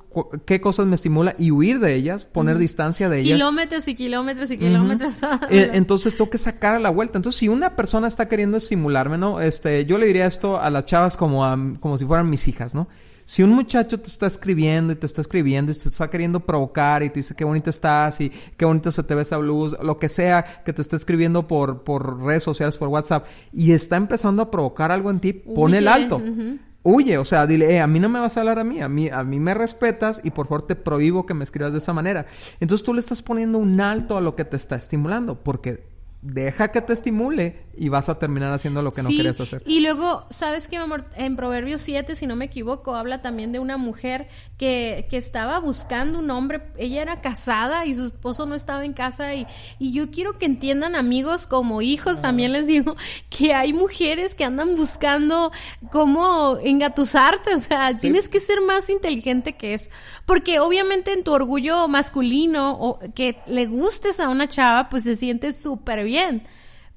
qué 0.45 0.59
cosas 0.59 0.87
me 0.87 0.95
estimula 0.95 1.35
y 1.37 1.51
huir 1.51 1.79
de 1.79 1.93
ellas, 1.93 2.25
poner 2.25 2.57
distancia 2.57 3.07
de 3.07 3.19
ellas. 3.19 3.35
Kilómetros 3.35 3.87
y 3.87 3.95
kilómetros 3.95 4.49
y 4.49 4.57
kilómetros. 4.57 5.21
Eh, 5.51 5.69
entonces 5.73 6.15
tengo 6.15 6.31
que 6.31 6.39
sacar 6.39 6.75
a 6.75 6.79
la 6.79 6.89
vuelta. 6.89 7.17
Entonces, 7.19 7.39
si 7.39 7.47
una 7.47 7.75
persona 7.75 8.07
está 8.07 8.27
queriendo 8.27 8.57
estimularme, 8.57 9.19
¿no? 9.19 9.39
Este, 9.39 9.85
yo 9.85 9.99
le 9.99 10.07
diría 10.07 10.25
esto 10.25 10.59
a 10.59 10.71
las 10.71 10.85
chavas 10.85 11.15
como, 11.15 11.45
a, 11.45 11.57
como 11.79 11.97
si 11.97 12.05
fueran 12.05 12.29
mis 12.29 12.47
hijas, 12.47 12.73
¿no? 12.73 12.87
Si 13.25 13.41
un 13.41 13.51
muchacho 13.51 13.99
te 13.99 14.07
está 14.07 14.27
escribiendo 14.27 14.93
y 14.93 14.95
te 14.95 15.05
está 15.05 15.21
escribiendo 15.21 15.71
y 15.71 15.75
te 15.75 15.87
está 15.87 16.09
queriendo 16.09 16.41
provocar 16.41 17.03
y 17.03 17.09
te 17.09 17.19
dice 17.19 17.35
qué 17.35 17.45
bonita 17.45 17.69
estás 17.69 18.19
y 18.19 18.29
qué 18.29 18.65
bonita 18.65 18.91
se 18.91 19.03
te 19.03 19.15
ve 19.15 19.21
esa 19.21 19.37
luz, 19.39 19.77
lo 19.81 19.97
que 19.97 20.09
sea 20.09 20.43
que 20.65 20.73
te 20.73 20.81
esté 20.81 20.97
escribiendo 20.97 21.47
por, 21.47 21.83
por 21.83 22.21
redes 22.21 22.43
sociales, 22.43 22.77
por 22.77 22.89
WhatsApp, 22.89 23.25
y 23.53 23.71
está 23.71 23.95
empezando 23.95 24.41
a 24.41 24.51
provocar 24.51 24.91
algo 24.91 25.09
en 25.09 25.19
ti, 25.19 25.33
pon 25.33 25.73
el 25.73 25.87
alto. 25.87 26.21
Huye, 26.83 27.17
o 27.17 27.23
sea, 27.23 27.47
dile, 27.47 27.73
eh, 27.73 27.79
a 27.79 27.87
mí 27.87 27.99
no 27.99 28.09
me 28.09 28.19
vas 28.19 28.35
a 28.35 28.41
hablar 28.41 28.59
a 28.59 28.65
mí, 28.65 28.81
a 28.81 28.89
mí, 28.89 29.09
a 29.09 29.23
mí 29.23 29.39
me 29.39 29.53
respetas 29.53 30.19
y 30.23 30.31
por 30.31 30.47
favor 30.47 30.67
te 30.67 30.75
prohíbo 30.75 31.25
que 31.25 31.33
me 31.33 31.45
escribas 31.45 31.71
de 31.71 31.77
esa 31.77 31.93
manera. 31.93 32.25
Entonces 32.59 32.83
tú 32.83 32.93
le 32.93 32.99
estás 32.99 33.21
poniendo 33.21 33.57
un 33.57 33.79
alto 33.79 34.17
a 34.17 34.21
lo 34.21 34.35
que 34.35 34.43
te 34.43 34.57
está 34.57 34.75
estimulando, 34.75 35.41
porque 35.41 35.93
deja 36.23 36.71
que 36.71 36.81
te 36.81 36.93
estimule 36.93 37.65
y 37.75 37.89
vas 37.89 38.07
a 38.07 38.17
terminar 38.17 38.51
haciendo 38.53 38.81
lo 38.81 38.91
que 38.91 39.03
no 39.03 39.09
querías 39.09 39.39
hacer. 39.39 39.61
Y 39.65 39.81
luego, 39.81 40.25
¿sabes 40.29 40.67
qué, 40.67 40.77
amor? 40.77 41.05
En 41.15 41.35
Proverbios 41.35 41.81
7, 41.81 42.15
si 42.15 42.27
no 42.27 42.35
me 42.35 42.45
equivoco, 42.45 42.95
habla 42.95 43.21
también 43.21 43.51
de 43.51 43.59
una 43.59 43.77
mujer 43.77 44.27
que, 44.63 45.07
que, 45.09 45.17
estaba 45.17 45.59
buscando 45.59 46.19
un 46.19 46.31
hombre. 46.31 46.61
Ella 46.77 47.01
era 47.01 47.19
casada 47.19 47.85
y 47.85 47.93
su 47.93 48.05
esposo 48.05 48.45
no 48.45 48.55
estaba 48.55 48.85
en 48.85 48.93
casa. 48.93 49.35
Y, 49.35 49.45
y 49.77 49.91
yo 49.91 50.09
quiero 50.09 50.39
que 50.39 50.45
entiendan, 50.45 50.95
amigos, 50.95 51.47
como 51.47 51.81
hijos, 51.81 52.21
también 52.21 52.53
les 52.53 52.65
digo 52.65 52.95
que 53.29 53.53
hay 53.53 53.73
mujeres 53.73 54.35
que 54.35 54.45
andan 54.45 54.77
buscando 54.77 55.51
cómo 55.91 56.57
engatusarte. 56.63 57.55
O 57.55 57.59
sea, 57.59 57.93
tienes 57.93 58.29
que 58.29 58.39
ser 58.39 58.61
más 58.61 58.89
inteligente 58.89 59.57
que 59.57 59.73
eso. 59.73 59.89
Porque 60.25 60.61
obviamente 60.61 61.11
en 61.11 61.25
tu 61.25 61.33
orgullo 61.33 61.89
masculino 61.89 62.77
o 62.79 62.99
que 63.13 63.41
le 63.47 63.65
gustes 63.65 64.21
a 64.21 64.29
una 64.29 64.47
chava, 64.47 64.87
pues 64.87 65.03
se 65.03 65.17
siente 65.17 65.51
súper 65.51 66.05
bien 66.05 66.43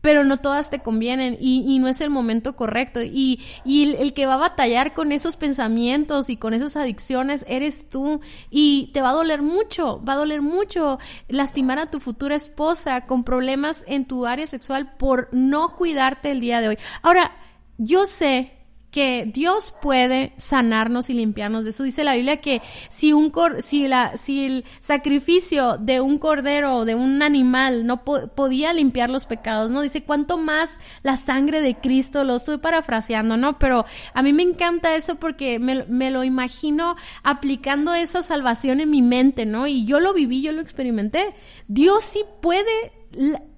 pero 0.07 0.23
no 0.23 0.37
todas 0.37 0.71
te 0.71 0.79
convienen 0.79 1.37
y, 1.41 1.81
no 1.81 1.89
es 1.89 2.01
el 2.01 2.11
momento 2.11 2.55
correcto. 2.55 3.01
Y, 3.03 3.41
el, 3.65 4.15
que 4.15 4.25
va 4.25 4.35
a 4.35 4.37
batallar 4.37 4.95
con 4.95 5.11
esos 5.11 5.37
pensamientos 5.37 6.31
y 6.31 6.37
con 6.37 6.55
esas 6.55 6.77
adicciones 6.77 7.45
eres 7.49 7.91
tú 7.91 8.21
y 8.49 8.93
te 8.95 9.01
va 9.01 9.11
a 9.11 9.15
doler 9.15 9.43
mucho, 9.43 10.01
va 10.09 10.13
a 10.13 10.17
doler 10.19 10.43
mucho 10.43 11.01
lastimar 11.27 11.81
a 11.81 11.91
tu 11.91 11.99
futura 11.99 12.37
esposa 12.37 13.01
con 13.01 13.25
problemas 13.25 13.85
en 13.89 14.05
tu 14.05 14.27
área 14.27 14.47
sexual 14.47 14.95
por 14.97 15.29
no 15.33 15.75
cuidarte 15.75 16.31
el 16.31 16.39
día 16.39 16.61
de 16.61 16.69
hoy. 16.69 16.79
Ahora, 17.03 17.33
yo 17.77 18.07
sé 18.07 18.56
que 18.97 19.31
Dios 19.31 19.75
puede 19.83 20.33
sanarnos 20.39 21.11
y 21.11 21.13
limpiarnos 21.13 21.65
de 21.65 21.71
eso. 21.71 21.83
Dice 21.83 22.03
la 22.03 22.15
Biblia 22.15 22.39
que 22.39 22.63
si 22.89 23.13
un 23.13 23.31
si 23.59 23.89
la 23.89 24.17
si 24.17 24.47
el 24.47 24.65
sacrificio 24.81 25.77
de 25.77 26.01
un 26.01 26.17
cordero 26.17 26.77
o 26.77 26.85
de 26.87 26.95
un 26.95 27.21
animal 27.21 27.87
no 27.87 28.05
podía 28.05 28.73
limpiar 28.73 29.11
los 29.11 29.27
pecados, 29.27 29.71
¿no? 29.71 29.83
Dice 29.83 30.03
cuánto 30.03 30.39
más 30.39 30.81
la 31.03 31.19
sangre 31.19 31.61
de 31.61 31.75
Cristo, 31.75 32.25
lo 32.25 32.37
estoy 32.37 32.57
parafraseando, 32.57 33.37
¿no? 33.37 33.59
Pero 33.59 33.85
a 34.15 34.23
mí 34.23 34.33
me 34.33 34.45
encanta 34.45 34.97
eso 34.97 35.17
porque 35.17 35.59
me, 35.59 35.85
me 35.85 36.11
lo 36.11 36.25
imagino 36.25 36.97
aplicando 37.23 37.93
esa 37.93 38.23
salvación 38.23 38.81
en 38.81 38.89
mi 38.89 39.03
mente, 39.03 39.45
¿no? 39.45 39.67
Y 39.67 39.85
yo 39.85 40.01
lo 40.01 40.15
viví, 40.15 40.41
yo 40.41 40.53
lo 40.53 40.63
experimenté. 40.63 41.35
Dios 41.69 42.03
sí 42.03 42.25
puede 42.41 42.93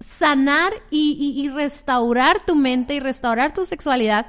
sanar 0.01 0.73
y, 0.90 1.49
restaurar 1.55 2.44
tu 2.44 2.57
mente 2.57 2.94
y 2.94 3.01
restaurar 3.01 3.53
tu 3.53 3.64
sexualidad. 3.64 4.27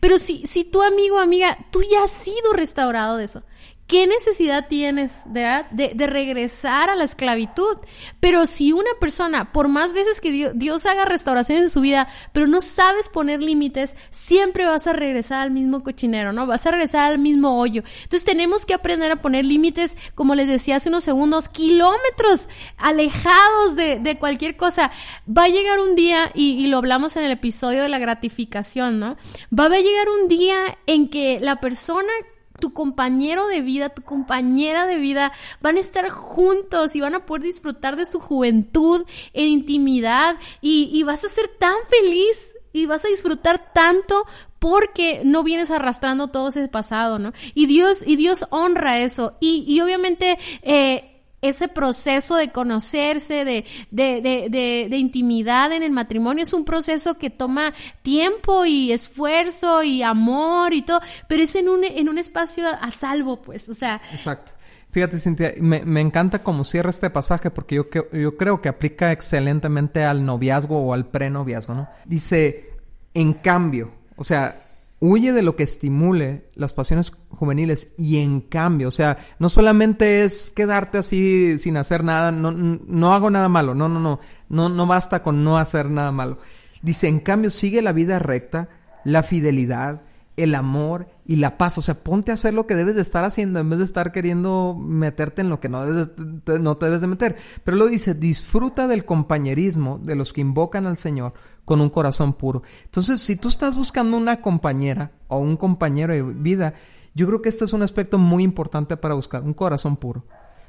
Pero 0.00 0.18
si, 0.18 0.46
si 0.46 0.64
tu 0.64 0.82
amigo 0.82 1.18
amiga, 1.18 1.56
tú 1.70 1.82
ya 1.82 2.04
has 2.04 2.10
sido 2.10 2.52
restaurado 2.52 3.16
de 3.16 3.24
eso. 3.24 3.42
¿Qué 3.90 4.06
necesidad 4.06 4.68
tienes 4.68 5.22
de, 5.26 5.64
de, 5.72 6.06
regresar 6.06 6.90
a 6.90 6.94
la 6.94 7.02
esclavitud? 7.02 7.76
Pero 8.20 8.46
si 8.46 8.72
una 8.72 8.90
persona, 9.00 9.50
por 9.50 9.66
más 9.66 9.92
veces 9.92 10.20
que 10.20 10.52
Dios, 10.54 10.86
haga 10.86 11.06
restauraciones 11.06 11.64
en 11.64 11.70
su 11.70 11.80
vida, 11.80 12.06
pero 12.32 12.46
no 12.46 12.60
sabes 12.60 13.08
poner 13.08 13.42
límites, 13.42 13.96
siempre 14.10 14.64
vas 14.64 14.86
a 14.86 14.92
regresar 14.92 15.40
al 15.40 15.50
mismo 15.50 15.82
cochinero, 15.82 16.32
¿no? 16.32 16.46
Vas 16.46 16.64
a 16.66 16.70
regresar 16.70 17.10
al 17.10 17.18
mismo 17.18 17.58
hoyo. 17.58 17.82
Entonces 18.04 18.24
tenemos 18.24 18.64
que 18.64 18.74
aprender 18.74 19.10
a 19.10 19.16
poner 19.16 19.44
límites, 19.44 19.96
como 20.14 20.36
les 20.36 20.46
decía 20.46 20.76
hace 20.76 20.88
unos 20.88 21.02
segundos, 21.02 21.48
kilómetros 21.48 22.48
alejados 22.76 23.74
de, 23.74 24.16
cualquier 24.20 24.56
cosa. 24.56 24.92
Va 25.28 25.46
a 25.46 25.48
llegar 25.48 25.80
un 25.80 25.96
día, 25.96 26.30
y 26.32 26.64
lo 26.68 26.78
hablamos 26.78 27.16
en 27.16 27.24
el 27.24 27.32
episodio 27.32 27.82
de 27.82 27.88
la 27.88 27.98
gratificación, 27.98 29.00
¿no? 29.00 29.16
Va 29.52 29.64
a 29.64 29.68
llegar 29.70 30.08
un 30.20 30.28
día 30.28 30.78
en 30.86 31.08
que 31.08 31.40
la 31.40 31.56
persona 31.56 32.12
tu 32.60 32.72
compañero 32.72 33.46
de 33.48 33.62
vida, 33.62 33.88
tu 33.88 34.02
compañera 34.02 34.86
de 34.86 34.96
vida 34.96 35.32
van 35.60 35.76
a 35.76 35.80
estar 35.80 36.08
juntos 36.08 36.94
y 36.94 37.00
van 37.00 37.14
a 37.14 37.26
poder 37.26 37.42
disfrutar 37.42 37.96
de 37.96 38.06
su 38.06 38.20
juventud 38.20 39.04
en 39.32 39.46
intimidad 39.46 40.36
y, 40.60 41.02
vas 41.02 41.24
a 41.24 41.28
ser 41.28 41.48
tan 41.58 41.74
feliz 41.88 42.54
y 42.72 42.86
vas 42.86 43.04
a 43.04 43.08
disfrutar 43.08 43.72
tanto 43.72 44.24
porque 44.58 45.22
no 45.24 45.42
vienes 45.42 45.70
arrastrando 45.70 46.28
todo 46.28 46.50
ese 46.50 46.68
pasado, 46.68 47.18
¿no? 47.18 47.32
Y 47.54 47.66
Dios, 47.66 48.04
y 48.06 48.16
Dios 48.16 48.44
honra 48.50 49.00
eso. 49.00 49.36
Y, 49.40 49.64
y 49.66 49.80
obviamente 49.80 50.38
eh, 50.62 51.09
ese 51.42 51.68
proceso 51.68 52.36
de 52.36 52.50
conocerse, 52.50 53.44
de, 53.44 53.64
de, 53.90 54.20
de, 54.20 54.88
de, 54.90 54.96
intimidad 54.96 55.72
en 55.72 55.82
el 55.82 55.90
matrimonio, 55.90 56.42
es 56.42 56.52
un 56.52 56.64
proceso 56.64 57.16
que 57.16 57.30
toma 57.30 57.72
tiempo 58.02 58.66
y 58.66 58.92
esfuerzo 58.92 59.82
y 59.82 60.02
amor 60.02 60.74
y 60.74 60.82
todo, 60.82 61.00
pero 61.28 61.42
es 61.42 61.54
en 61.56 61.68
un, 61.68 61.84
en 61.84 62.08
un 62.08 62.18
espacio 62.18 62.64
a 62.68 62.90
salvo, 62.90 63.40
pues, 63.40 63.68
o 63.68 63.74
sea. 63.74 64.00
Exacto. 64.12 64.52
Fíjate, 64.90 65.18
Cintia, 65.18 65.54
me, 65.60 65.84
me 65.84 66.00
encanta 66.00 66.42
cómo 66.42 66.64
cierra 66.64 66.90
este 66.90 67.10
pasaje 67.10 67.50
porque 67.50 67.76
yo, 67.76 67.86
yo 68.12 68.36
creo 68.36 68.60
que 68.60 68.68
aplica 68.68 69.12
excelentemente 69.12 70.04
al 70.04 70.26
noviazgo 70.26 70.80
o 70.82 70.92
al 70.92 71.06
prenoviazgo, 71.06 71.74
¿no? 71.74 71.88
Dice, 72.06 72.70
en 73.14 73.34
cambio, 73.34 73.92
o 74.16 74.24
sea, 74.24 74.56
huye 75.00 75.32
de 75.32 75.42
lo 75.42 75.56
que 75.56 75.62
estimule 75.62 76.48
las 76.54 76.74
pasiones 76.74 77.10
juveniles 77.30 77.94
y 77.96 78.18
en 78.18 78.40
cambio, 78.40 78.88
o 78.88 78.92
sea, 78.92 79.18
no 79.38 79.48
solamente 79.48 80.24
es 80.24 80.50
quedarte 80.50 80.98
así 80.98 81.58
sin 81.58 81.78
hacer 81.78 82.04
nada, 82.04 82.30
no, 82.30 82.52
no 82.52 83.14
hago 83.14 83.30
nada 83.30 83.48
malo, 83.48 83.74
no, 83.74 83.88
no, 83.88 83.98
no, 83.98 84.20
no, 84.48 84.68
no 84.68 84.86
basta 84.86 85.22
con 85.22 85.42
no 85.42 85.58
hacer 85.58 85.90
nada 85.90 86.12
malo. 86.12 86.38
Dice, 86.82 87.08
en 87.08 87.20
cambio, 87.20 87.50
sigue 87.50 87.82
la 87.82 87.92
vida 87.92 88.18
recta, 88.18 88.68
la 89.04 89.22
fidelidad, 89.22 90.02
el 90.36 90.54
amor 90.54 91.08
y 91.26 91.36
la 91.36 91.58
paz. 91.58 91.78
O 91.78 91.82
sea, 91.82 91.94
ponte 91.94 92.30
a 92.30 92.34
hacer 92.34 92.54
lo 92.54 92.66
que 92.66 92.74
debes 92.74 92.94
de 92.94 93.02
estar 93.02 93.24
haciendo 93.24 93.60
en 93.60 93.70
vez 93.70 93.78
de 93.78 93.84
estar 93.84 94.12
queriendo 94.12 94.76
meterte 94.78 95.42
en 95.42 95.48
lo 95.48 95.60
que 95.60 95.68
no, 95.68 95.84
no 95.84 96.76
te 96.76 96.86
debes 96.86 97.00
de 97.00 97.06
meter. 97.06 97.36
Pero 97.64 97.76
lo 97.76 97.86
dice, 97.86 98.14
disfruta 98.14 98.88
del 98.88 99.04
compañerismo 99.04 99.98
de 99.98 100.14
los 100.14 100.32
que 100.32 100.40
invocan 100.40 100.86
al 100.86 100.98
Señor 100.98 101.34
con 101.64 101.80
un 101.80 101.90
corazón 101.90 102.32
puro. 102.32 102.62
Entonces, 102.84 103.20
si 103.20 103.36
tú 103.36 103.48
estás 103.48 103.76
buscando 103.76 104.16
una 104.16 104.40
compañera 104.40 105.12
o 105.28 105.38
un 105.38 105.56
compañero 105.56 106.12
de 106.12 106.22
vida, 106.22 106.74
yo 107.14 107.26
creo 107.26 107.42
que 107.42 107.48
este 107.48 107.64
es 107.64 107.72
un 107.72 107.82
aspecto 107.82 108.18
muy 108.18 108.42
importante 108.42 108.96
para 108.96 109.14
buscar, 109.14 109.42
un 109.42 109.54
corazón 109.54 109.96
puro. 109.96 110.24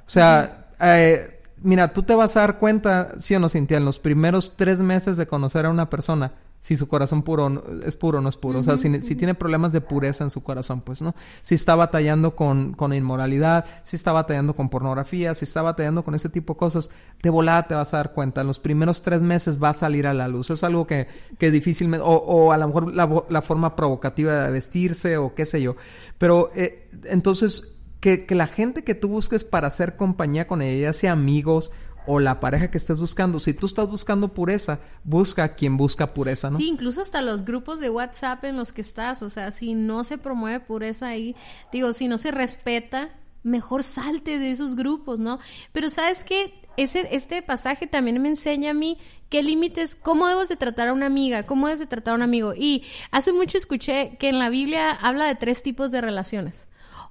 O 0.06 0.10
sea, 0.10 0.70
eh, 0.82 1.42
mira, 1.62 1.94
tú 1.94 2.04
te 2.04 2.16
vas 2.16 2.36
a 2.36 2.42
dar 2.42 2.60
cuenta, 2.60 3.20
sí 3.20 3.36
o 3.36 3.40
no, 3.40 3.50
Cintia, 3.50 3.78
en 3.78 3.86
los 3.86 4.00
primeros 4.00 4.58
tres 4.58 4.80
meses 4.80 5.18
de 5.18 5.28
conocer 5.28 5.66
a 5.66 5.70
una 5.70 5.90
persona, 5.90 6.34
si 6.62 6.78
su 6.78 6.88
corazón 6.88 7.24
puro 7.24 7.64
es 7.84 7.96
puro 7.96 8.20
o 8.20 8.22
no 8.22 8.30
es 8.30 8.38
puro. 8.38 8.60
o 8.60 8.64
sea, 8.64 8.78
si, 8.78 9.16
tiene 9.16 9.34
problemas 9.34 9.72
de 9.72 9.82
pureza 9.82 10.24
en 10.24 10.30
su 10.30 10.44
corazón, 10.44 10.82
pues, 10.82 11.02
¿no? 11.02 11.16
Si 11.42 11.56
está 11.56 11.76
batallando 11.76 12.36
con, 12.36 12.74
con 12.74 12.94
inmoralidad, 12.94 13.66
si 13.84 13.96
está 13.96 14.12
batallando 14.12 14.56
con 14.56 14.70
pornografía, 14.70 15.34
si 15.34 15.44
está 15.44 15.64
batallando 15.64 16.04
con 16.04 16.14
ese 16.14 16.30
tipo 16.30 16.54
de 16.54 16.60
cosas, 16.60 16.92
de 17.24 17.32
volada 17.32 17.68
te 17.68 17.74
vas 17.74 17.96
a 17.96 17.98
dar 17.98 18.14
cuenta. 18.14 18.42
En 18.42 18.48
los 18.48 18.60
primeros 18.60 19.02
tres 19.02 19.22
meses 19.22 19.62
va 19.62 19.70
a 19.70 19.74
salir 19.74 20.06
a 20.06 20.14
la 20.14 20.28
luz. 20.28 20.52
Es 20.52 20.64
algo 20.64 20.86
que, 20.86 21.08
que 21.40 21.50
difícilmente, 21.50 22.06
o, 22.06 22.14
o 22.14 22.52
a 22.52 22.58
lo 22.58 22.68
mejor 22.68 22.94
la, 22.94 23.10
la, 23.28 23.42
forma 23.42 23.76
provocativa 23.76 24.46
de 24.46 24.52
vestirse 24.52 25.18
o 25.18 25.34
qué 25.34 25.48
sé 25.48 25.64
yo. 25.64 25.76
Pero, 26.20 26.52
eh, 26.56 26.88
entonces, 27.06 27.80
que, 28.02 28.28
que 28.28 28.36
la 28.36 28.46
gente 28.46 28.84
que 28.84 28.94
tú 28.94 29.08
busques 29.08 29.44
para 29.44 29.68
hacer 29.68 29.96
compañía 29.96 30.46
con 30.46 30.62
ella, 30.62 30.90
ya 30.90 30.94
sea 30.94 31.14
amigos 31.14 31.72
o 32.06 32.20
la 32.20 32.40
pareja 32.40 32.72
que 32.72 32.78
estés 32.78 33.00
buscando. 33.00 33.40
Si 33.40 33.54
tú 33.54 33.66
estás 33.66 33.88
buscando 33.88 34.34
pureza, 34.34 34.80
busca 35.04 35.44
a 35.44 35.56
quien 35.56 35.78
busca 35.78 36.14
pureza, 36.14 36.50
¿no? 36.50 36.58
Sí, 36.58 36.68
incluso 36.68 37.02
hasta 37.02 37.22
los 37.22 37.46
grupos 37.46 37.80
de 37.80 37.90
WhatsApp 37.90 38.44
en 38.46 38.58
los 38.58 38.72
que 38.72 38.82
estás, 38.82 39.22
o 39.22 39.30
sea, 39.30 39.52
si 39.52 39.74
no 39.74 40.04
se 40.04 40.18
promueve 40.18 40.60
pureza 40.60 41.08
ahí, 41.08 41.36
digo, 41.72 41.94
si 41.94 42.08
no 42.08 42.18
se 42.18 42.32
respeta, 42.32 43.10
mejor 43.44 43.84
salte 43.84 44.40
de 44.40 44.52
esos 44.52 44.76
grupos, 44.76 45.20
¿no? 45.20 45.40
Pero 45.72 45.90
sabes 45.90 46.24
qué, 46.24 46.54
ese, 46.78 47.08
este 47.12 47.42
pasaje 47.42 47.88
también 47.88 48.22
me 48.22 48.30
enseña 48.30 48.72
a 48.72 48.76
mí 48.76 48.98
qué 49.30 49.44
límites, 49.44 49.96
cómo 49.96 50.28
debes 50.28 50.50
de 50.50 50.58
tratar 50.58 50.90
a 50.90 50.94
una 50.94 51.06
amiga, 51.06 51.44
cómo 51.44 51.68
debes 51.68 51.80
de 51.80 51.88
tratar 51.88 52.14
a 52.14 52.16
un 52.16 52.22
amigo. 52.22 52.54
Y 52.56 52.84
hace 53.12 53.34
mucho 53.34 53.58
escuché 53.58 54.18
que 54.20 54.30
en 54.30 54.40
la 54.40 54.50
Biblia 54.50 54.92
habla 54.92 55.26
de 55.26 55.36
tres 55.36 55.64
tipos 55.64 55.92
de 55.92 56.02
relaciones. 56.02 56.68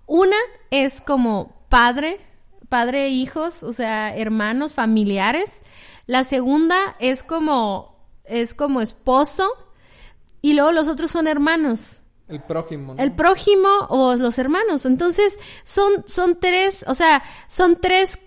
Una 0.07 0.37
es 0.71 1.01
como 1.01 1.65
padre, 1.69 2.21
padre 2.71 3.07
e 3.07 3.11
hijos, 3.11 3.63
o 3.63 3.75
sea, 3.75 4.17
hermanos, 4.17 4.73
familiares. 4.73 5.61
La 6.07 6.25
segunda 6.25 6.77
es 6.99 7.23
como, 7.23 7.99
es 8.25 8.55
como 8.55 8.81
esposo. 8.81 9.47
Y 10.41 10.55
luego 10.55 10.73
los 10.73 10.89
otros 10.89 11.11
son 11.11 11.29
hermanos. 11.29 12.01
El 12.29 12.41
prójimo. 12.41 12.95
El 12.97 13.13
prójimo 13.13 13.69
o 13.91 14.15
los 14.15 14.39
hermanos. 14.39 14.87
Entonces, 14.87 15.39
son, 15.65 16.05
son 16.07 16.41
tres, 16.41 16.87
o 16.89 16.95
sea, 16.95 17.23
son 17.49 17.77
tres 17.77 18.19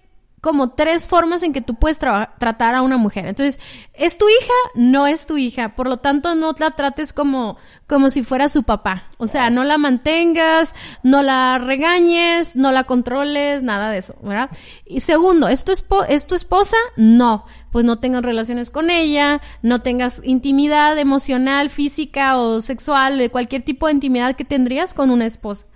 como 0.44 0.72
tres 0.72 1.08
formas 1.08 1.42
en 1.44 1.54
que 1.54 1.62
tú 1.62 1.76
puedes 1.76 2.00
tratar 2.00 2.76
a 2.76 2.82
una 2.82 2.98
mujer. 2.98 3.28
Entonces, 3.28 3.62
¿es 3.94 4.18
tu 4.18 4.26
hija? 4.28 4.54
No 4.76 5.08
es 5.08 5.26
tu 5.26 5.38
hija. 5.38 5.74
Por 5.74 5.88
lo 5.88 5.96
tanto, 5.96 6.36
no 6.36 6.54
la 6.60 6.72
trates 6.72 7.14
como, 7.14 7.56
como 7.88 8.10
si 8.10 8.24
fuera 8.24 8.50
su 8.50 8.64
papá. 8.64 9.06
O 9.20 9.28
sea, 9.28 9.50
no 9.50 9.64
la 9.64 9.78
mantengas, 9.78 10.76
no 11.02 11.24
la 11.24 11.60
regañes, 11.60 12.58
no 12.58 12.74
la 12.74 12.84
controles, 12.84 13.64
nada 13.64 13.90
de 13.90 14.00
eso, 14.00 14.16
¿verdad? 14.22 14.50
Y 14.86 15.00
segundo, 15.00 15.48
¿es 15.48 15.64
tu, 15.64 15.72
¿es 16.10 16.28
tu 16.28 16.36
esposa? 16.36 16.76
No. 16.98 17.46
Pues 17.72 17.86
no 17.86 18.00
tengas 18.00 18.24
relaciones 18.24 18.70
con 18.70 18.90
ella, 18.90 19.40
no 19.62 19.80
tengas 19.80 20.20
intimidad 20.26 21.00
emocional, 21.00 21.70
física 21.70 22.38
o 22.38 22.60
sexual, 22.60 23.18
de 23.18 23.30
cualquier 23.30 23.62
tipo 23.62 23.88
de 23.88 23.94
intimidad 23.94 24.36
que 24.36 24.44
tendrías 24.44 24.94
con 24.94 25.10
una 25.10 25.26
esposa. 25.26 25.68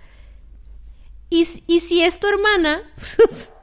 Y, 1.30 1.48
y 1.66 1.80
si 1.80 2.02
es 2.02 2.20
tu 2.20 2.26
hermana, 2.26 2.82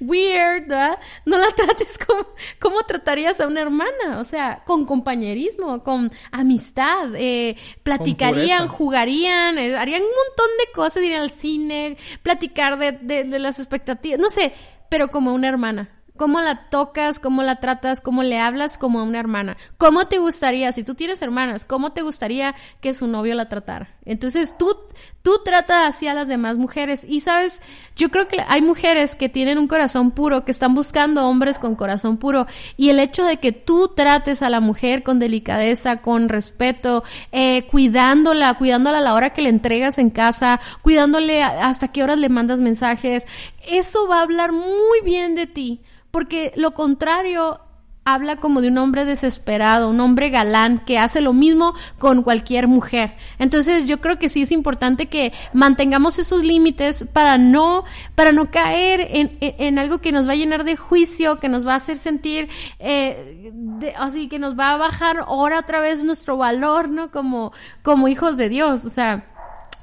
weird, 0.00 0.68
¿verdad? 0.68 0.98
No 1.24 1.38
la 1.38 1.50
trates 1.56 1.98
como, 1.98 2.26
como 2.60 2.82
tratarías 2.82 3.40
a 3.40 3.46
una 3.46 3.62
hermana, 3.62 4.18
o 4.18 4.24
sea, 4.24 4.62
con 4.64 4.86
compañerismo, 4.86 5.82
con 5.82 6.10
amistad, 6.30 7.14
eh, 7.14 7.56
platicarían, 7.82 8.68
jugarían, 8.68 9.58
eh, 9.58 9.76
harían 9.76 10.02
un 10.02 10.08
montón 10.08 10.48
de 10.58 10.72
cosas, 10.72 11.02
irían 11.02 11.22
al 11.22 11.30
cine, 11.30 11.96
platicar 12.22 12.78
de, 12.78 13.24
de 13.24 13.38
las 13.38 13.58
expectativas, 13.58 14.20
no 14.20 14.28
sé, 14.28 14.52
pero 14.88 15.08
como 15.08 15.32
una 15.32 15.48
hermana 15.48 15.95
cómo 16.16 16.40
la 16.40 16.68
tocas, 16.68 17.20
cómo 17.20 17.42
la 17.42 17.56
tratas, 17.56 18.00
cómo 18.00 18.22
le 18.22 18.38
hablas 18.38 18.78
como 18.78 19.00
a 19.00 19.02
una 19.04 19.18
hermana. 19.18 19.56
¿Cómo 19.78 20.06
te 20.06 20.18
gustaría, 20.18 20.72
si 20.72 20.82
tú 20.82 20.94
tienes 20.94 21.22
hermanas, 21.22 21.64
cómo 21.64 21.92
te 21.92 22.02
gustaría 22.02 22.54
que 22.80 22.94
su 22.94 23.06
novio 23.06 23.34
la 23.34 23.48
tratara? 23.48 23.96
Entonces 24.06 24.56
tú, 24.56 24.76
tú 25.22 25.40
tratas 25.44 25.88
así 25.88 26.06
a 26.06 26.14
las 26.14 26.28
demás 26.28 26.58
mujeres. 26.58 27.04
Y 27.06 27.20
sabes, 27.20 27.60
yo 27.96 28.08
creo 28.10 28.28
que 28.28 28.38
hay 28.46 28.62
mujeres 28.62 29.16
que 29.16 29.28
tienen 29.28 29.58
un 29.58 29.66
corazón 29.66 30.12
puro, 30.12 30.44
que 30.44 30.52
están 30.52 30.74
buscando 30.74 31.26
hombres 31.26 31.58
con 31.58 31.74
corazón 31.74 32.16
puro. 32.16 32.46
Y 32.76 32.90
el 32.90 33.00
hecho 33.00 33.24
de 33.24 33.38
que 33.38 33.50
tú 33.50 33.88
trates 33.88 34.42
a 34.42 34.50
la 34.50 34.60
mujer 34.60 35.02
con 35.02 35.18
delicadeza, 35.18 36.00
con 36.02 36.28
respeto, 36.28 37.02
eh, 37.32 37.66
cuidándola, 37.68 38.54
cuidándola 38.54 38.98
a 38.98 39.02
la 39.02 39.14
hora 39.14 39.30
que 39.30 39.42
le 39.42 39.48
entregas 39.48 39.98
en 39.98 40.10
casa, 40.10 40.60
cuidándole 40.82 41.42
hasta 41.42 41.88
qué 41.88 42.04
horas 42.04 42.18
le 42.18 42.28
mandas 42.28 42.60
mensajes, 42.60 43.26
eso 43.68 44.08
va 44.08 44.18
a 44.18 44.22
hablar 44.22 44.52
muy 44.52 45.00
bien 45.04 45.34
de 45.34 45.46
ti 45.46 45.80
porque 46.10 46.52
lo 46.56 46.72
contrario 46.72 47.60
habla 48.06 48.36
como 48.36 48.60
de 48.60 48.68
un 48.68 48.78
hombre 48.78 49.04
desesperado, 49.04 49.90
un 49.90 49.98
hombre 50.00 50.30
galán 50.30 50.78
que 50.78 50.96
hace 50.96 51.20
lo 51.20 51.32
mismo 51.32 51.74
con 51.98 52.22
cualquier 52.22 52.68
mujer. 52.68 53.16
Entonces 53.40 53.86
yo 53.86 54.00
creo 54.00 54.16
que 54.16 54.28
sí 54.28 54.42
es 54.42 54.52
importante 54.52 55.06
que 55.06 55.32
mantengamos 55.52 56.20
esos 56.20 56.44
límites 56.44 57.04
para 57.12 57.36
no, 57.36 57.84
para 58.14 58.30
no 58.30 58.48
caer 58.48 59.08
en, 59.10 59.78
algo 59.78 59.98
que 59.98 60.12
nos 60.12 60.26
va 60.28 60.32
a 60.32 60.36
llenar 60.36 60.62
de 60.62 60.76
juicio, 60.76 61.40
que 61.40 61.48
nos 61.48 61.66
va 61.66 61.72
a 61.72 61.76
hacer 61.76 61.98
sentir, 61.98 62.48
eh, 62.78 63.52
así 63.98 64.28
que 64.28 64.38
nos 64.38 64.56
va 64.56 64.72
a 64.72 64.76
bajar 64.76 65.18
ahora 65.26 65.58
otra 65.58 65.80
vez 65.80 66.04
nuestro 66.04 66.36
valor, 66.36 66.90
¿no? 66.90 67.10
Como, 67.10 67.52
como 67.82 68.06
hijos 68.06 68.36
de 68.36 68.48
Dios. 68.48 68.84
O 68.84 68.90
sea, 68.90 69.26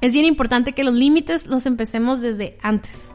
es 0.00 0.12
bien 0.12 0.24
importante 0.24 0.72
que 0.72 0.82
los 0.82 0.94
límites 0.94 1.46
los 1.46 1.66
empecemos 1.66 2.22
desde 2.22 2.56
antes. 2.62 3.14